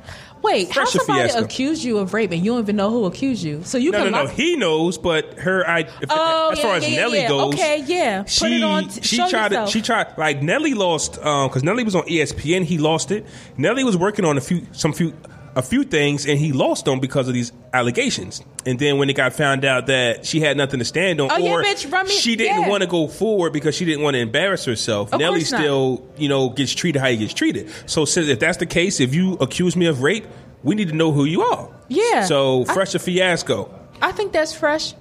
[0.44, 1.44] Wait, how somebody fiasco.
[1.44, 3.64] accused you of rape and you don't even know who accused you?
[3.64, 4.24] So you No, no, can no.
[4.24, 5.68] lock- He knows, but her.
[5.70, 7.28] I, if, Oh, as yeah, far as yeah, Nelly yeah.
[7.28, 8.22] goes, Okay, yeah.
[8.24, 9.68] Put she it on she tried yourself.
[9.70, 12.64] to she tried like Nelly lost um, because Nelly was on ESPN.
[12.64, 13.26] He lost it.
[13.58, 15.14] Nelly was working on a few some few
[15.56, 18.42] a few things and he lost them because of these allegations.
[18.66, 21.38] And then when it got found out that she had nothing to stand on, Oh,
[21.38, 22.70] yeah, bitch, run me- she didn't yeah.
[22.70, 26.30] want to go forward because she didn't want to embarrass herself, Of Nelly still you
[26.30, 27.70] know gets treated how he gets treated.
[27.86, 30.26] So since if that's the case, if you accuse me of rape,
[30.64, 31.70] we need to know who you are.
[31.90, 32.24] Yeah.
[32.26, 33.74] So I- fresh a fiasco.
[34.02, 34.94] I think that's fresh.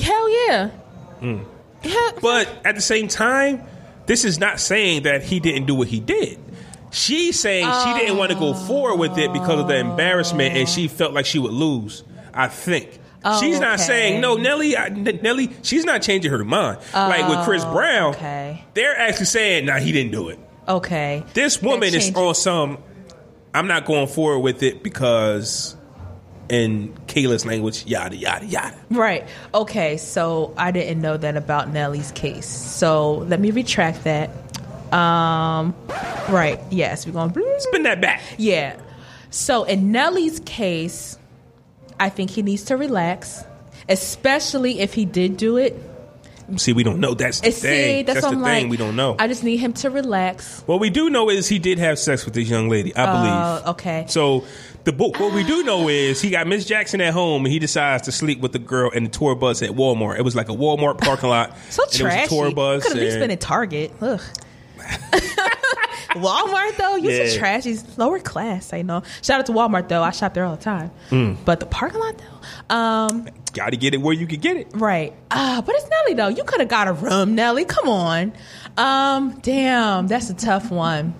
[0.00, 0.68] Hell yeah.
[1.20, 1.38] Hmm.
[1.82, 2.10] Yeah.
[2.22, 3.62] But at the same time,
[4.06, 6.38] this is not saying that he didn't do what he did.
[6.90, 8.54] She's saying she didn't want to go oh.
[8.54, 12.02] forward with it because of the embarrassment, and she felt like she would lose.
[12.34, 12.98] I think.
[13.24, 13.82] Oh, she's not okay.
[13.82, 14.76] saying no, Nelly.
[14.76, 16.78] I, Nelly, she's not changing her mind.
[16.94, 18.64] like with Chris oh, Brown, Oh, okay.
[18.74, 21.24] they're actually saying, "Nah, he didn't do it." okay.
[21.34, 22.78] This woman is on some.
[23.52, 25.76] I'm not going forward with it because
[26.48, 28.76] in Kailah's language, yada yada yada.
[28.90, 29.26] Right.
[29.54, 29.96] Okay.
[29.96, 32.46] So I didn't know that about Nelly's case.
[32.46, 34.30] So let me retract that.
[34.92, 35.74] Um.
[36.28, 36.60] Right.
[36.70, 37.06] Yes.
[37.06, 37.32] We're going.
[37.32, 38.22] to Spin that back.
[38.38, 38.80] Yeah.
[39.30, 41.18] So in Nelly's case,
[42.00, 43.44] I think he needs to relax,
[43.88, 45.76] especially if he did do it.
[46.56, 47.14] See, we don't know.
[47.14, 48.04] That's the And thing.
[48.06, 48.40] that's, that's the thing.
[48.64, 48.68] like.
[48.70, 49.14] we don't know.
[49.20, 50.62] I just need him to relax.
[50.66, 52.94] what we do know is he did have sex with this young lady.
[52.96, 53.32] I believe.
[53.66, 54.04] Uh, okay.
[54.08, 54.44] So
[54.82, 55.20] the book.
[55.20, 58.12] What we do know is he got Miss Jackson at home, and he decides to
[58.12, 60.18] sleep with the girl in the tour bus at Walmart.
[60.18, 61.56] It was like a Walmart parking lot.
[61.68, 62.28] So and it was a trashy.
[62.28, 62.82] tour bus.
[62.88, 63.92] Could have been at Target.
[64.00, 64.20] Ugh.
[66.14, 67.28] Walmart though, you Yeah.
[67.28, 67.78] so trashy.
[67.96, 69.02] Lower class, I know.
[69.22, 70.02] Shout out to Walmart though.
[70.02, 70.90] I shop there all the time.
[71.10, 71.36] Mm.
[71.44, 74.68] But the parking lot though, um, Got to get it where you could get it.
[74.74, 75.12] right.
[75.30, 76.28] Uh, but it's Nelly though.
[76.28, 77.64] You could have got a room, Nelly.
[77.64, 78.32] Come on.
[78.76, 81.14] Um, damn, that's a tough one.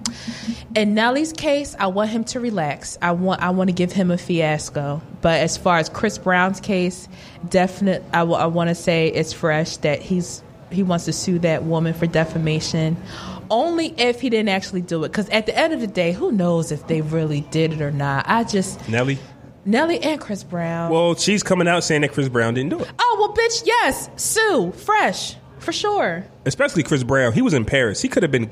[0.77, 2.97] In Nelly's case, I want him to relax.
[3.03, 5.03] I want I want to give him a fiasco.
[5.21, 7.09] But as far as Chris Brown's case,
[7.49, 8.05] definite.
[8.13, 12.07] I want to say it's fresh that he's he wants to sue that woman for
[12.07, 12.97] defamation.
[13.51, 15.09] Only if he didn't actually do it.
[15.09, 17.91] Because at the end of the day, who knows if they really did it or
[17.91, 18.25] not?
[18.29, 19.19] I just Nelly.
[19.65, 20.91] Nelly and Chris Brown.
[20.91, 22.89] Well, she's coming out saying that Chris Brown didn't do it.
[22.99, 23.63] oh well, bitch.
[23.67, 26.25] Yes, sue fresh for sure.
[26.47, 27.33] Especially Chris Brown.
[27.33, 28.01] He was in Paris.
[28.01, 28.51] He could have been.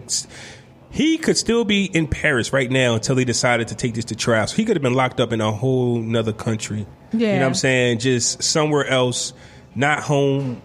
[0.91, 4.17] He could still be in Paris right now until he decided to take this to
[4.17, 4.47] trial.
[4.47, 6.87] So he could have been locked up in a whole nother country.
[7.13, 7.39] You know Yeah.
[7.41, 7.99] what I'm saying?
[8.01, 9.33] Just somewhere else,
[9.75, 10.63] not home,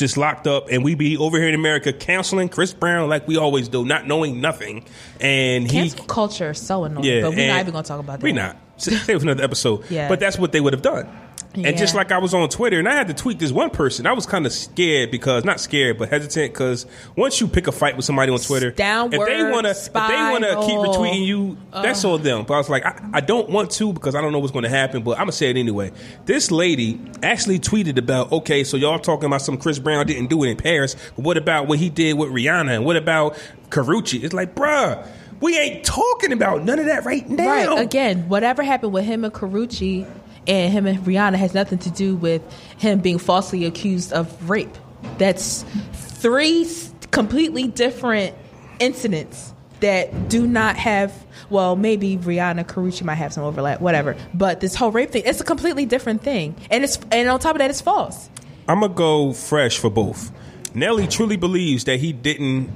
[0.00, 0.66] just locked up.
[0.70, 4.08] And we be over here in America counseling Chris Brown like we always do, not
[4.08, 4.84] knowing nothing.
[5.20, 5.90] And he.
[6.08, 7.04] Culture is so annoying.
[7.04, 8.24] Yeah, but we're not even gonna talk about that.
[8.24, 8.56] We're not.
[8.76, 9.88] Save for another episode.
[9.90, 10.08] Yeah.
[10.08, 11.06] But that's what they would have done.
[11.54, 14.06] And just like I was on Twitter, and I had to tweet this one person,
[14.06, 16.86] I was kind of scared because not scared, but hesitant because
[17.16, 19.92] once you pick a fight with somebody on Twitter, Downward if they want to, if
[19.92, 22.44] they want to keep retweeting you, that's all them.
[22.44, 24.62] But I was like, I, I don't want to because I don't know what's going
[24.62, 25.02] to happen.
[25.02, 25.90] But I'm gonna say it anyway.
[26.24, 30.44] This lady actually tweeted about, okay, so y'all talking about some Chris Brown didn't do
[30.44, 33.36] it in Paris, but what about what he did with Rihanna, and what about
[33.70, 34.22] Karrueche?
[34.22, 35.06] It's like, bruh.
[35.40, 37.76] We ain't talking about none of that right now.
[37.76, 37.82] Right.
[37.82, 40.06] Again, whatever happened with him and Karrueche
[40.46, 42.42] and him and Rihanna has nothing to do with
[42.78, 44.76] him being falsely accused of rape.
[45.18, 46.68] That's three
[47.10, 48.34] completely different
[48.78, 51.12] incidents that do not have.
[51.48, 54.16] Well, maybe Rihanna Karrueche might have some overlap, whatever.
[54.34, 57.56] But this whole rape thing, it's a completely different thing, and it's and on top
[57.56, 58.28] of that, it's false.
[58.68, 60.30] I'm gonna go fresh for both.
[60.74, 62.70] Nelly truly believes that he didn't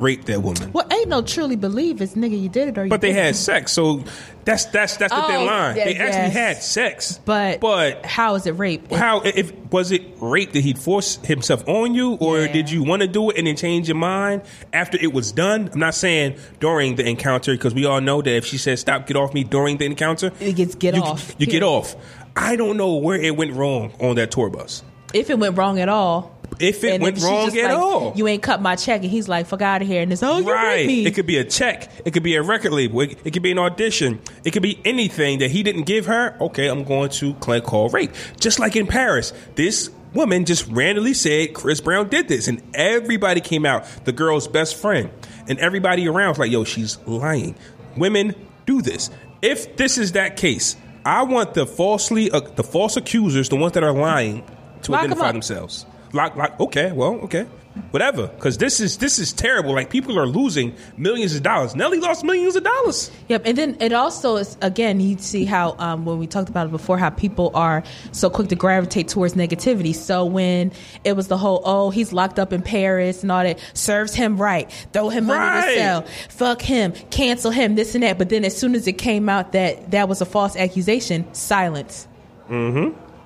[0.00, 2.90] rape that woman, Well, ain't no truly believe it's nigga you did it or you
[2.90, 3.72] but they had sex.
[3.72, 4.02] So
[4.44, 5.76] that's that's that's Oh, line.
[5.76, 6.32] yeah, they actually yes.
[6.32, 8.90] had sex, But but how is it rape?
[8.90, 10.52] how if was it rape?
[10.52, 12.52] that he force himself on you, or Yeah.
[12.52, 15.70] did you want to do it and then change your mind after it was done?
[15.72, 19.06] I'm not saying during the encounter because we all know that if she says stop,
[19.06, 21.34] get off me during the encounter, It gets get you, off.
[21.38, 21.94] You get off.
[22.34, 24.82] I don't know where it went wrong on that tour bus.
[25.12, 26.34] if it went wrong at all.
[26.60, 28.12] If it and went wrong at like, all.
[28.16, 30.38] you ain't cut my check, and he's like, "Fuck out of here!" And it's oh,
[30.38, 30.86] you Right.
[30.86, 31.06] me.
[31.06, 31.90] It could be a check.
[32.04, 33.00] It could be a record label.
[33.00, 34.20] It, it could be an audition.
[34.44, 36.36] It could be anything that he didn't give her.
[36.40, 38.12] Okay, I'm going to claim call rape.
[38.38, 43.40] Just like in Paris, this woman just randomly said Chris Brown did this, and everybody
[43.40, 43.84] came out.
[44.04, 45.10] The girl's best friend
[45.50, 47.54] and everybody around was like, "Yo, she's lying."
[47.96, 48.34] Women
[48.66, 49.10] do this.
[49.42, 53.72] If this is that case, I want the falsely uh, the false accusers, the ones
[53.74, 54.44] that are lying,
[54.82, 55.70] to Lock identify up.
[56.12, 56.58] Lock, lock.
[56.58, 57.46] Okay, well, okay,
[57.92, 58.26] whatever.
[58.26, 59.72] Because this is this is terrible.
[59.74, 61.76] Like people are losing millions of dollars.
[61.76, 63.10] Nelly lost millions of dollars.
[63.28, 66.66] Yep, and then it also is again you see how um, when we talked about
[66.66, 69.94] it before how people are so quick to gravitate towards negativity.
[69.94, 70.72] So when
[71.04, 74.36] it was the whole oh he's locked up in Paris and all that serves him
[74.36, 75.74] right, throw him under Right.
[75.74, 78.18] the cell, fuck him, cancel him, this and that.
[78.18, 82.08] But then as soon as it came out that that was a false accusation, silence.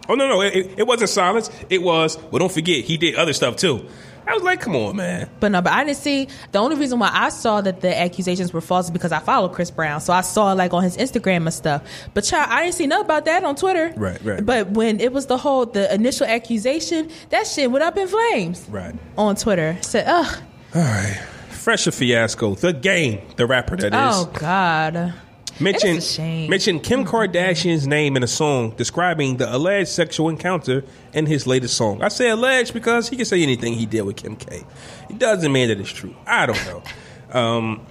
[0.09, 1.51] Oh no, no, it, it wasn't silence.
[1.70, 2.18] It was.
[2.31, 3.86] Well, don't forget he did other stuff too.
[4.26, 5.28] I was like, come on, man.
[5.39, 6.28] But no, but I didn't see.
[6.52, 9.51] The only reason why I saw that the accusations were false is because I follow
[9.51, 11.82] Chris Brown, so I saw like on his Instagram and stuff.
[12.14, 13.93] But child, I didn't see nothing about that on Twitter.
[13.97, 14.44] Right, right.
[14.44, 18.66] But when it was the whole the initial accusation, that shit went up in flames.
[18.70, 18.94] Right.
[19.18, 20.39] On Twitter, said, "Ugh,
[20.74, 21.20] All right.
[21.51, 22.55] Fresher fiasco.
[22.55, 23.20] The game.
[23.36, 23.93] The rapper that is.
[23.94, 25.12] oh God."
[25.60, 26.51] Mentioned It's a shame.
[26.51, 31.76] mentioned Kim Kardashian's name in a song describing the alleged sexual encounter in his latest
[31.76, 32.02] song.
[32.02, 34.64] I say alleged because he can say anything he did with Kim K.
[35.10, 36.14] It doesn't mean that it's true.
[36.26, 36.82] I don't know.
[37.40, 37.86] um,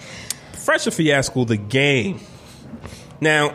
[0.53, 2.19] Fresher fiasco, the game.
[3.19, 3.53] Now,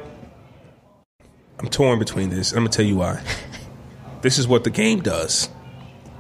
[1.58, 2.52] I'm torn between this.
[2.52, 3.22] I'm gonna tell you why.
[4.20, 5.48] This is what the game does.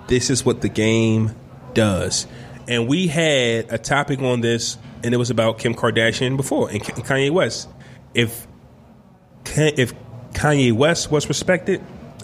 [0.06, 1.34] This is what the game
[1.74, 2.28] does.
[2.68, 6.80] And we had a topic on this, and it was about Kim Kardashian before and
[6.80, 7.68] Kanye West.
[8.14, 8.46] If
[9.56, 9.94] if
[10.32, 11.82] Kanye West was respected,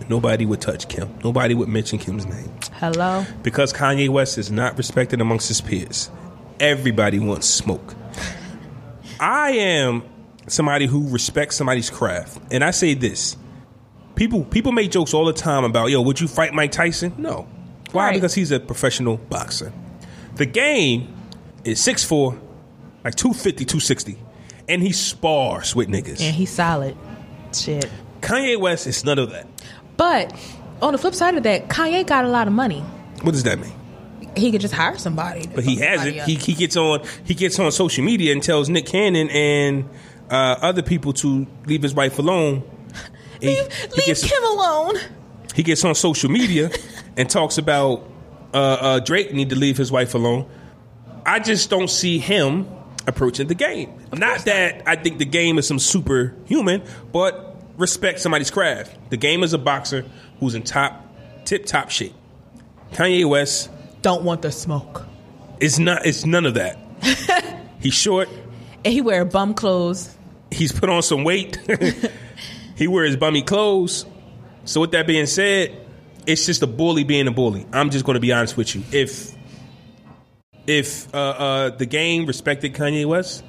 [0.09, 1.17] nobody would touch Kim.
[1.25, 2.53] Nobody would mention Kim's name.
[2.75, 3.25] Hello.
[3.43, 6.11] Because Kanye West is not respected amongst his peers.
[6.61, 7.95] Everybody wants smoke.
[9.21, 10.03] I am
[10.47, 12.39] somebody who respects somebody's craft.
[12.51, 13.37] And I say this.
[14.15, 17.15] People people make jokes all the time about, yo, would you fight Mike Tyson?
[17.19, 17.49] No.
[17.93, 18.07] Why?
[18.07, 18.15] Right.
[18.15, 19.73] Because he's a professional boxer.
[20.37, 21.15] The game
[21.65, 22.33] is 6'4,
[23.05, 24.19] like 250, 260.
[24.69, 26.21] And he spars with niggas.
[26.21, 26.97] And he's solid.
[27.55, 27.91] Shit.
[28.21, 29.47] Kanye West is none of that.
[29.97, 30.35] But
[30.81, 32.81] on the flip side of that, Kanye got a lot of money.
[33.23, 33.73] What does that mean?
[34.37, 35.47] He could just hire somebody.
[35.47, 36.17] But he hasn't.
[36.23, 39.89] He, he gets on he gets on social media and tells Nick Cannon and
[40.31, 42.65] uh, other people to leave his wife alone.
[43.41, 44.97] He- leave he leave gets, Kim alone.
[45.55, 46.71] he gets on social media
[47.17, 48.09] and talks about
[48.53, 50.47] uh, uh, Drake need to leave his wife alone.
[51.27, 52.67] I just don't see him
[53.07, 53.93] approaching the game.
[54.13, 56.83] Not that I think the game is some superhuman,
[57.13, 58.97] but respect somebody's craft.
[59.11, 60.05] The game is a boxer
[60.41, 61.07] who's in top
[61.45, 62.15] tip top shape.
[62.93, 63.71] Kanye West
[64.03, 65.05] Don't want the smoke.
[65.61, 66.07] It's not.
[66.07, 66.79] It's none of that.
[67.81, 68.29] He's short.
[68.85, 70.15] And he wear bum clothes.
[70.51, 71.59] He's put on some weight.
[72.77, 74.07] he wears bummy clothes.
[74.67, 75.75] So with that being said,
[76.27, 77.67] it's just a bully being a bully.
[77.73, 78.83] I'm just going to be honest with you.
[78.93, 79.35] If
[80.67, 83.45] if uh, uh, the game respected Kanye West,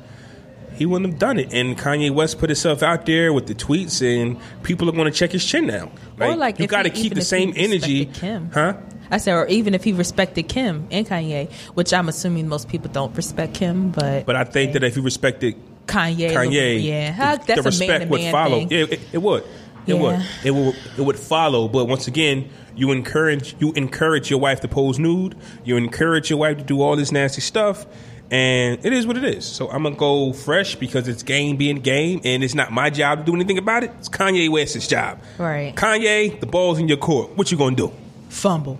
[0.75, 1.53] he wouldn't have done it.
[1.53, 5.17] And Kanye West put himself out there with the tweets, and people are going to
[5.17, 5.91] check his chin now.
[6.19, 8.51] or like you got to keep the same energy, Kim.
[8.51, 8.73] huh?
[9.11, 12.91] I said, or even if he respected Kim and Kanye, which I'm assuming most people
[12.91, 15.55] don't respect Kim, but But I think that if he respected
[15.85, 18.57] Kanye, Kanye, yeah, the, that's the a man would man follow.
[18.59, 18.71] thing.
[18.71, 19.43] Yeah, it, it would.
[19.87, 20.01] It Yeah.
[20.01, 20.25] would.
[20.43, 20.75] It would.
[20.97, 21.67] It would follow.
[21.67, 25.35] But once again, you encourage you encourage your wife to pose nude.
[25.63, 27.85] You encourage your wife to do all this nasty stuff,
[28.31, 29.45] and it is what it is.
[29.45, 33.19] So I'm gonna go fresh because it's game being game, and it's not my job
[33.19, 33.91] to do anything about it.
[33.99, 35.19] It's Kanye West's job.
[35.37, 35.73] Right.
[35.75, 37.37] Kanye, the ball's in your court.
[37.37, 37.91] What you gonna do?
[38.29, 38.77] fumble.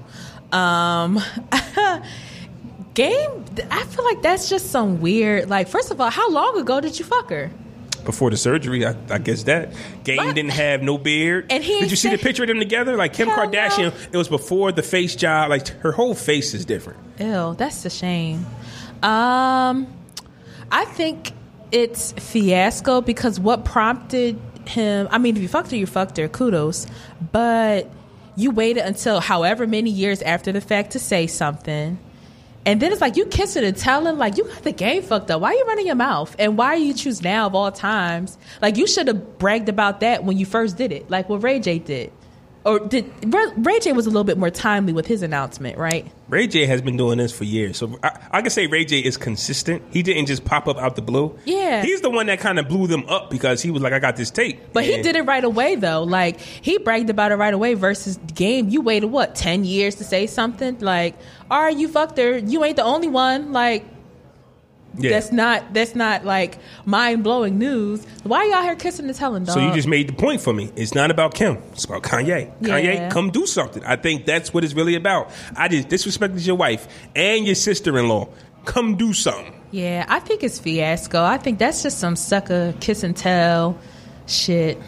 [0.52, 1.22] Um,
[2.94, 3.45] game.
[3.72, 5.49] I feel like that's just some weird.
[5.49, 7.52] Like, first of all, how long ago did you fuck her?
[8.06, 9.73] Before the surgery, I, I guess that
[10.03, 10.36] game What?
[10.36, 11.48] didn't have no beard.
[11.49, 12.95] And he did you see the picture of them together?
[12.95, 13.52] Like Kim Hell no.
[13.52, 15.49] Kardashian, it was before the face job.
[15.49, 16.99] Like her whole face is different.
[17.19, 18.45] Ew, that's a shame.
[19.03, 19.88] Um,
[20.72, 21.32] I think
[21.72, 25.07] it's fiasco because what prompted him.
[25.11, 26.27] I mean, if you fucked her, you fucked her.
[26.27, 26.88] Kudos,
[27.32, 27.90] but
[28.36, 31.98] you waited until however many years after the fact to say something.
[32.66, 35.42] And then it's like you kissing and telling, like you got the game fucked up.
[35.42, 36.36] Why are you running your mouth?
[36.40, 38.38] And why you choose now of all times?
[38.62, 41.60] Like you should have bragged about that when you first did it, like what Ray
[41.60, 42.12] J did,
[42.66, 46.12] or did Ray J was a little bit more timely with his announcement, right?
[46.28, 49.00] Ray J has been doing this for years, so I, I can say Ray J
[49.00, 49.84] is consistent.
[49.92, 51.38] He didn't just pop up out the blue.
[51.46, 51.84] Yeah.
[51.84, 54.16] he's the one that kind of blew them up because he was like, "I got
[54.16, 56.04] this tape." But he did it right away though.
[56.04, 58.70] Like he bragged about it right away versus game.
[58.70, 60.80] You waited what, ten years to say something?
[60.80, 61.16] Like,
[61.52, 62.38] all right, you fucked her.
[62.40, 63.52] You ain't the only one.
[63.54, 63.86] Like
[64.98, 65.12] Yeah.
[65.12, 68.06] that's not that's not like mind blowing news.
[68.24, 69.54] Why y'all here kissing and telling dog?
[69.54, 70.72] so you just made the point for me.
[70.76, 71.58] It's not about Kim.
[71.74, 72.52] It's about Kanye.
[72.62, 73.84] Kanye, come do something.
[73.84, 75.32] I think that's what it's really about.
[75.56, 78.30] I just disrespected your wife and your sister in law.
[78.66, 79.54] Come do something.
[79.72, 81.24] Yeah, I think it's fiasco.
[81.24, 83.78] I think that's just some sucker kiss and tell
[84.28, 84.82] shit.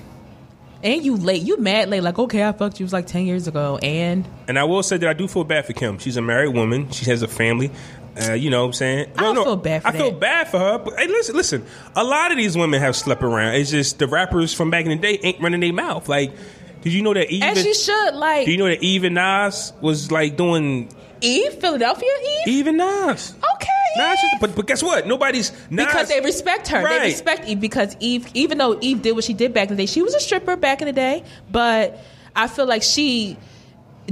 [0.83, 3.25] And you late, you mad late, like, okay, I fucked you it was like ten
[3.25, 5.97] years ago and And I will say that I do feel bad for Kim.
[5.97, 6.89] She's a married woman.
[6.91, 7.71] She has a family.
[8.19, 9.11] Uh, you know what I'm saying?
[9.17, 10.77] I don't feel bad for I feel bad for her.
[10.79, 11.65] But hey, listen, listen.
[11.95, 13.55] A lot of these women have slept around.
[13.55, 16.09] It's just the rappers from back in the day ain't running their mouth.
[16.09, 16.33] Like,
[16.81, 19.15] did you know that even as she should, like do you know that Eve and
[19.15, 20.89] Nas was like doing
[21.21, 22.47] Eve, Philadelphia Eve?
[22.47, 23.35] Eve and Nas?
[23.55, 23.67] Okay.
[23.97, 24.39] Nas, Eve.
[24.41, 25.05] but but guess what?
[25.07, 26.83] Nobody's Nas, because they respect her.
[26.83, 26.99] Right.
[26.99, 29.83] They respect Eve because Eve, even though Eve did what she did back in the
[29.83, 31.23] day, she was a stripper back in the day.
[31.51, 31.99] But
[32.35, 33.37] I feel like she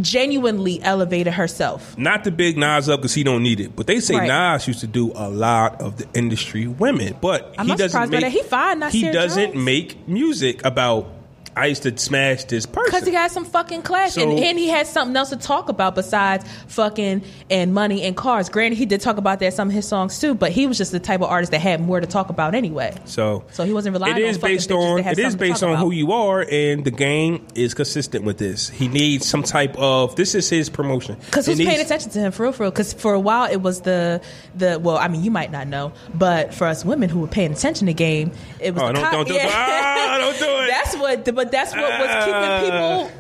[0.02, 1.98] genuinely elevated herself.
[1.98, 3.76] Not the big Nas up because he don't need it.
[3.76, 4.28] But they say Right.
[4.54, 7.16] Nas used to do a lot of the industry women.
[7.22, 8.32] But I'm he doesn't make that.
[8.32, 9.66] He fine, he doesn't Jones.
[9.66, 11.08] make music about
[11.58, 12.84] I used to smash this person.
[12.92, 15.70] Because he had some fucking class, and, So- and he had something else to talk
[15.70, 18.50] about besides fucking and money and cars.
[18.50, 20.78] Granted, he did talk about that in some of his songs too, but he was
[20.78, 22.94] just the type of artist that had more to talk about anyway.
[23.06, 25.92] So, So he wasn't relying It on fucking based on it is based on who
[25.92, 28.68] you are, and the game is consistent with this.
[28.70, 32.20] He needs some type of this is his promotion Because who's needs- paying attention to
[32.20, 32.72] him for real, for real?
[32.72, 34.22] Because for a while it was the
[34.56, 37.52] the well, I mean you might not know, but for us women who were paying
[37.54, 40.68] attention to game, it was Oh, the don't- co- don't do- ah, don't do it.
[40.70, 42.26] That's what, but that's what was Ah.
[42.26, 43.12] keeping people,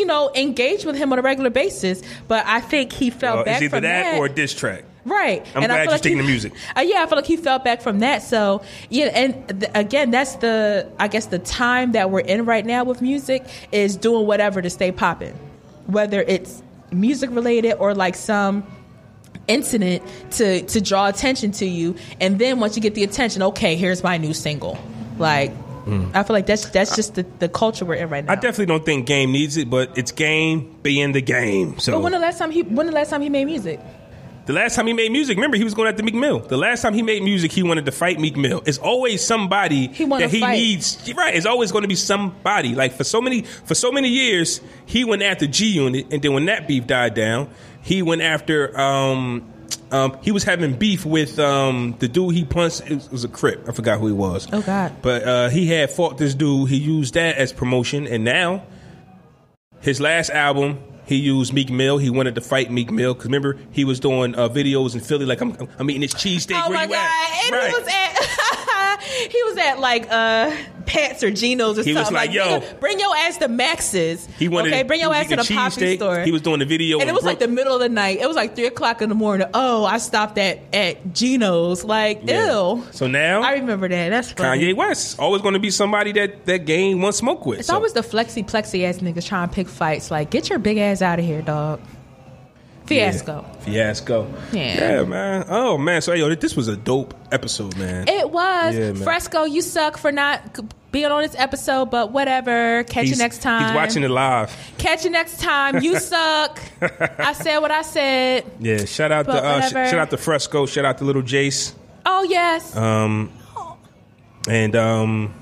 [0.00, 2.02] you know, engaged with him on a regular basis.
[2.28, 4.18] But I think he fell Well, back it's either from that, that.
[4.18, 4.84] or a diss track.
[5.04, 5.46] Right.
[5.54, 6.52] I'm and I feel you're like sticking he- to music.
[6.76, 8.24] Uh, yeah, I feel like he felt back from that.
[8.24, 12.66] So yeah, and th- again, that's the I guess the time that we're in right
[12.66, 15.34] now with music is doing whatever to stay popping,
[15.86, 18.64] whether it's music related or like some
[19.46, 23.76] incident to to draw attention to you, and then once you get the attention, okay,
[23.76, 24.76] here's my new single.
[25.18, 25.52] Like,
[25.86, 28.32] I feel like that's that's just the, the culture we're in right now.
[28.32, 31.78] I definitely don't think game needs it, but it's game being the game.
[31.78, 33.78] So but when the last time he when the last time he made music?
[34.46, 36.38] The last time he made music, remember he was going after Meek Mill.
[36.38, 38.62] The last time he made music, he wanted to fight Meek Mill.
[38.64, 40.52] It's always somebody He that he fight.
[40.52, 41.12] needs.
[41.16, 42.74] Right, it's always going to be somebody.
[42.76, 46.32] Like for so many for so many years, he went after G Unit, and then
[46.32, 47.50] when that beef died down,
[47.82, 48.76] he went after.
[48.78, 49.52] Um,
[49.92, 52.82] um, he was having beef with um, the dude he punched.
[52.90, 53.68] It was, it was a crip.
[53.68, 54.48] I forgot who he was.
[54.52, 54.92] Oh, God.
[55.02, 56.68] But uh, he had fought this dude.
[56.70, 58.64] He used that as promotion, and now
[59.80, 61.98] his last album, he used Meek Mill.
[61.98, 65.24] He wanted to fight Meek Mill because remember he was doing uh, videos in Philly,
[65.26, 66.60] like I'm, I'm eating this cheesesteak.
[66.64, 66.96] Oh Where my you god!
[66.96, 67.44] at?
[67.44, 67.68] And Right.
[67.70, 68.16] he was at
[69.30, 70.54] he was at like uh
[70.86, 72.04] Pat's or Geno's or He something.
[72.04, 72.60] was like, yo.
[72.60, 74.24] bring, bring your ass to Max's.
[74.38, 74.72] He wanted.
[74.72, 75.96] okay, bring your ass to the poppy cheesesteak.
[75.96, 76.20] store.
[76.20, 78.20] He was doing the video, and it was like the middle of the night.
[78.20, 79.48] It was like three o'clock in the morning.
[79.52, 81.82] Oh, I stopped at at Geno's.
[81.84, 82.52] Like, Yeah.
[82.74, 82.84] ew.
[82.92, 84.10] So now I remember that.
[84.10, 84.62] That's funny.
[84.64, 87.58] Kanye West always going to be somebody that that game wants smoke with.
[87.58, 90.10] It's So, always the flexy plexy ass niggas trying to pick fights.
[90.12, 91.80] Like, get your big ass out of here, dog.
[92.88, 93.10] Yeah.
[93.10, 93.44] Fiasco.
[93.60, 94.26] Fiasco.
[94.52, 94.74] Yeah.
[94.98, 95.44] Yeah, man.
[95.48, 96.02] Oh man.
[96.02, 98.08] So yo, this was a dope episode, man.
[98.08, 98.96] It was Yeah, man.
[98.96, 99.44] Fresco.
[99.44, 100.58] You suck for not
[100.92, 102.84] being on this episode, but whatever.
[102.84, 103.64] Catch He's- you next time.
[103.66, 104.54] He's watching it live.
[104.78, 105.82] Catch you next time.
[105.82, 106.60] You suck.
[107.18, 108.44] I said what I said.
[108.60, 108.84] Yeah.
[108.84, 110.66] Shout out to uh, sh- shout out to Fresco.
[110.66, 111.74] Shout out to Little Jace.
[112.06, 112.74] Oh yes.
[112.76, 113.30] Um,
[114.48, 115.34] and um,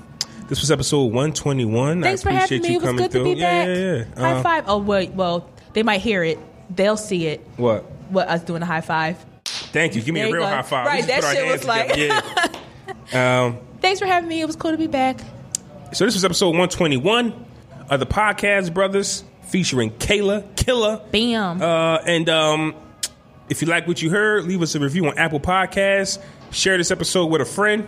[0.49, 2.01] this was episode one twenty one.
[2.01, 2.73] Thanks I for appreciate having me.
[2.73, 3.23] you It was good through.
[3.23, 3.67] to be yeah, back.
[3.67, 4.19] yeah, yeah.
[4.33, 4.63] High Uh, five.
[4.67, 6.39] Oh wait, well they might hear it.
[6.69, 7.45] They'll see it.
[7.57, 7.83] What?
[8.09, 9.23] What us doing a high five.
[9.45, 10.01] Thank you.
[10.01, 10.47] Give me There a real go.
[10.47, 10.85] high five.
[10.87, 11.95] Right, that shit was like-
[13.11, 13.45] yeah.
[13.45, 14.41] Um, Thanks for having me.
[14.41, 15.19] It was cool to be back.
[15.93, 17.45] so this was episode 121
[17.89, 21.01] of the Podcast Brothers featuring Kailah Killer.
[21.11, 21.61] Bam.
[21.61, 22.75] Uh, and um,
[23.49, 26.19] if you like what you heard, leave us a review on Apple Podcasts.
[26.51, 27.87] Share this episode with a friend.